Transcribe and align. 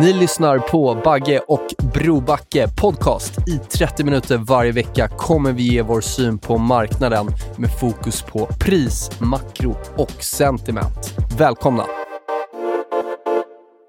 Ni 0.00 0.12
lyssnar 0.12 0.58
på 0.58 1.00
Bagge 1.04 1.38
och 1.38 1.66
Brobacke 1.94 2.68
podcast. 2.80 3.48
I 3.48 3.58
30 3.58 4.04
minuter 4.04 4.38
varje 4.38 4.72
vecka 4.72 5.08
kommer 5.08 5.52
vi 5.52 5.62
ge 5.62 5.82
vår 5.82 6.00
syn 6.00 6.38
på 6.38 6.58
marknaden 6.58 7.26
med 7.58 7.70
fokus 7.80 8.22
på 8.22 8.46
pris, 8.46 9.20
makro 9.20 9.76
och 9.96 10.10
sentiment. 10.10 11.16
Välkomna! 11.38 11.86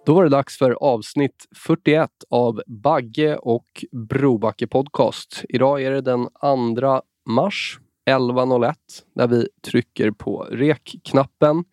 Då 0.05 0.13
var 0.13 0.23
det 0.23 0.29
dags 0.29 0.57
för 0.57 0.71
avsnitt 0.71 1.45
41 1.55 2.09
av 2.29 2.61
Bagge 2.67 3.37
och 3.37 3.85
Brobacke 3.91 4.67
podcast. 4.67 5.43
Idag 5.49 5.83
är 5.83 5.91
det 5.91 6.01
den 6.01 6.27
2 6.75 7.01
mars 7.29 7.79
11.01 8.09 8.73
när 9.15 9.27
vi 9.27 9.47
trycker 9.65 10.11
på 10.11 10.47
rekknappen. 10.51 11.63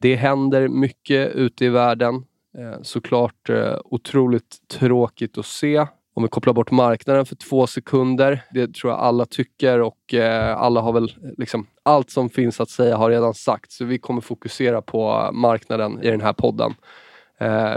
Det 0.00 0.16
händer 0.16 0.68
mycket 0.68 1.34
ute 1.34 1.64
i 1.64 1.68
världen. 1.68 2.24
Eh, 2.58 2.82
såklart 2.82 3.50
eh, 3.50 3.76
otroligt 3.84 4.56
tråkigt 4.68 5.38
att 5.38 5.46
se. 5.46 5.86
Om 6.14 6.22
vi 6.22 6.28
kopplar 6.28 6.52
bort 6.52 6.70
marknaden 6.70 7.26
för 7.26 7.36
två 7.36 7.66
sekunder. 7.66 8.42
Det 8.50 8.74
tror 8.74 8.92
jag 8.92 9.00
alla 9.00 9.26
tycker 9.26 9.80
och 9.80 10.14
eh, 10.14 10.56
alla 10.56 10.80
har 10.80 10.92
väl 10.92 11.12
liksom 11.38 11.66
allt 11.82 12.10
som 12.10 12.30
finns 12.30 12.60
att 12.60 12.70
säga 12.70 12.96
har 12.96 13.10
redan 13.10 13.34
sagt. 13.34 13.72
Så 13.72 13.84
vi 13.84 13.98
kommer 13.98 14.20
fokusera 14.20 14.82
på 14.82 15.30
marknaden 15.32 16.02
i 16.02 16.10
den 16.10 16.20
här 16.20 16.32
podden. 16.32 16.74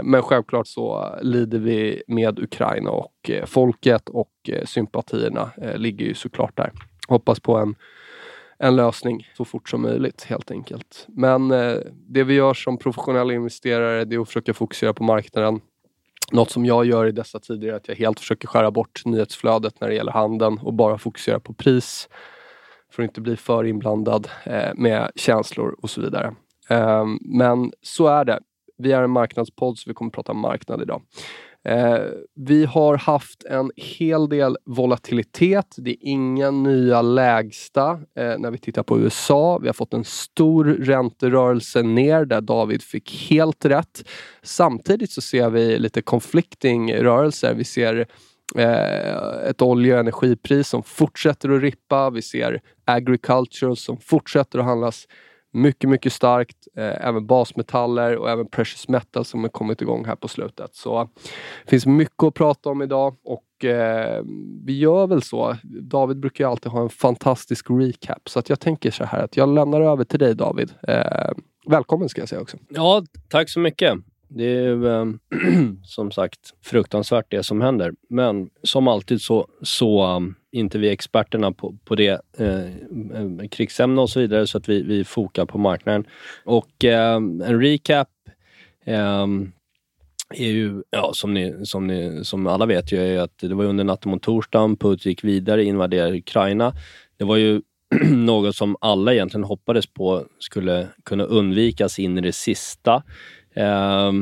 Men 0.02 0.22
självklart 0.22 0.66
så 0.66 1.18
lider 1.22 1.58
vi 1.58 2.02
med 2.06 2.38
Ukraina 2.38 2.90
och 2.90 3.30
folket 3.46 4.08
och 4.08 4.30
sympatierna 4.64 5.50
ligger 5.76 6.06
ju 6.06 6.14
såklart 6.14 6.56
där. 6.56 6.72
Hoppas 7.08 7.40
på 7.40 7.56
en 7.56 7.74
en 8.58 8.76
lösning 8.76 9.28
så 9.36 9.44
fort 9.44 9.68
som 9.68 9.82
möjligt 9.82 10.24
helt 10.24 10.50
enkelt. 10.50 11.04
Men 11.08 11.50
eh, 11.50 11.76
det 12.08 12.24
vi 12.24 12.34
gör 12.34 12.54
som 12.54 12.78
professionella 12.78 13.32
investerare 13.32 14.04
det 14.04 14.16
är 14.16 14.20
att 14.20 14.28
försöka 14.28 14.54
fokusera 14.54 14.94
på 14.94 15.04
marknaden. 15.04 15.60
Något 16.32 16.50
som 16.50 16.66
jag 16.66 16.84
gör 16.84 17.06
i 17.06 17.12
dessa 17.12 17.40
tider 17.40 17.68
är 17.68 17.72
att 17.72 17.88
jag 17.88 17.96
helt 17.96 18.20
försöker 18.20 18.48
skära 18.48 18.70
bort 18.70 19.02
nyhetsflödet 19.04 19.80
när 19.80 19.88
det 19.88 19.94
gäller 19.94 20.12
handeln 20.12 20.58
och 20.62 20.74
bara 20.74 20.98
fokusera 20.98 21.40
på 21.40 21.52
pris 21.52 22.08
för 22.92 23.02
att 23.02 23.08
inte 23.08 23.20
bli 23.20 23.36
för 23.36 23.64
inblandad 23.64 24.28
eh, 24.44 24.74
med 24.74 25.10
känslor 25.14 25.76
och 25.82 25.90
så 25.90 26.00
vidare. 26.00 26.34
Eh, 26.70 27.04
men 27.20 27.72
så 27.82 28.06
är 28.06 28.24
det. 28.24 28.40
Vi 28.78 28.92
är 28.92 29.02
en 29.02 29.10
marknadspodd 29.10 29.78
så 29.78 29.90
vi 29.90 29.94
kommer 29.94 30.10
prata 30.10 30.32
marknad 30.32 30.82
idag. 30.82 31.02
Eh, 31.64 32.00
vi 32.34 32.64
har 32.64 32.96
haft 32.96 33.44
en 33.44 33.70
hel 33.76 34.28
del 34.28 34.56
volatilitet. 34.64 35.74
Det 35.76 35.90
är 35.90 35.96
inga 36.00 36.50
nya 36.50 37.02
lägsta 37.02 37.90
eh, 37.90 38.38
när 38.38 38.50
vi 38.50 38.58
tittar 38.58 38.82
på 38.82 38.98
USA. 38.98 39.58
Vi 39.58 39.68
har 39.68 39.74
fått 39.74 39.94
en 39.94 40.04
stor 40.04 40.64
ränterörelse 40.64 41.82
ner 41.82 42.24
där 42.24 42.40
David 42.40 42.82
fick 42.82 43.28
helt 43.30 43.64
rätt. 43.64 44.08
Samtidigt 44.42 45.10
så 45.10 45.20
ser 45.20 45.50
vi 45.50 45.78
lite 45.78 46.02
conflicting 46.02 46.94
rörelser. 46.94 47.54
Vi 47.54 47.64
ser 47.64 48.06
eh, 48.56 49.48
ett 49.50 49.62
olje 49.62 49.94
och 49.94 50.00
energipris 50.00 50.68
som 50.68 50.82
fortsätter 50.82 51.50
att 51.50 51.62
rippa. 51.62 52.10
Vi 52.10 52.22
ser 52.22 52.60
agriculture 52.84 53.76
som 53.76 53.96
fortsätter 54.00 54.58
att 54.58 54.64
handlas 54.64 55.06
mycket, 55.60 55.90
mycket 55.90 56.12
starkt. 56.12 56.56
Eh, 56.76 57.06
även 57.06 57.26
basmetaller 57.26 58.16
och 58.16 58.30
även 58.30 58.48
precious 58.48 58.88
metal 58.88 59.24
som 59.24 59.42
har 59.42 59.48
kommit 59.48 59.82
igång 59.82 60.04
här 60.04 60.16
på 60.16 60.28
slutet. 60.28 60.74
Så 60.74 61.08
det 61.64 61.70
finns 61.70 61.86
mycket 61.86 62.22
att 62.22 62.34
prata 62.34 62.70
om 62.70 62.82
idag 62.82 63.16
och 63.24 63.64
eh, 63.64 64.22
vi 64.64 64.78
gör 64.78 65.06
väl 65.06 65.22
så. 65.22 65.56
David 65.64 66.20
brukar 66.20 66.44
ju 66.44 66.50
alltid 66.50 66.72
ha 66.72 66.82
en 66.82 66.88
fantastisk 66.88 67.66
recap 67.70 68.28
så 68.28 68.38
att 68.38 68.48
jag 68.48 68.60
tänker 68.60 68.90
så 68.90 69.04
här 69.04 69.22
att 69.22 69.36
jag 69.36 69.54
lämnar 69.54 69.80
över 69.80 70.04
till 70.04 70.18
dig 70.18 70.34
David. 70.34 70.72
Eh, 70.88 71.30
välkommen 71.66 72.08
ska 72.08 72.20
jag 72.20 72.28
säga 72.28 72.40
också. 72.40 72.56
Ja, 72.68 73.02
tack 73.28 73.50
så 73.50 73.60
mycket. 73.60 73.98
Det 74.28 74.44
är 74.44 75.00
äh, 75.00 75.06
som 75.84 76.10
sagt 76.10 76.40
fruktansvärt 76.62 77.26
det 77.28 77.42
som 77.42 77.60
händer. 77.60 77.92
Men 78.08 78.50
som 78.62 78.88
alltid 78.88 79.20
så, 79.20 79.48
så 79.62 80.16
um, 80.16 80.34
inte 80.52 80.78
vi 80.78 80.90
experterna 80.90 81.52
på, 81.52 81.76
på 81.84 81.94
det 81.94 82.20
eh, 82.38 82.64
eh, 83.14 83.48
krigsämne 83.50 84.00
och 84.00 84.10
så 84.10 84.20
vidare 84.20 84.46
så 84.46 84.58
att 84.58 84.68
vi, 84.68 84.82
vi 84.82 85.04
fokar 85.04 85.46
på 85.46 85.58
marknaden. 85.58 86.04
Och 86.44 86.84
eh, 86.84 87.16
en 87.16 87.60
recap 87.60 88.08
eh, 88.84 89.26
är 90.34 90.48
ju, 90.48 90.82
ja, 90.90 91.10
som, 91.14 91.34
ni, 91.34 91.66
som, 91.66 91.86
ni, 91.86 92.24
som 92.24 92.46
alla 92.46 92.66
vet, 92.66 92.92
ju, 92.92 92.98
är 92.98 93.20
att 93.20 93.38
det 93.38 93.54
var 93.54 93.64
under 93.64 93.84
natten 93.84 94.10
mot 94.10 94.22
torsdagen, 94.22 94.76
Putin 94.76 95.10
gick 95.10 95.24
vidare, 95.24 95.64
invaderade 95.64 96.18
Ukraina. 96.18 96.74
Det 97.16 97.24
var 97.24 97.36
ju 97.36 97.62
något 98.10 98.56
som 98.56 98.76
alla 98.80 99.14
egentligen 99.14 99.44
hoppades 99.44 99.86
på 99.86 100.24
skulle 100.38 100.88
kunna 101.04 101.24
undvikas 101.24 101.98
in 101.98 102.18
i 102.18 102.20
det 102.20 102.32
sista. 102.32 103.02
Eh, 103.54 104.12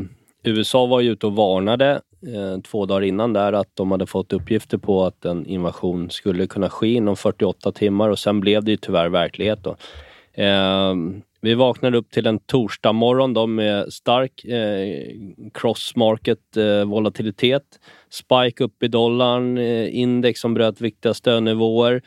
USA 0.51 0.87
var 0.87 1.01
ju 1.01 1.13
ute 1.13 1.27
och 1.27 1.37
varnade 1.37 2.01
eh, 2.27 2.61
två 2.61 2.87
dagar 2.87 3.03
innan 3.03 3.33
där 3.33 3.53
att 3.53 3.71
de 3.75 3.91
hade 3.91 4.07
fått 4.07 4.33
uppgifter 4.33 4.79
på 4.79 5.05
att 5.05 5.25
en 5.25 5.47
invasion 5.47 6.11
skulle 6.11 6.47
kunna 6.47 6.71
ske 6.71 6.93
inom 6.93 7.17
48 7.17 7.73
timmar 7.73 8.09
och 8.09 8.19
sen 8.19 8.41
blev 8.41 8.65
det 8.65 8.71
ju 8.71 8.77
tyvärr 8.77 9.09
verklighet. 9.09 9.59
Då. 9.65 9.77
Eh, 10.43 10.95
vi 11.47 11.55
vaknade 11.55 11.99
upp 11.99 12.11
till 12.11 12.27
en 12.27 12.39
torsdag 12.39 12.93
morgon 12.93 13.35
då 13.35 13.47
med 13.47 13.93
stark 13.93 14.45
eh, 14.45 15.15
cross-market 15.55 16.57
eh, 16.57 16.85
volatilitet. 16.85 17.63
Spike 18.11 18.65
upp 18.65 18.83
i 18.83 18.89
dollarn, 18.89 19.59
eh, 19.59 19.97
index 19.97 20.41
som 20.41 20.55
bröt 20.55 20.81
viktiga 20.81 21.15
stödnivåer. 21.15 22.03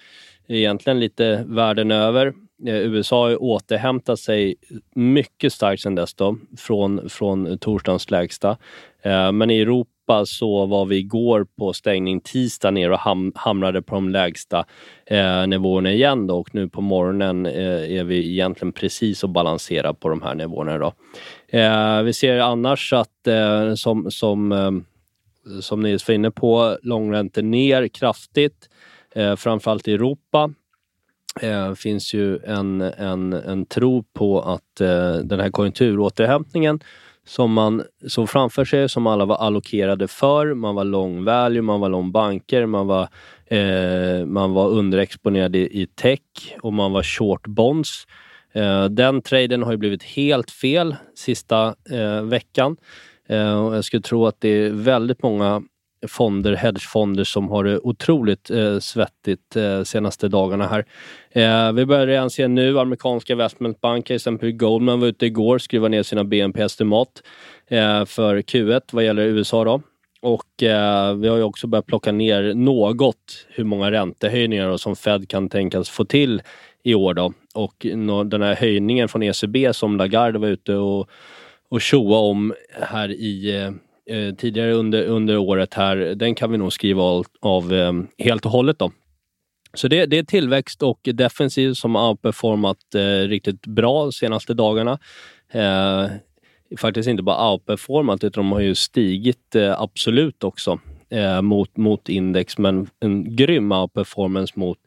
Egentligen 0.47 0.99
lite 0.99 1.43
världen 1.47 1.91
över. 1.91 2.33
Eh, 2.65 2.75
USA 2.75 3.23
har 3.23 3.43
återhämtat 3.43 4.19
sig 4.19 4.55
mycket 4.95 5.53
starkt 5.53 5.81
sedan 5.81 5.95
dess 5.95 6.13
då, 6.13 6.37
från, 6.57 7.09
från 7.09 7.57
torsdagens 7.57 8.11
lägsta. 8.11 8.57
Eh, 9.01 9.31
men 9.31 9.49
i 9.49 9.59
Europa 9.59 10.25
så 10.25 10.65
var 10.65 10.85
vi 10.85 10.97
igår 10.97 11.47
på 11.57 11.73
stängning 11.73 12.21
tisdag 12.21 12.71
ner 12.71 12.91
och 12.91 12.99
ham 12.99 13.31
hamnade 13.35 13.81
på 13.81 13.95
de 13.95 14.09
lägsta 14.09 14.65
eh, 15.05 15.47
nivåerna 15.47 15.91
igen 15.91 16.27
då, 16.27 16.39
och 16.39 16.55
nu 16.55 16.69
på 16.69 16.81
morgonen 16.81 17.45
eh, 17.45 17.97
är 17.97 18.03
vi 18.03 18.31
egentligen 18.31 18.71
precis 18.71 19.23
och 19.23 19.29
balanserar 19.29 19.93
på 19.93 20.09
de 20.09 20.21
här 20.21 20.35
nivåerna. 20.35 20.77
Då. 20.77 20.93
Eh, 21.47 22.01
vi 22.01 22.13
ser 22.13 22.39
annars 22.39 22.93
att 22.93 23.27
eh, 23.27 23.73
som, 23.73 24.11
som, 24.11 24.83
som 25.61 25.81
Nils 25.81 26.07
var 26.07 26.15
inne 26.15 26.31
på, 26.31 26.77
långräntor 26.83 27.41
ner 27.41 27.87
kraftigt, 27.87 28.69
framförallt 29.37 29.87
i 29.87 29.93
Europa 29.93 30.53
eh, 31.41 31.73
finns 31.73 32.13
ju 32.13 32.37
en, 32.37 32.81
en, 32.81 33.33
en 33.33 33.65
tro 33.65 34.03
på 34.03 34.41
att 34.41 34.81
eh, 34.81 35.13
den 35.13 35.39
här 35.39 35.49
konjunkturåterhämtningen 35.49 36.79
som 37.25 37.53
man 37.53 37.83
såg 38.07 38.29
framför 38.29 38.65
sig, 38.65 38.89
som 38.89 39.07
alla 39.07 39.25
var 39.25 39.35
allokerade 39.35 40.07
för. 40.07 40.53
Man 40.53 40.75
var 40.75 40.83
long 40.83 41.23
value, 41.23 41.61
man 41.61 41.79
var 41.79 41.89
long 41.89 42.11
banker, 42.11 42.65
man 42.65 42.87
var, 42.87 43.07
eh, 43.47 44.25
man 44.25 44.53
var 44.53 44.69
underexponerad 44.69 45.55
i, 45.55 45.81
i 45.81 45.87
tech 45.87 46.55
och 46.61 46.73
man 46.73 46.91
var 46.91 47.03
short 47.03 47.47
bonds. 47.47 48.05
Eh, 48.53 48.85
den 48.85 49.21
traden 49.21 49.63
har 49.63 49.71
ju 49.71 49.77
blivit 49.77 50.03
helt 50.03 50.51
fel 50.51 50.95
sista 51.15 51.75
eh, 51.91 52.21
veckan. 52.21 52.77
Eh, 53.27 53.65
och 53.65 53.75
jag 53.75 53.83
skulle 53.85 54.01
tro 54.01 54.27
att 54.27 54.41
det 54.41 54.49
är 54.49 54.69
väldigt 54.69 55.23
många 55.23 55.63
fonder, 56.07 56.55
hedgefonder 56.55 57.23
som 57.23 57.49
har 57.49 57.63
det 57.63 57.79
otroligt 57.79 58.49
eh, 58.49 58.79
svettigt 58.79 59.55
eh, 59.55 59.83
senaste 59.83 60.27
dagarna 60.27 60.67
här. 60.67 60.85
Eh, 61.31 61.71
vi 61.73 61.85
börjar 61.85 62.07
redan 62.07 62.29
se 62.29 62.47
nu 62.47 62.79
amerikanska 62.79 63.33
investmentbanker, 63.33 64.15
exempelvis 64.15 64.59
Goldman 64.59 64.99
var 64.99 65.07
ute 65.07 65.25
igår 65.25 65.55
och 65.55 65.61
skruvade 65.61 65.89
ner 65.89 66.03
sina 66.03 66.23
BNP-estimat 66.23 67.23
eh, 67.67 68.05
för 68.05 68.41
Q1 68.41 68.81
vad 68.91 69.03
gäller 69.03 69.23
USA. 69.23 69.63
Då. 69.63 69.81
Och 70.21 70.63
eh, 70.63 71.15
vi 71.15 71.27
har 71.27 71.37
ju 71.37 71.43
också 71.43 71.67
börjat 71.67 71.85
plocka 71.85 72.11
ner 72.11 72.53
något 72.53 73.45
hur 73.49 73.63
många 73.63 73.91
räntehöjningar 73.91 74.77
som 74.77 74.95
Fed 74.95 75.29
kan 75.29 75.49
tänkas 75.49 75.89
få 75.89 76.05
till 76.05 76.41
i 76.83 76.95
år. 76.95 77.13
Då. 77.13 77.33
Och 77.53 77.85
den 78.25 78.41
här 78.41 78.55
höjningen 78.55 79.07
från 79.07 79.23
ECB 79.23 79.73
som 79.73 79.97
Lagarde 79.97 80.39
var 80.39 80.47
ute 80.47 80.75
och, 80.75 81.09
och 81.69 81.81
tjoa 81.81 82.17
om 82.17 82.53
här 82.81 83.11
i 83.11 83.61
eh, 83.61 83.71
eh, 84.09 84.35
tidigare 84.35 84.73
under, 84.73 85.03
under 85.03 85.37
året 85.37 85.73
här, 85.73 85.95
den 85.95 86.35
kan 86.35 86.51
vi 86.51 86.57
nog 86.57 86.73
skriva 86.73 87.03
av, 87.03 87.25
av 87.41 87.73
eh, 87.73 87.93
helt 88.17 88.45
och 88.45 88.51
hållet. 88.51 88.79
Då. 88.79 88.91
Så 89.73 89.87
det, 89.87 90.05
det 90.05 90.17
är 90.17 90.23
tillväxt 90.23 90.83
och 90.83 90.99
defensiv 91.03 91.73
som 91.73 91.95
har 91.95 92.09
outperformat 92.09 92.95
eh, 92.95 93.27
riktigt 93.27 93.65
bra 93.65 94.03
de 94.03 94.11
senaste 94.11 94.53
dagarna. 94.53 94.99
Eh, 95.51 96.07
faktiskt 96.77 97.09
inte 97.09 97.23
bara 97.23 97.51
outperformat 97.51 98.23
utan 98.23 98.43
de 98.43 98.51
har 98.51 98.59
ju 98.59 98.75
stigit 98.75 99.55
eh, 99.55 99.81
absolut 99.81 100.43
också 100.43 100.79
eh, 101.09 101.41
mot, 101.41 101.77
mot 101.77 102.09
index 102.09 102.57
men 102.57 102.89
en 102.99 103.35
grym 103.35 103.71
outperformance 103.71 104.53
mot 104.55 104.77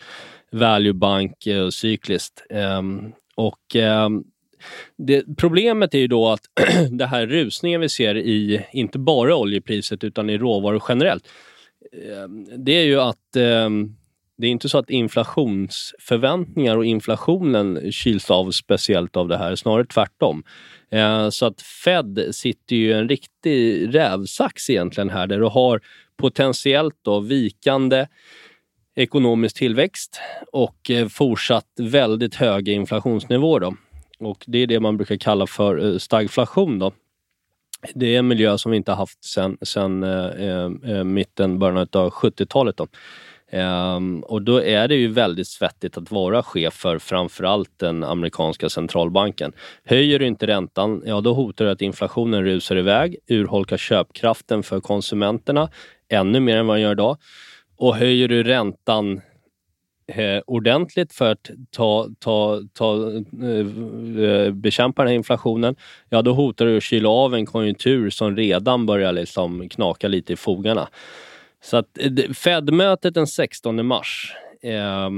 value 0.52 0.92
bank 0.92 1.46
eh, 1.46 1.58
och 1.58 1.64
eh, 1.64 1.70
cykliskt. 1.70 2.46
Ehm, 2.50 3.12
och 3.34 3.76
ehm, 3.76 4.24
det, 4.96 5.36
problemet 5.36 5.94
är 5.94 5.98
ju 5.98 6.06
då 6.06 6.28
att 6.28 6.40
det 6.90 7.06
här 7.06 7.26
rusningen 7.26 7.80
vi 7.80 7.88
ser 7.88 8.16
i, 8.16 8.66
inte 8.72 8.98
bara 8.98 9.36
oljepriset 9.36 10.04
utan 10.04 10.30
i 10.30 10.38
råvaror 10.38 10.82
generellt, 10.88 11.28
ehm, 11.92 12.64
det 12.64 12.72
är 12.72 12.84
ju 12.84 13.00
att 13.00 13.36
ehm, 13.36 13.96
det 14.38 14.46
är 14.46 14.50
inte 14.50 14.68
så 14.68 14.78
att 14.78 14.90
inflationsförväntningar 14.90 16.76
och 16.76 16.84
inflationen 16.84 17.92
kyls 17.92 18.30
av 18.30 18.50
speciellt 18.50 19.16
av 19.16 19.28
det 19.28 19.36
här, 19.36 19.56
snarare 19.56 19.86
tvärtom. 19.86 20.42
Eh, 20.90 21.28
så 21.28 21.46
att 21.46 21.62
Fed 21.62 22.28
sitter 22.30 22.76
ju 22.76 22.88
i 22.88 22.92
en 22.92 23.08
riktig 23.08 23.94
rävsax 23.94 24.70
egentligen 24.70 25.10
här 25.10 25.26
där 25.26 25.38
du 25.38 25.46
har 25.46 25.80
potentiellt 26.16 26.98
då 27.02 27.20
vikande 27.20 28.06
ekonomisk 28.94 29.56
tillväxt 29.56 30.20
och 30.52 30.90
eh, 30.90 31.08
fortsatt 31.08 31.66
väldigt 31.78 32.34
höga 32.34 32.72
inflationsnivåer. 32.72 33.60
Då. 33.60 33.74
Och 34.26 34.44
det 34.46 34.58
är 34.58 34.66
det 34.66 34.80
man 34.80 34.96
brukar 34.96 35.16
kalla 35.16 35.46
för 35.46 35.92
eh, 35.92 35.98
stagflation. 35.98 36.78
Då. 36.78 36.92
Det 37.94 38.14
är 38.14 38.19
en 38.19 38.28
miljö 38.28 38.58
som 38.58 38.70
vi 38.70 38.76
inte 38.76 38.92
haft 38.92 39.24
sedan 39.24 39.58
sen, 39.62 40.02
eh, 40.02 40.26
eh, 40.26 40.70
eh, 40.84 41.04
mitten, 41.04 41.58
början 41.58 41.88
av 41.92 42.10
70-talet. 42.10 42.76
Då. 42.76 42.86
Um, 43.54 44.20
och 44.20 44.42
då 44.42 44.62
är 44.62 44.88
det 44.88 44.94
ju 44.94 45.08
väldigt 45.08 45.48
svettigt 45.48 45.96
att 45.96 46.10
vara 46.10 46.42
chef 46.42 46.74
för 46.74 46.98
framförallt 46.98 47.70
den 47.76 48.04
amerikanska 48.04 48.69
centralbanken. 48.69 49.52
Höjer 49.84 50.19
du 50.19 50.26
inte 50.26 50.46
räntan, 50.46 51.02
ja 51.06 51.20
då 51.20 51.34
hotar 51.34 51.64
det 51.64 51.70
att 51.70 51.82
inflationen 51.82 52.44
rusar 52.44 52.76
iväg, 52.76 53.16
urholkar 53.28 53.76
köpkraften 53.76 54.62
för 54.62 54.80
konsumenterna 54.80 55.69
ännu 56.08 56.40
mer 56.40 56.56
än 56.56 56.66
vad 56.66 56.76
den 56.76 56.82
gör 56.82 56.92
idag. 56.92 57.16
Och 57.76 57.96
höjer 57.96 58.28
du 58.28 58.42
räntan 58.42 59.20
eh, 60.06 60.43
ordentligt 60.46 61.12
för 61.12 61.32
att 61.32 61.50
ta, 61.70 62.08
ta, 62.19 62.60
ta, 62.72 63.10
eh, 63.43 64.25
eh 64.25 64.50
bekämpa 64.52 65.02
den 65.02 65.08
här 65.08 65.16
inflationen, 65.16 65.76
ja 66.08 66.22
då 66.22 66.32
hotar 66.32 66.66
du 66.66 66.76
att 66.76 66.82
kyla 66.82 67.08
av 67.08 67.34
en 67.34 67.46
konjunktur 67.46 68.10
som 68.10 68.37
redan 68.37 68.87
börjar 68.87 69.12
liksom 69.12 69.69
knaka 69.69 70.08
lite 70.08 70.32
i 70.32 70.37
fogarna. 70.37 70.88
Så 71.62 71.76
att 71.76 71.99
eh, 71.99 72.32
Fed-mötet 72.34 73.14
den 73.14 73.26
16 73.26 73.87
mars, 73.87 74.32
eh, 74.62 75.10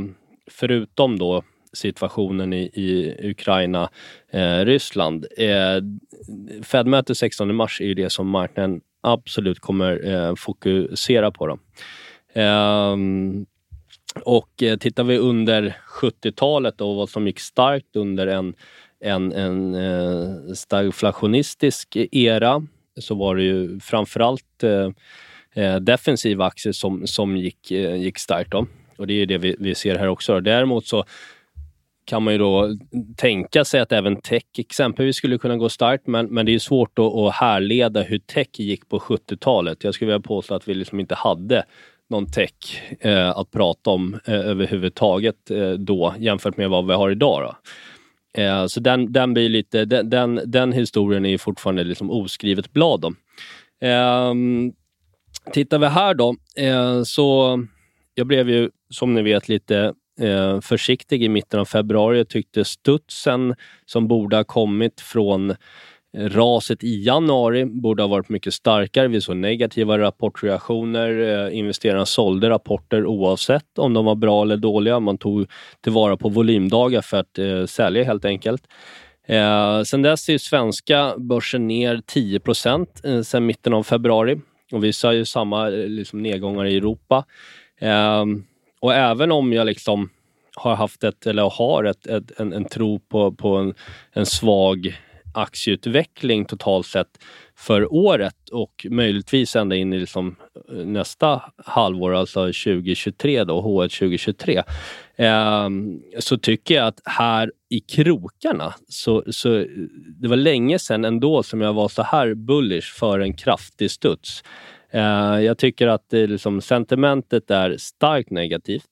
förutom 0.50 1.18
då 1.18 1.42
situationen 1.72 2.52
i, 2.52 2.62
i 2.62 3.16
Ukraina, 3.30 3.90
eh, 4.30 4.58
Ryssland. 4.58 5.26
Eh, 5.36 5.82
Fed-mötet 6.62 7.16
16 7.16 7.54
mars 7.54 7.80
är 7.80 7.84
ju 7.84 7.94
det 7.94 8.10
som 8.10 8.28
marknaden 8.28 8.80
absolut 9.00 9.60
kommer 9.60 10.14
eh, 10.14 10.34
fokusera 10.34 11.30
på. 11.30 11.46
Då. 11.46 11.58
Eh, 12.40 12.96
och 14.22 14.62
eh, 14.62 14.76
tittar 14.76 15.04
vi 15.04 15.18
under 15.18 15.76
70-talet 16.00 16.80
och 16.80 16.94
vad 16.94 17.08
som 17.08 17.26
gick 17.26 17.40
starkt 17.40 17.96
under 17.96 18.26
en, 18.26 18.54
en, 19.00 19.32
en 19.32 19.74
eh, 19.74 20.54
stagflationistisk 20.54 21.96
era 22.12 22.66
så 23.00 23.14
var 23.14 23.36
det 23.36 23.42
ju 23.42 23.80
framförallt 23.80 24.62
eh, 24.62 24.90
eh 25.54 25.76
defensiva 25.76 26.46
aktier 26.46 26.72
som, 26.72 27.06
som 27.06 27.36
gick, 27.36 27.70
eh, 27.70 27.96
gick 27.96 28.18
starkt. 28.18 28.50
Då. 28.50 28.66
Och 28.96 29.06
det 29.06 29.14
är 29.14 29.26
det 29.26 29.38
vi, 29.38 29.56
vi 29.58 29.74
ser 29.74 29.98
här 29.98 30.08
också. 30.08 30.40
Däremot 30.40 30.86
så 30.86 31.04
kan 32.04 32.22
man 32.22 32.32
ju 32.34 32.38
då 32.38 32.76
tänka 33.16 33.64
sig 33.64 33.80
att 33.80 33.92
även 33.92 34.20
tech 34.20 34.42
exempelvis 34.58 35.16
skulle 35.16 35.38
kunna 35.38 35.56
gå 35.56 35.68
starkt, 35.68 36.06
men, 36.06 36.26
men 36.26 36.46
det 36.46 36.54
är 36.54 36.58
svårt 36.58 36.98
att, 36.98 37.14
att 37.14 37.34
härleda 37.34 38.02
hur 38.02 38.18
tech 38.18 38.48
gick 38.52 38.88
på 38.88 38.98
70-talet. 38.98 39.84
Jag 39.84 39.94
skulle 39.94 40.12
vilja 40.12 40.26
påstå 40.26 40.54
att 40.54 40.68
vi 40.68 40.74
liksom 40.74 41.00
inte 41.00 41.14
hade 41.14 41.64
någon 42.14 42.30
tech 42.30 42.82
eh, 43.00 43.30
att 43.30 43.50
prata 43.50 43.90
om 43.90 44.14
eh, 44.24 44.34
överhuvudtaget 44.34 45.50
eh, 45.50 45.70
då 45.70 46.14
jämfört 46.18 46.56
med 46.56 46.70
vad 46.70 46.86
vi 46.86 46.94
har 46.94 47.10
idag. 47.10 47.42
Då. 47.42 48.42
Eh, 48.42 48.66
så 48.66 48.80
den, 48.80 49.12
den, 49.12 49.34
blir 49.34 49.48
lite, 49.48 49.84
den, 49.84 50.10
den, 50.10 50.40
den 50.46 50.72
historien 50.72 51.26
är 51.26 51.38
fortfarande 51.38 51.84
liksom 51.84 52.10
oskrivet 52.10 52.72
blad. 52.72 53.00
Då. 53.00 53.12
Eh, 53.86 54.34
Tittar 55.52 55.78
vi 55.78 55.86
här 55.86 56.14
då, 56.14 56.36
eh, 56.56 57.02
så 57.02 57.58
jag 58.14 58.26
blev 58.26 58.50
ju 58.50 58.70
som 58.90 59.14
ni 59.14 59.22
vet 59.22 59.48
lite 59.48 59.94
eh, 60.20 60.60
försiktig 60.60 61.22
i 61.22 61.28
mitten 61.28 61.60
av 61.60 61.64
februari. 61.64 62.18
Jag 62.18 62.28
tyckte 62.28 62.64
studsen 62.64 63.54
som 63.86 64.08
borde 64.08 64.36
ha 64.36 64.44
kommit 64.44 65.00
från 65.00 65.54
raset 66.16 66.84
i 66.84 67.04
januari 67.04 67.64
borde 67.64 68.02
ha 68.02 68.08
varit 68.08 68.28
mycket 68.28 68.54
starkare. 68.54 69.08
Vi 69.08 69.20
såg 69.20 69.36
negativa 69.36 69.98
rapportreaktioner. 69.98 71.20
Eh, 71.46 71.58
investerarna 71.58 72.06
sålde 72.06 72.50
rapporter 72.50 73.06
oavsett 73.06 73.78
om 73.78 73.94
de 73.94 74.04
var 74.04 74.14
bra 74.14 74.42
eller 74.42 74.56
dåliga. 74.56 75.00
Man 75.00 75.18
tog 75.18 75.46
tillvara 75.80 76.16
på 76.16 76.28
volymdagar 76.28 77.00
för 77.00 77.16
att 77.16 77.38
eh, 77.38 77.64
sälja 77.66 78.04
helt 78.04 78.24
enkelt. 78.24 78.62
Eh, 79.26 79.82
sen 79.82 80.02
dess 80.02 80.28
är 80.28 80.38
svenska 80.38 81.14
börsen 81.18 81.66
ner 81.66 82.02
10 82.06 82.40
eh, 83.04 83.20
sen 83.22 83.46
mitten 83.46 83.74
av 83.74 83.82
februari. 83.82 84.40
Och 84.72 84.84
vi 84.84 84.92
ser 84.92 85.12
ju 85.12 85.24
samma 85.24 85.68
eh, 85.68 85.88
liksom, 85.88 86.22
nedgångar 86.22 86.64
i 86.64 86.76
Europa. 86.76 87.24
Eh, 87.80 88.24
och 88.80 88.94
även 88.94 89.32
om 89.32 89.52
jag 89.52 89.66
liksom 89.66 90.10
har 90.56 90.74
haft 90.74 91.04
ett, 91.04 91.26
eller 91.26 91.50
har 91.50 91.84
ett, 91.84 92.06
ett 92.06 92.40
en, 92.40 92.52
en, 92.52 92.64
tro 92.64 92.98
på, 92.98 93.32
på 93.32 93.56
en, 93.56 93.74
en 94.12 94.26
svag 94.26 94.94
aktieutveckling 95.34 96.44
totalt 96.44 96.86
sett 96.86 97.24
för 97.56 97.94
året 97.94 98.48
och 98.52 98.86
möjligtvis 98.90 99.56
ända 99.56 99.76
in 99.76 99.92
i 99.92 99.98
liksom 99.98 100.36
eh, 100.70 100.86
nästa 100.86 101.42
halvår, 101.56 102.14
alltså 102.14 102.40
2023 102.40 103.44
då, 103.44 103.62
H1 103.62 103.98
2023, 103.98 104.62
eh, 105.16 105.68
så 106.18 106.38
tycker 106.38 106.74
jag 106.74 106.86
att 106.86 107.00
här 107.04 107.52
i 107.70 107.80
krokarna, 107.80 108.74
så, 108.88 109.24
så 109.30 109.56
eh, 109.56 109.66
det 110.20 110.28
var 110.28 110.36
länge 110.36 110.78
sedan 110.78 111.04
ändå 111.04 111.42
som 111.42 111.60
jag 111.60 111.72
var 111.72 111.88
så 111.88 112.02
här 112.02 112.34
bullish 112.34 112.94
för 112.94 113.20
en 113.20 113.34
kraftig 113.34 113.90
studs. 113.90 114.42
Eh, 114.90 115.40
jag 115.40 115.58
tycker 115.58 115.86
att 115.86 116.10
det 116.10 116.26
liksom, 116.26 116.60
sentimentet 116.60 117.50
är 117.50 117.76
starkt 117.78 118.30
negativt. 118.30 118.86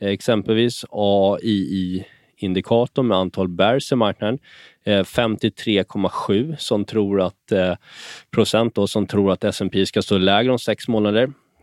Eh, 0.00 0.08
exempelvis 0.08 0.84
AII 0.90 2.04
indikator 2.36 3.02
med 3.02 3.16
antal 3.16 3.48
bears 3.48 3.92
i 3.92 3.94
marknaden. 3.94 4.38
Eh, 4.84 5.04
53,7 5.04 6.56
som 6.58 6.84
tror 6.84 7.20
att 7.20 7.52
eh, 7.52 7.74
procent 8.30 8.74
då, 8.74 8.86
som 8.86 9.06
tror 9.06 9.32
att 9.32 9.44
S&P 9.44 9.86
ska 9.86 10.02
stå 10.02 10.18
lägre 10.18 10.52
om 10.52 10.58
sex 10.58 10.88
månader. 10.88 11.22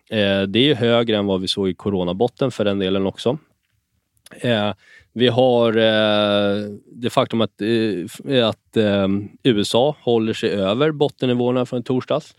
Eh, 0.09 0.41
det 0.41 0.69
är 0.69 0.75
högre 0.75 1.17
än 1.17 1.25
vad 1.25 1.41
vi 1.41 1.47
såg 1.47 1.69
i 1.69 1.73
coronabotten 1.73 2.51
för 2.51 2.65
den 2.65 2.79
delen 2.79 3.05
också. 3.05 3.37
Vi 5.13 5.27
har 5.27 5.71
det 7.01 7.09
faktum 7.09 7.41
att, 7.41 7.61
att 8.43 8.77
USA 9.43 9.95
håller 10.01 10.33
sig 10.33 10.49
över 10.49 10.91
bottennivåerna 10.91 11.65
från 11.65 11.83
torsdags 11.83 12.35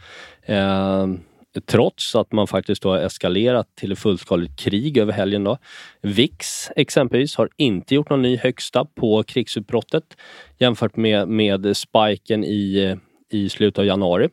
trots 1.60 2.14
att 2.14 2.32
man 2.32 2.46
faktiskt 2.46 2.84
har 2.84 2.98
eskalerat 2.98 3.76
till 3.76 3.92
ett 3.92 3.98
fullskaligt 3.98 4.58
krig 4.58 4.98
över 4.98 5.12
helgen. 5.12 5.44
Då. 5.44 5.58
VIX 6.02 6.70
exempelvis 6.76 7.36
har 7.36 7.48
inte 7.56 7.94
gjort 7.94 8.10
någon 8.10 8.22
ny 8.22 8.36
högsta 8.36 8.84
på 8.84 9.22
krigsutbrottet 9.22 10.16
jämfört 10.58 10.96
med, 10.96 11.28
med 11.28 11.76
spiken 11.76 12.44
i, 12.44 12.96
i 13.30 13.48
slutet 13.48 13.78
av 13.78 13.86
januari. 13.86 14.28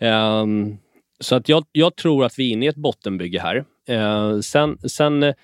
Um, 0.00 0.78
så 1.20 1.34
att 1.34 1.48
jag, 1.48 1.64
jag, 1.72 1.96
tror 1.96 2.24
att 2.24 2.38
vi 2.38 2.48
är 2.48 2.52
inne 2.52 2.66
i 2.66 2.68
ett 2.68 2.76
bottenbygge 2.76 3.40
här. 3.40 3.64
Uh, 3.90 4.40
sen, 4.40 4.78
sen 4.88 5.34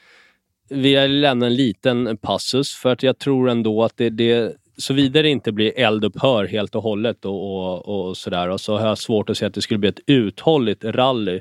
vill 0.68 0.92
jag 0.92 1.10
lämna 1.10 1.46
en 1.46 1.54
liten 1.54 2.16
passus 2.16 2.74
för 2.74 2.92
att 2.92 3.02
jag 3.02 3.18
tror 3.18 3.50
ändå 3.50 3.84
att 3.84 3.96
det, 3.96 4.10
det 4.10 4.56
såvida 4.80 5.22
det 5.22 5.28
inte 5.28 5.52
blir 5.52 5.78
eldupphör 5.78 6.44
helt 6.44 6.74
och 6.74 6.82
hållet 6.82 7.24
och, 7.24 7.32
och, 7.32 8.08
och 8.08 8.16
sådär, 8.16 8.48
och 8.48 8.60
så 8.60 8.78
har 8.78 8.88
jag 8.88 8.98
svårt 8.98 9.30
att 9.30 9.36
se 9.36 9.46
att 9.46 9.54
det 9.54 9.62
skulle 9.62 9.78
bli 9.78 9.88
ett 9.88 10.00
uthålligt 10.06 10.84
rally 10.84 11.40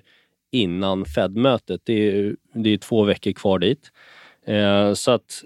innan 0.51 1.05
Fed-mötet. 1.05 1.81
Det 1.83 1.93
är, 1.93 2.35
det 2.53 2.69
är 2.69 2.77
två 2.77 3.03
veckor 3.03 3.31
kvar 3.31 3.59
dit. 3.59 3.91
Eh, 4.45 4.93
så 4.93 5.11
att, 5.11 5.43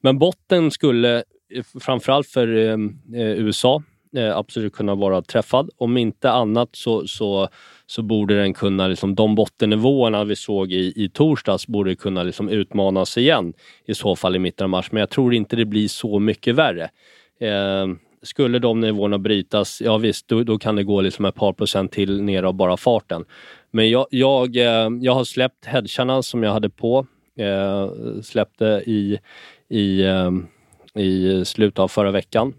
men 0.00 0.18
botten 0.18 0.70
skulle, 0.70 1.24
framförallt 1.80 2.26
för 2.26 2.56
eh, 2.56 2.76
eh 3.20 3.38
USA, 3.38 3.82
Eh, 4.16 4.36
absolut 4.36 4.72
kunna 4.72 4.94
vara 4.94 5.22
träffad. 5.22 5.70
Om 5.76 5.96
inte 5.96 6.30
annat 6.30 6.68
så, 6.72 7.06
så, 7.06 7.48
så 7.86 8.02
borde 8.02 8.40
den 8.40 8.54
kunna, 8.54 8.88
liksom, 8.88 9.14
de 9.14 9.34
bottennivåerna 9.34 10.24
vi 10.24 10.36
såg 10.36 10.72
i, 10.72 10.92
i 10.96 11.08
torsdags 11.08 11.66
borde 11.66 11.94
kunna 11.96 12.22
liksom, 12.22 12.48
utmanas 12.48 13.18
igen 13.18 13.52
i 13.86 13.94
så 13.94 14.16
fall 14.16 14.36
i 14.36 14.38
mitten 14.38 14.64
av 14.64 14.70
mars. 14.70 14.92
Men 14.92 15.00
jag 15.00 15.10
tror 15.10 15.34
inte 15.34 15.56
det 15.56 15.64
blir 15.64 15.88
så 15.88 16.18
mycket 16.18 16.54
värre. 16.54 16.90
Eh, 17.40 17.86
skulle 18.22 18.58
de 18.58 18.80
nivåerna 18.80 19.18
brytas, 19.18 19.82
ja 19.84 19.98
visst, 19.98 20.28
då, 20.28 20.42
då, 20.42 20.58
kan 20.58 20.76
det 20.76 20.84
gå 20.84 21.00
liksom 21.00 21.24
ett 21.24 21.34
par 21.34 21.52
procent 21.52 21.92
till 21.92 22.22
ner 22.22 22.42
av 22.42 22.54
bara 22.54 22.76
farten. 22.76 23.24
Men 23.70 23.90
jag, 23.90 24.06
jag, 24.10 24.56
eh, 24.56 24.88
jag 25.00 25.14
har 25.14 25.24
släppt 25.24 25.64
hedgarna 25.64 26.22
som 26.22 26.42
jag 26.42 26.52
hade 26.52 26.70
på. 26.70 27.06
Eh, 27.38 27.90
släppte 28.22 28.82
i, 28.86 29.18
i, 29.68 30.02
eh, 30.02 30.30
i 31.02 31.44
slutet 31.44 31.78
av 31.78 31.88
förra 31.88 32.10
veckan 32.10 32.54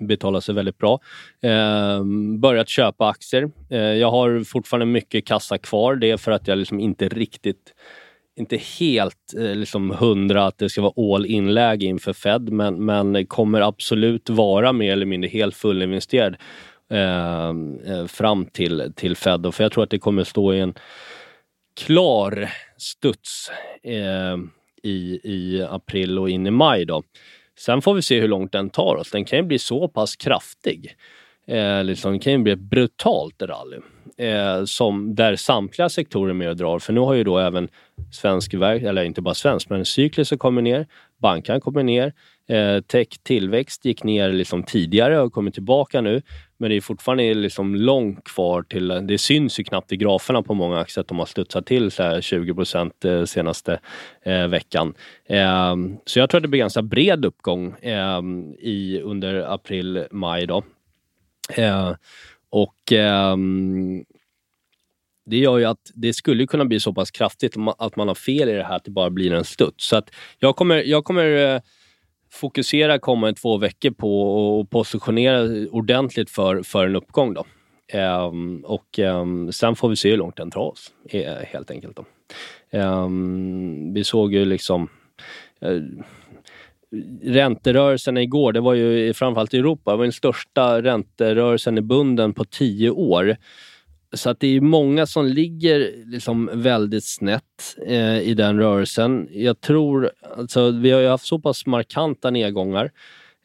betalar 0.00 0.40
sig 0.40 0.54
väldigt 0.54 0.78
bra. 0.78 1.00
Eh, 1.42 2.04
börjat 2.38 2.68
köpa 2.68 3.08
aktier. 3.08 3.50
Eh, 3.70 3.78
jag 3.78 4.10
har 4.10 4.44
fortfarande 4.44 4.86
mycket 4.86 5.26
kassa 5.26 5.58
kvar. 5.58 5.96
Det 5.96 6.10
är 6.10 6.16
för 6.16 6.32
att 6.32 6.48
jag 6.48 6.58
liksom 6.58 6.80
inte 6.80 7.08
riktigt 7.08 7.74
inte 8.36 8.56
helt 8.56 9.34
eh, 9.38 9.54
liksom 9.54 9.90
hundra 9.90 10.46
att 10.46 10.58
det 10.58 10.68
ska 10.68 10.82
vara 10.82 11.14
all 11.14 11.26
in-läge 11.26 11.86
inför 11.86 12.12
Fed, 12.12 12.52
men, 12.52 12.84
men 12.84 13.26
kommer 13.26 13.60
absolut 13.60 14.30
vara 14.30 14.72
mer 14.72 14.92
eller 14.92 15.06
mindre 15.06 15.28
helt 15.28 15.56
fullinvesterad 15.56 16.36
ehm, 16.90 17.78
eh, 17.86 18.06
fram 18.06 18.46
till, 18.46 18.92
till 18.96 19.16
Fed. 19.16 19.54
För 19.54 19.64
jag 19.64 19.72
tror 19.72 19.84
att 19.84 19.90
det 19.90 19.98
kommer 19.98 20.24
stå 20.24 20.54
i 20.54 20.60
en 20.60 20.74
klar 21.80 22.50
studs 22.76 23.50
eh, 23.82 24.36
i, 24.82 25.20
i 25.24 25.66
april 25.70 26.18
och 26.18 26.30
in 26.30 26.46
i 26.46 26.50
maj. 26.50 26.84
Då. 26.84 27.02
Sen 27.58 27.82
får 27.82 27.94
vi 27.94 28.02
se 28.02 28.20
hur 28.20 28.28
långt 28.28 28.52
den 28.52 28.70
tar 28.70 28.96
oss. 28.96 29.10
Den 29.10 29.24
kan 29.24 29.38
ju 29.38 29.42
bli 29.42 29.58
så 29.58 29.88
pass 29.88 30.16
kraftig. 30.16 30.96
Eh, 31.48 31.84
liksom, 31.84 32.12
det 32.12 32.18
kan 32.18 32.32
ju 32.32 32.38
bli 32.38 32.52
ett 32.52 32.58
brutalt 32.58 33.42
rally 33.42 33.76
eh, 34.16 34.64
som, 34.64 35.14
där 35.14 35.36
samtliga 35.36 35.88
sektorer 35.88 36.30
är 36.30 36.34
med 36.34 36.48
och 36.48 36.56
drar. 36.56 36.78
För 36.78 36.92
nu 36.92 37.00
har 37.00 37.14
ju 37.14 37.24
då 37.24 37.38
även 37.38 37.68
svensk, 38.12 38.54
eller 38.54 39.04
inte 39.04 39.22
bara 39.22 39.34
svensk, 39.34 39.70
men 39.70 39.84
cykliska 39.84 40.36
kommer 40.36 40.62
ner, 40.62 40.86
bankan 41.18 41.60
kommer 41.60 41.82
ner, 41.82 42.12
eh, 42.48 42.80
tech 42.80 43.08
tillväxt 43.22 43.84
gick 43.84 44.04
ner 44.04 44.32
liksom 44.32 44.62
tidigare 44.62 45.20
och 45.20 45.32
kommer 45.32 45.50
tillbaka 45.50 46.00
nu. 46.00 46.22
Men 46.58 46.70
det 46.70 46.76
är 46.76 46.80
fortfarande 46.80 47.34
liksom 47.34 47.74
långt 47.74 48.24
kvar 48.24 48.62
till, 48.62 48.88
det 48.88 49.18
syns 49.18 49.60
ju 49.60 49.64
knappt 49.64 49.92
i 49.92 49.96
graferna 49.96 50.42
på 50.42 50.54
många 50.54 50.78
aktier 50.78 51.00
att 51.00 51.08
de 51.08 51.18
har 51.18 51.26
studsat 51.26 51.66
till 51.66 51.90
så 51.90 52.20
20 52.20 52.54
procent 52.54 53.04
eh, 53.04 53.24
senaste 53.24 53.80
eh, 54.22 54.46
veckan. 54.48 54.94
Eh, 55.24 55.76
så 56.04 56.18
jag 56.18 56.30
tror 56.30 56.38
att 56.38 56.42
det 56.42 56.48
blir 56.48 56.60
ganska 56.60 56.82
bred 56.82 57.24
uppgång 57.24 57.72
eh, 57.80 58.20
i, 58.58 59.00
under 59.04 59.54
april, 59.54 60.06
maj. 60.10 60.46
Då. 60.46 60.64
Eh, 61.56 61.94
och 62.50 62.92
ehm, 62.92 64.04
det 65.26 65.36
gör 65.36 65.58
ju 65.58 65.64
att 65.64 65.90
det 65.94 66.12
skulle 66.12 66.46
kunna 66.46 66.64
bli 66.64 66.80
så 66.80 66.92
pass 66.92 67.10
kraftigt 67.10 67.54
att 67.78 67.96
man 67.96 68.08
har 68.08 68.14
fel 68.14 68.48
i 68.48 68.52
det 68.52 68.64
här 68.64 68.76
att 68.76 68.84
det 68.84 68.90
bara 68.90 69.10
blir 69.10 69.32
en 69.32 69.44
studs. 69.44 69.88
Så 69.88 69.96
att 69.96 70.10
jag 70.38 70.56
kommer, 70.56 70.82
jag 70.82 71.04
kommer 71.04 71.54
eh, 71.54 71.60
fokusera 72.30 72.98
kommande 72.98 73.40
två 73.40 73.56
veckor 73.56 73.90
på 73.90 74.60
att 74.60 74.70
positionera 74.70 75.66
ordentligt 75.70 76.30
för, 76.30 76.62
för 76.62 76.86
en 76.86 76.96
uppgång. 76.96 77.34
Då. 77.34 77.44
Um, 77.94 78.64
och 78.64 78.98
um, 78.98 79.52
sen 79.52 79.76
får 79.76 79.88
vi 79.88 79.96
se 79.96 80.10
hur 80.10 80.16
långt 80.16 80.36
den 80.36 80.50
tar 80.50 80.60
oss, 80.60 80.92
eh, 81.08 81.34
helt 81.34 81.70
enkelt. 81.70 81.96
Då. 81.96 82.04
Um, 82.78 83.94
vi 83.94 84.04
såg 84.04 84.34
ju 84.34 84.44
liksom 84.44 84.88
uh, 85.64 85.82
ränterörelsen 87.22 88.16
igår, 88.16 88.52
det 88.52 88.60
var 88.60 88.74
ju 88.74 89.14
framförallt 89.14 89.54
i 89.54 89.58
Europa, 89.58 89.90
det 89.90 89.96
var 89.96 90.04
den 90.04 90.12
största 90.12 90.82
ränterörelsen 90.82 91.78
i 91.78 91.80
bunden 91.80 92.32
på 92.32 92.44
tio 92.44 92.90
år. 92.90 93.36
Så 94.16 94.30
att 94.30 94.40
det 94.40 94.56
är 94.56 94.60
många 94.60 95.06
som 95.06 95.26
ligger 95.26 95.92
liksom 96.06 96.50
väldigt 96.52 97.04
snett 97.04 97.76
eh, 97.86 98.18
i 98.18 98.34
den 98.34 98.58
rörelsen. 98.58 99.28
Jag 99.32 99.60
tror, 99.60 100.10
alltså, 100.36 100.70
vi 100.70 100.90
har 100.90 101.00
ju 101.00 101.08
haft 101.08 101.26
så 101.26 101.38
pass 101.38 101.66
markanta 101.66 102.30
nedgångar 102.30 102.90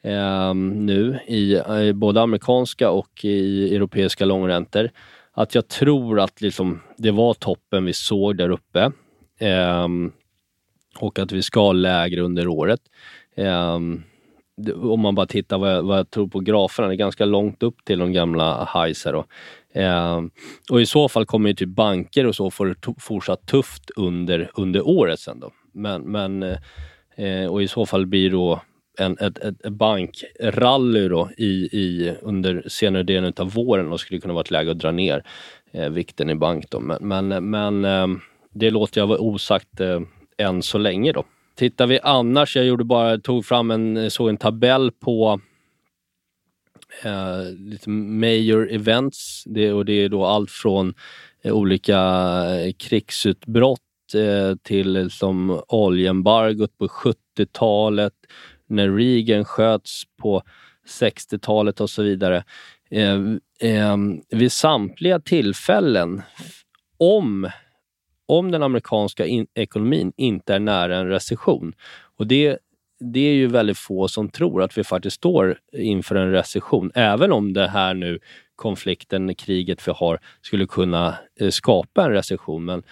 eh, 0.02 0.54
nu 0.54 1.18
i, 1.26 1.56
i, 1.56 1.92
både 1.92 2.20
amerikanska 2.20 2.90
och 2.90 3.24
i 3.24 3.74
europeiska 3.76 4.24
långräntor. 4.24 4.90
Att 5.32 5.54
jag 5.54 5.68
tror 5.68 6.20
att 6.20 6.40
liksom, 6.40 6.80
det 6.96 7.10
var 7.10 7.34
toppen 7.34 7.84
vi 7.84 7.92
såg 7.92 8.36
där 8.36 8.50
uppe. 8.50 8.92
Eh, 9.38 9.88
och 10.98 11.18
att 11.18 11.32
vi 11.32 11.42
ska 11.42 11.72
lägre 11.72 12.20
under 12.20 12.48
året. 12.48 12.80
Ehm, 13.36 14.02
om 14.82 15.00
man 15.00 15.14
bara 15.14 15.26
tittar 15.26 15.58
vad 15.58 15.72
jag, 15.72 15.82
vad 15.82 15.98
jag, 15.98 16.10
tror 16.10 16.28
på 16.28 16.40
graferna, 16.40 16.88
det 16.88 16.94
är 16.94 16.96
ganska 16.96 17.24
långt 17.24 17.62
upp 17.62 17.84
till 17.84 17.98
de 17.98 18.12
gamla 18.12 18.68
highs 18.74 19.04
här. 19.04 19.12
Då. 19.12 19.24
Ehm, 19.74 20.30
och 20.70 20.80
i 20.80 20.86
så 20.86 21.08
fall 21.08 21.26
kommer 21.26 21.48
ju 21.48 21.54
typ 21.54 21.68
banker 21.68 22.26
och 22.26 22.36
så 22.36 22.50
få 22.50 22.64
det 22.64 22.74
fortsatt 22.98 23.46
tufft 23.46 23.90
under, 23.96 24.50
under 24.54 24.88
året 24.88 25.20
sen 25.20 25.40
då. 25.40 25.50
Men, 25.74 26.02
men 26.02 26.42
eh, 27.16 27.46
och 27.50 27.62
i 27.62 27.68
så 27.68 27.86
fall 27.86 28.06
blir 28.06 28.30
då 28.30 28.60
en, 28.98 29.18
ett, 29.18 29.38
ett 29.38 29.68
bankrally 29.68 31.08
då 31.08 31.30
i, 31.36 31.68
i, 31.72 32.14
under 32.22 32.64
senare 32.68 33.02
delen 33.02 33.32
av 33.36 33.50
våren 33.50 33.92
och 33.92 34.00
skulle 34.00 34.20
kunna 34.20 34.34
vara 34.34 34.42
ett 34.42 34.50
läge 34.50 34.70
att 34.70 34.78
dra 34.78 34.90
ner 34.90 35.24
eh, 35.72 35.88
vikten 35.88 36.30
i 36.30 36.34
bank. 36.34 36.70
Då. 36.70 36.80
Men, 36.80 37.08
men, 37.08 37.50
men 37.50 37.84
ehm, 37.84 38.20
det 38.54 38.70
låter 38.70 39.00
jag 39.00 39.06
vara 39.06 39.18
osagt 39.18 39.80
eh, 39.80 40.00
än 40.38 40.62
så 40.62 40.78
länge. 40.78 41.12
då. 41.12 41.24
Tittar 41.54 41.86
vi 41.86 42.00
annars, 42.02 42.56
jag 42.56 42.64
gjorde 42.64 42.84
bara, 42.84 43.18
tog 43.18 43.44
fram 43.44 43.70
en, 43.70 44.10
såg 44.10 44.28
en 44.28 44.36
tabell 44.36 44.90
på 44.92 45.40
eh, 47.04 47.52
lite 47.58 47.90
major 47.90 48.72
events. 48.72 49.44
Det, 49.46 49.72
och 49.72 49.84
det 49.84 49.92
är 49.92 50.08
då 50.08 50.24
allt 50.24 50.50
från 50.50 50.94
eh, 51.42 51.52
olika 51.52 51.98
eh, 52.60 52.72
krigsutbrott 52.72 53.80
eh, 54.14 54.56
till 54.62 55.10
som 55.10 55.62
oljeembargot 55.68 56.78
på 56.78 56.86
70-talet, 56.86 58.14
när 58.66 58.96
Reagan 58.96 59.44
sköts 59.44 60.02
på 60.22 60.42
60-talet 61.00 61.80
och 61.80 61.90
så 61.90 62.02
vidare. 62.02 62.44
Eh, 62.90 63.20
eh, 63.60 63.96
vid 64.30 64.52
samtliga 64.52 65.20
tillfällen, 65.20 66.22
om 66.96 67.50
om 68.26 68.50
den 68.50 68.62
amerikanska 68.62 69.26
in 69.26 69.46
ekonomin 69.54 70.12
inte 70.16 70.54
är 70.54 70.60
nära 70.60 70.96
en 70.96 71.08
recession. 71.08 71.72
Och 72.16 72.26
det, 72.26 72.58
det 73.02 73.20
är 73.20 73.34
ju 73.34 73.46
väldigt 73.46 73.78
få 73.78 74.08
som 74.08 74.28
tror 74.28 74.62
att 74.62 74.78
vi 74.78 74.84
faktiskt 74.84 75.16
står 75.16 75.58
inför 75.72 76.14
en 76.14 76.30
recession, 76.30 76.90
även 76.94 77.32
om 77.32 77.52
det 77.52 77.68
här 77.68 77.94
nu 77.94 78.18
konflikten, 78.56 79.34
kriget 79.34 79.88
vi 79.88 79.92
har, 79.96 80.18
skulle 80.42 80.66
kunna 80.66 81.14
eh, 81.40 81.50
skapa 81.50 82.04
en 82.04 82.10
recession. 82.10 82.64
Men, 82.64 82.82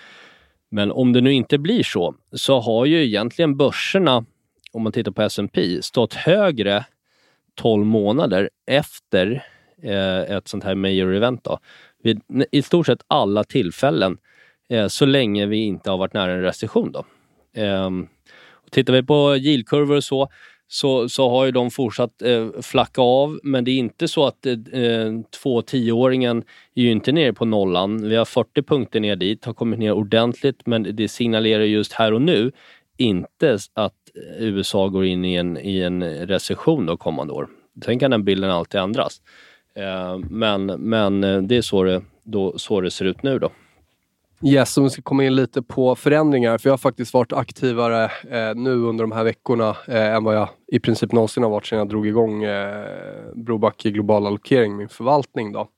men 0.71 0.93
om 0.93 1.13
det 1.13 1.21
nu 1.21 1.33
inte 1.33 1.59
blir 1.59 1.83
så, 1.83 2.15
så 2.33 2.61
har 2.61 2.87
ju 2.87 3.05
egentligen 3.05 3.57
börserna, 3.57 4.25
om 4.73 4.83
man 4.83 4.93
tittar 4.93 5.13
på 5.13 5.23
S&P 5.23 5.83
stått 5.83 6.15
högre 6.15 6.85
12 7.55 7.87
månader 7.87 8.51
efter 8.67 9.45
eh, 9.83 10.37
ett 10.37 10.49
sånt 10.49 10.65
här 10.65 10.75
major 10.75 11.15
event. 11.15 11.45
Då. 11.45 11.59
Vid 12.03 12.21
i 12.53 12.63
stort 12.63 12.87
sett 12.87 13.03
alla 13.09 13.45
tillfällen 13.45 14.19
eh, 14.69 14.87
så 14.87 15.07
länge 15.07 15.47
vi 15.47 15.57
inte 15.57 15.91
har 15.91 15.99
varit 15.99 16.15
nära 16.15 16.33
en 16.33 16.43
recession. 16.43 16.93
Då. 16.93 17.05
Eh, 17.61 17.91
tittar 18.71 18.93
vi 18.93 19.03
på 19.03 19.37
yieldkurvor 19.37 19.97
och 19.97 20.05
så, 20.05 20.29
så, 20.69 21.09
så 21.09 21.31
har 21.31 21.45
ju 21.45 21.51
de 21.51 21.71
fortsatt 21.71 22.23
eh, 22.23 22.49
flacka 22.63 23.03
av, 23.03 23.41
men 23.43 23.65
det 23.65 23.71
är 23.71 23.79
inte 23.79 24.09
så 24.09 24.27
att 24.27 24.47
eh, 24.47 24.53
eh 24.53 25.13
två 25.43 25.63
tioåringen 25.63 26.45
är 26.75 26.83
ju 26.83 26.91
inte 26.91 27.13
nere 27.13 27.33
på 27.33 27.45
nollan. 27.45 28.09
Vi 28.09 28.17
har 28.17 28.25
40 28.25 28.63
punkter 28.63 29.01
ner 29.01 29.17
dit, 29.17 29.45
har 29.45 29.53
kommit 29.53 29.79
ner 29.79 29.93
ordentligt, 29.93 30.67
men 30.67 30.97
det 30.97 31.09
signalerar 31.09 31.65
just 31.65 31.93
här 31.93 32.13
och 32.13 32.23
nu 32.23 32.53
inte 32.97 33.59
att 33.75 33.95
USA 34.39 34.89
går 34.89 35.05
in 35.05 35.25
i 35.25 35.35
en, 35.35 35.59
i 35.59 35.81
en 35.81 36.05
recession 36.05 36.87
då 36.87 36.97
kommande 36.97 37.33
år. 37.33 37.49
Sen 37.85 37.99
kan 37.99 38.11
den 38.11 38.25
bilden 38.25 38.51
alltid 38.51 38.81
ändras. 38.81 39.21
Eh, 39.75 40.19
men, 40.31 40.67
men 40.67 41.25
eh, 41.25 41.43
det 41.43 41.57
är 41.57 41.63
så 41.63 41.83
det, 41.83 42.03
då, 42.23 42.59
så 42.59 42.81
det 42.81 42.91
ser 42.91 43.05
ut 43.05 43.23
nu 43.23 43.39
då. 43.39 43.51
Yes, 44.45 44.79
om 44.79 44.85
vi 44.85 44.91
ska 44.91 45.03
komma 45.03 45.25
in 45.25 45.35
lite 45.35 45.63
på 45.63 45.95
förändringar. 45.95 46.59
För 46.59 46.69
jag 46.69 46.73
har 46.73 46.79
faktiskt 46.79 47.15
varit 47.15 47.33
aktivare 47.33 48.05
eh, 48.05 48.55
nu 48.55 48.73
under 48.73 49.05
de 49.05 49.13
här 49.13 49.25
veckorna 49.25 49.77
eh, 49.89 50.15
än 50.15 50.25
vad 50.25 50.35
jag 50.35 50.49
i 50.73 50.81
princip 50.81 51.13
någonsin 51.13 51.43
har 51.43 51.51
varit 51.51 51.67
sedan 51.67 51.79
jag 51.79 51.89
drog 51.89 52.07
igång 52.07 52.43
eh, 52.45 52.87
Brobacke 53.35 53.91
Global 53.91 54.27
Allokering, 54.27 54.77
min 54.77 54.89
förvaltning. 54.89 55.53
Då. 55.53 55.69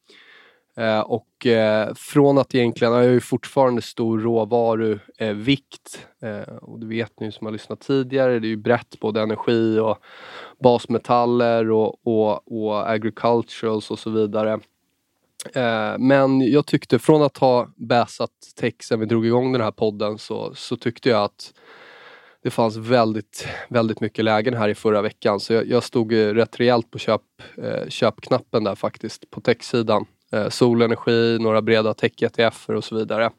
Eh, 0.76 1.00
och 1.00 1.47
eh, 1.47 1.95
från 1.95 2.38
att 2.38 2.54
egentligen, 2.54 2.92
jag 2.92 3.00
har 3.00 3.09
ju 3.09 3.21
fortfarande 3.21 3.83
stor 3.83 4.19
råvaruvikt. 4.19 6.07
Eh, 6.23 6.31
eh, 6.31 6.57
och 6.57 6.81
det 6.81 6.87
vet 6.87 7.21
ni 7.21 7.33
som 7.33 7.47
har 7.47 7.52
lyssnat 7.52 7.81
tidigare, 7.81 8.38
det 8.38 8.47
är 8.47 8.49
ju 8.49 8.57
brett 8.57 9.00
både 9.00 9.21
energi 9.21 9.78
och 9.78 9.99
basmetaller 10.62 11.71
och, 11.71 12.07
och, 12.07 12.52
och 12.52 12.90
agriculturals 12.90 13.90
och 13.90 13.99
så 13.99 14.11
vidare. 14.11 14.61
Eh, 15.54 15.99
men 15.99 16.52
jag 16.52 16.66
tyckte 16.66 16.99
från 16.99 17.22
att 17.22 17.38
ha 17.38 17.68
bäsat 17.76 18.30
tech 18.56 18.75
sen 18.82 19.00
vi 19.00 19.06
drog 19.06 19.26
igång 19.26 19.52
den 19.52 19.61
här 19.61 19.70
podden 19.70 20.18
så, 20.18 20.54
så 20.54 20.76
tyckte 20.76 21.08
jag 21.08 21.22
att 21.25 21.52
det 22.42 22.50
fanns 22.50 22.76
väldigt, 22.76 23.49
väldigt 23.68 24.00
mycket 24.00 24.25
lägen 24.25 24.54
här 24.54 24.68
i 24.68 24.75
förra 24.75 25.02
veckan 25.02 25.40
så 25.40 25.52
jag, 25.52 25.68
jag 25.68 25.82
stod 25.82 26.12
eh, 26.12 26.34
rätt 26.34 26.61
rejält 26.61 26.90
på 26.90 26.99
köp, 26.99 27.22
eh, 27.62 27.88
köpknappen 27.88 28.64
där 28.64 28.75
faktiskt 28.75 29.30
på 29.30 29.40
techsidan. 29.40 30.06
Eh, 30.32 30.49
solenergi, 30.49 31.38
några 31.38 31.62
breda 31.62 31.94
tech-ETF 31.94 32.70
och 32.76 32.84
så 32.84 32.96
vidare. 32.96 33.30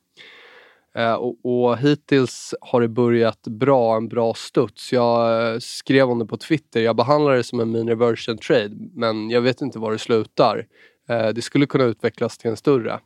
Eh, 0.96 1.14
och, 1.14 1.36
och, 1.44 1.78
hittills 1.78 2.56
har 2.62 2.82
det 2.82 2.88
börjat 2.88 3.48
bra, 3.48 3.98
en 3.98 4.08
bra 4.08 4.34
studs. 4.34 4.94
Jag 4.94 5.52
eh, 5.54 5.60
skrev 5.60 6.10
om 6.10 6.20
det 6.20 6.26
på 6.26 6.38
Twitter, 6.38 6.82
jag 6.82 6.96
behandlar 6.96 7.36
det 7.36 7.44
som 7.44 7.60
en 7.60 7.72
mini 7.72 7.96
version 7.96 8.38
trade 8.38 8.76
men 8.94 9.30
jag 9.30 9.42
vet 9.42 9.62
inte 9.62 9.80
var 9.80 9.92
det 9.92 9.98
slutar. 9.98 10.66
Eh, 11.10 11.28
det 11.28 11.42
skulle 11.42 11.66
kunna 11.66 11.84
utvecklas 11.84 12.38
till 12.38 12.50
en 12.50 12.58
större. 12.58 13.00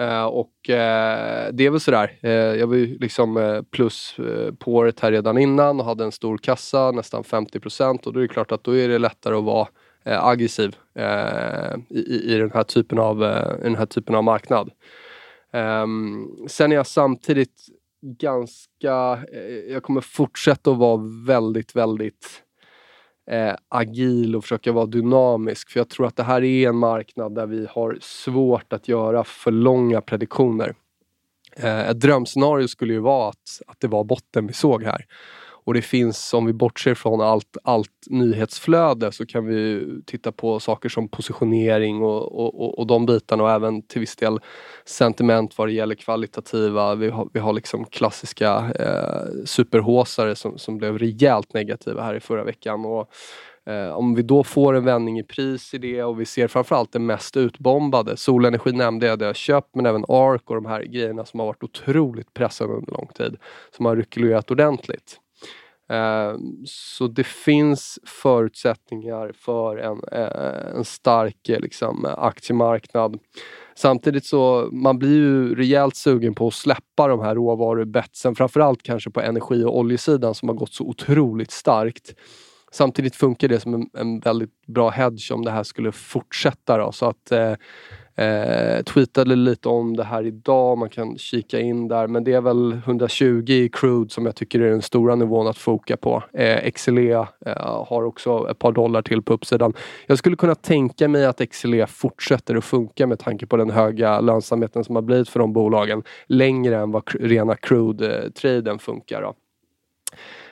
Eh, 0.00 0.24
och 0.24 0.70
eh, 0.70 1.52
det 1.52 1.66
är 1.66 1.70
väl 1.70 1.80
sådär. 1.80 2.18
Eh, 2.22 2.30
jag 2.30 2.66
var 2.66 2.76
ju 2.76 2.98
liksom 2.98 3.62
plus 3.70 4.16
på 4.58 4.74
året 4.74 5.00
här 5.00 5.12
redan 5.12 5.38
innan 5.38 5.80
och 5.80 5.86
hade 5.86 6.04
en 6.04 6.12
stor 6.12 6.38
kassa, 6.38 6.90
nästan 6.90 7.24
50 7.24 7.60
procent. 7.60 8.06
och 8.06 8.12
då 8.12 8.18
är 8.18 8.22
det 8.22 8.28
klart 8.28 8.52
att 8.52 8.64
då 8.64 8.76
är 8.76 8.88
det 8.88 8.98
lättare 8.98 9.36
att 9.36 9.44
vara 9.44 9.68
aggressiv 10.04 10.76
i, 11.88 12.34
i, 12.34 12.38
den 12.38 12.50
här 12.54 12.62
typen 12.62 12.98
av, 12.98 13.22
i 13.60 13.62
den 13.62 13.76
här 13.76 13.86
typen 13.86 14.14
av 14.14 14.24
marknad. 14.24 14.70
Ehm, 15.52 16.28
sen 16.48 16.72
är 16.72 16.76
jag 16.76 16.86
samtidigt 16.86 17.66
ganska, 18.02 19.18
jag 19.68 19.82
kommer 19.82 20.00
fortsätta 20.00 20.70
att 20.70 20.76
vara 20.76 21.00
väldigt, 21.26 21.76
väldigt 21.76 22.42
eh, 23.30 23.54
agil 23.68 24.36
och 24.36 24.44
försöka 24.44 24.72
vara 24.72 24.86
dynamisk. 24.86 25.70
För 25.70 25.80
jag 25.80 25.88
tror 25.88 26.06
att 26.06 26.16
det 26.16 26.22
här 26.22 26.44
är 26.44 26.68
en 26.68 26.76
marknad 26.76 27.34
där 27.34 27.46
vi 27.46 27.66
har 27.70 27.98
svårt 28.00 28.72
att 28.72 28.88
göra 28.88 29.24
för 29.24 29.50
långa 29.50 30.00
prediktioner. 30.00 30.74
Eh, 31.56 31.88
ett 31.88 32.00
drömscenario 32.00 32.68
skulle 32.68 32.92
ju 32.92 33.00
vara 33.00 33.28
att, 33.28 33.60
att 33.66 33.80
det 33.80 33.88
var 33.88 34.04
botten 34.04 34.46
vi 34.46 34.52
såg 34.52 34.84
här. 34.84 35.06
Och 35.66 35.74
det 35.74 35.82
finns, 35.82 36.34
om 36.34 36.46
vi 36.46 36.52
bortser 36.52 36.94
från 36.94 37.20
allt, 37.20 37.56
allt 37.64 37.90
nyhetsflöde, 38.06 39.12
så 39.12 39.26
kan 39.26 39.46
vi 39.46 39.86
titta 40.06 40.32
på 40.32 40.60
saker 40.60 40.88
som 40.88 41.08
positionering 41.08 42.02
och, 42.02 42.40
och, 42.40 42.78
och 42.78 42.86
de 42.86 43.06
bitarna 43.06 43.42
och 43.42 43.50
även 43.50 43.82
till 43.82 44.00
viss 44.00 44.16
del 44.16 44.38
sentiment 44.84 45.58
vad 45.58 45.68
det 45.68 45.72
gäller 45.72 45.94
kvalitativa. 45.94 46.94
Vi 46.94 47.10
har, 47.10 47.28
vi 47.32 47.40
har 47.40 47.52
liksom 47.52 47.84
klassiska 47.84 48.72
eh, 48.78 49.44
superhåsare 49.44 50.34
som, 50.36 50.58
som 50.58 50.78
blev 50.78 50.98
rejält 50.98 51.54
negativa 51.54 52.02
här 52.02 52.14
i 52.14 52.20
förra 52.20 52.44
veckan. 52.44 52.84
Och, 52.84 53.10
Eh, 53.68 53.90
om 53.90 54.14
vi 54.14 54.22
då 54.22 54.44
får 54.44 54.74
en 54.74 54.84
vändning 54.84 55.18
i 55.18 55.22
pris 55.22 55.74
i 55.74 55.78
det 55.78 56.02
och 56.02 56.20
vi 56.20 56.24
ser 56.24 56.48
framförallt 56.48 56.92
det 56.92 56.98
mest 56.98 57.36
utbombade. 57.36 58.16
Solenergi 58.16 58.72
nämnde 58.72 59.06
jag, 59.06 59.18
det 59.18 59.26
jag 59.26 59.36
köpt 59.36 59.74
men 59.74 59.86
även 59.86 60.04
ARK 60.08 60.50
och 60.50 60.54
de 60.54 60.66
här 60.66 60.82
grejerna 60.82 61.24
som 61.24 61.40
har 61.40 61.46
varit 61.46 61.62
otroligt 61.62 62.34
pressade 62.34 62.72
under 62.72 62.92
lång 62.92 63.08
tid. 63.14 63.36
Som 63.76 63.86
har 63.86 63.96
rekylerat 63.96 64.50
ordentligt. 64.50 65.20
Eh, 65.88 66.38
så 66.66 67.06
det 67.06 67.26
finns 67.26 67.98
förutsättningar 68.04 69.32
för 69.34 69.76
en, 69.76 70.00
eh, 70.12 70.76
en 70.76 70.84
stark 70.84 71.48
eh, 71.48 71.60
liksom, 71.60 72.06
aktiemarknad. 72.18 73.18
Samtidigt 73.74 74.24
så 74.24 74.68
man 74.72 74.98
blir 74.98 75.16
ju 75.16 75.54
rejält 75.54 75.96
sugen 75.96 76.34
på 76.34 76.46
att 76.46 76.54
släppa 76.54 77.08
de 77.08 77.20
här 77.20 77.34
råvarubetsen, 77.34 78.34
framförallt 78.34 78.82
kanske 78.82 79.10
på 79.10 79.20
energi 79.20 79.64
och 79.64 79.78
oljesidan 79.78 80.34
som 80.34 80.48
har 80.48 80.56
gått 80.56 80.72
så 80.72 80.84
otroligt 80.84 81.50
starkt. 81.50 82.14
Samtidigt 82.72 83.16
funkar 83.16 83.48
det 83.48 83.60
som 83.60 83.74
en, 83.74 83.90
en 83.94 84.20
väldigt 84.20 84.66
bra 84.66 84.90
hedge 84.90 85.32
om 85.32 85.44
det 85.44 85.50
här 85.50 85.62
skulle 85.62 85.92
fortsätta. 85.92 86.78
Då, 86.78 86.92
så 86.92 87.06
att 87.06 87.32
eh, 87.32 87.52
Eh, 88.18 88.82
tweetade 88.82 89.36
lite 89.36 89.68
om 89.68 89.96
det 89.96 90.04
här 90.04 90.26
idag, 90.26 90.78
man 90.78 90.88
kan 90.90 91.18
kika 91.18 91.60
in 91.60 91.88
där. 91.88 92.06
Men 92.06 92.24
det 92.24 92.32
är 92.32 92.40
väl 92.40 92.72
120 92.72 93.44
i 93.48 93.68
crude 93.68 94.10
som 94.10 94.26
jag 94.26 94.36
tycker 94.36 94.60
är 94.60 94.70
den 94.70 94.82
stora 94.82 95.14
nivån 95.14 95.46
att 95.46 95.58
foka 95.58 95.96
på. 95.96 96.22
Eh, 96.32 96.70
XLE 96.70 97.12
eh, 97.12 97.26
har 97.86 98.02
också 98.02 98.50
ett 98.50 98.58
par 98.58 98.72
dollar 98.72 99.02
till 99.02 99.22
på 99.22 99.32
uppsidan. 99.32 99.72
Jag 100.06 100.18
skulle 100.18 100.36
kunna 100.36 100.54
tänka 100.54 101.08
mig 101.08 101.26
att 101.26 101.40
XLE 101.50 101.86
fortsätter 101.86 102.54
att 102.54 102.64
funka 102.64 103.06
med 103.06 103.18
tanke 103.18 103.46
på 103.46 103.56
den 103.56 103.70
höga 103.70 104.20
lönsamheten 104.20 104.84
som 104.84 104.94
har 104.94 105.02
blivit 105.02 105.28
för 105.28 105.40
de 105.40 105.52
bolagen 105.52 106.02
längre 106.26 106.76
än 106.76 106.90
vad 106.90 107.02
rena 107.20 107.54
crude-traden 107.54 108.74
eh, 108.74 108.78
funkar. 108.78 109.22
Då. 109.22 109.34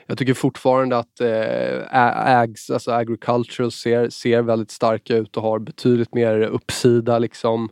Jag 0.06 0.18
tycker 0.18 0.34
fortfarande 0.34 0.98
att 0.98 1.20
eh, 1.20 2.38
ags, 2.38 2.70
alltså 2.70 2.90
agricultural 2.90 3.72
ser, 3.72 4.08
ser 4.08 4.42
väldigt 4.42 4.70
starka 4.70 5.16
ut 5.16 5.36
och 5.36 5.42
har 5.42 5.58
betydligt 5.58 6.14
mer 6.14 6.40
uppsida 6.40 7.18
liksom 7.18 7.68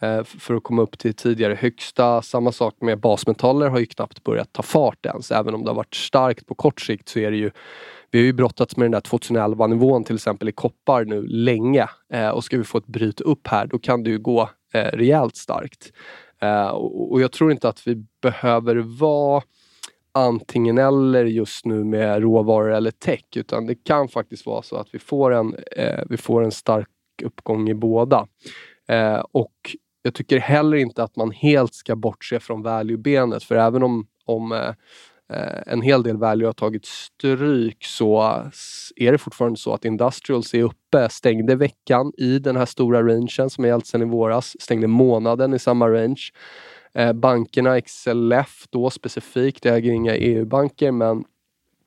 eh, 0.00 0.24
för 0.24 0.54
att 0.54 0.62
komma 0.62 0.82
upp 0.82 0.98
till 0.98 1.14
tidigare 1.14 1.54
högsta. 1.54 2.22
Samma 2.22 2.52
sak 2.52 2.74
med 2.80 3.00
basmetaller 3.00 3.68
har 3.68 3.78
ju 3.78 3.86
knappt 3.86 4.24
börjat 4.24 4.52
ta 4.52 4.62
fart 4.62 5.06
ens. 5.06 5.30
Även 5.30 5.54
om 5.54 5.64
det 5.64 5.70
har 5.70 5.76
varit 5.76 5.94
starkt 5.94 6.46
på 6.46 6.54
kort 6.54 6.80
sikt 6.80 7.08
så 7.08 7.18
är 7.18 7.30
det 7.30 7.36
ju 7.36 7.50
vi 8.12 8.18
har 8.18 8.26
ju 8.26 8.32
brottats 8.32 8.76
med 8.76 8.84
den 8.84 8.92
där 8.92 9.00
2011 9.00 9.66
nivån 9.66 10.04
till 10.04 10.14
exempel 10.14 10.48
i 10.48 10.52
koppar 10.52 11.04
nu 11.04 11.26
länge 11.26 11.88
eh, 12.12 12.28
och 12.28 12.44
ska 12.44 12.58
vi 12.58 12.64
få 12.64 12.78
ett 12.78 12.86
bryt 12.86 13.20
upp 13.20 13.46
här 13.46 13.66
då 13.66 13.78
kan 13.78 14.02
det 14.02 14.10
ju 14.10 14.18
gå 14.18 14.50
eh, 14.72 14.84
rejält 14.84 15.36
starkt. 15.36 15.92
Eh, 16.42 16.68
och, 16.68 17.12
och 17.12 17.20
jag 17.20 17.32
tror 17.32 17.52
inte 17.52 17.68
att 17.68 17.86
vi 17.86 18.04
behöver 18.22 18.76
vara 18.76 19.42
antingen 20.12 20.78
eller 20.78 21.24
just 21.24 21.66
nu 21.66 21.84
med 21.84 22.22
råvaror 22.22 22.72
eller 22.72 22.90
tech 22.90 23.24
utan 23.36 23.66
det 23.66 23.74
kan 23.74 24.08
faktiskt 24.08 24.46
vara 24.46 24.62
så 24.62 24.76
att 24.76 24.88
vi 24.92 24.98
får 24.98 25.34
en, 25.34 25.54
eh, 25.76 26.00
vi 26.08 26.16
får 26.16 26.44
en 26.44 26.50
stark 26.50 26.88
uppgång 27.22 27.68
i 27.68 27.74
båda. 27.74 28.26
Eh, 28.88 29.24
och 29.32 29.54
jag 30.02 30.14
tycker 30.14 30.38
heller 30.38 30.76
inte 30.76 31.02
att 31.02 31.16
man 31.16 31.30
helt 31.30 31.74
ska 31.74 31.96
bortse 31.96 32.40
från 32.40 32.62
value-benet 32.62 33.44
för 33.44 33.54
även 33.54 33.82
om, 33.82 34.06
om 34.24 34.52
eh, 34.52 34.68
eh 35.32 35.62
en 35.66 35.82
hel 35.82 36.02
del 36.02 36.16
value 36.16 36.48
har 36.48 36.52
tagit 36.52 36.86
stryk 36.86 37.84
så 37.84 38.22
är 38.96 39.12
det 39.12 39.18
fortfarande 39.18 39.58
så 39.58 39.74
att 39.74 39.84
Industrials 39.84 40.54
är 40.54 40.62
uppe, 40.62 41.08
stängde 41.08 41.56
veckan 41.56 42.12
i 42.16 42.38
den 42.38 42.56
här 42.56 42.66
stora 42.66 43.02
rangen 43.02 43.50
som 43.50 43.64
har 43.64 43.68
gällt 43.68 43.86
sedan 43.86 44.02
i 44.02 44.04
våras, 44.04 44.56
stängde 44.60 44.86
månaden 44.86 45.54
i 45.54 45.58
samma 45.58 45.88
range. 45.88 46.22
Eh, 46.94 47.12
bankerna, 47.12 47.80
XLF 47.80 48.64
då 48.70 48.90
specifikt, 48.90 49.64
jag 49.64 49.76
äger 49.76 49.92
inga 49.92 50.16
EU-banker 50.16 50.92
men 50.92 51.24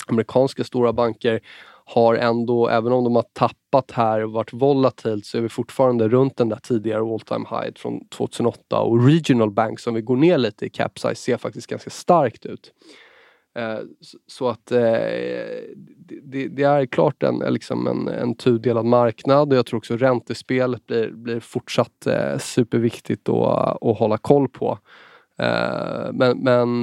amerikanska 0.08 0.64
stora 0.64 0.94
banker 0.94 1.40
har 1.86 2.16
ändå, 2.16 2.68
även 2.68 2.92
om 2.94 3.04
de 3.04 3.16
har 3.16 3.26
tappat 3.34 3.92
här 3.92 4.24
och 4.24 4.32
varit 4.32 4.54
volatilt, 4.54 5.26
så 5.26 5.38
är 5.38 5.42
vi 5.42 5.50
fortfarande 5.50 6.08
runt 6.08 6.38
den 6.38 6.50
där 6.50 6.60
tidigare 6.64 7.02
all 7.02 7.20
time 7.20 7.46
high 7.50 7.74
från 7.76 8.08
2008 8.08 8.80
och 8.80 9.06
regional 9.06 9.52
banks, 9.52 9.88
om 9.88 9.94
vi 9.94 10.02
går 10.02 10.16
ner 10.16 10.38
lite 10.38 10.66
i 10.66 10.70
cap 10.70 11.00
size, 11.00 11.16
ser 11.16 11.38
faktiskt 11.38 11.68
ganska 11.68 11.90
starkt 11.90 12.46
ut. 12.46 12.72
Eh, 13.56 13.80
så 14.28 14.50
att 14.50 14.72
eh, 14.72 14.80
det, 16.24 16.48
det, 16.48 16.64
är 16.64 16.86
klart 16.86 17.24
en, 17.24 17.42
eh, 17.42 17.52
liksom 17.52 17.88
en, 17.88 18.08
en 18.08 18.36
tudelad 18.36 18.86
marknad 18.86 19.52
och 19.52 19.58
jag 19.58 19.66
tror 19.66 19.78
också 19.78 19.98
räntespelet 19.98 20.86
blir, 20.88 21.12
blir 21.12 21.40
fortsatt 21.40 22.08
superviktigt 22.40 23.30
att, 23.30 23.84
att 23.84 23.98
hålla 23.98 24.18
koll 24.18 24.50
på. 24.50 24.78
Men, 26.14 26.38
men 26.38 26.82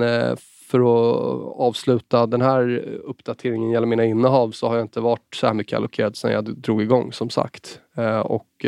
för 0.71 0.79
att 0.81 1.57
avsluta 1.57 2.27
den 2.27 2.41
här 2.41 2.85
uppdateringen 3.05 3.71
gällande 3.71 3.97
mina 3.97 4.05
innehav 4.05 4.51
så 4.51 4.69
har 4.69 4.77
jag 4.77 4.85
inte 4.85 5.01
varit 5.01 5.35
så 5.35 5.47
här 5.47 5.55
mycket 5.55 5.77
allokerad 5.77 6.17
sedan 6.17 6.33
jag 6.33 6.45
drog 6.45 6.83
igång 6.83 7.13
som 7.13 7.31
sagt. 7.31 7.81
Och 8.23 8.67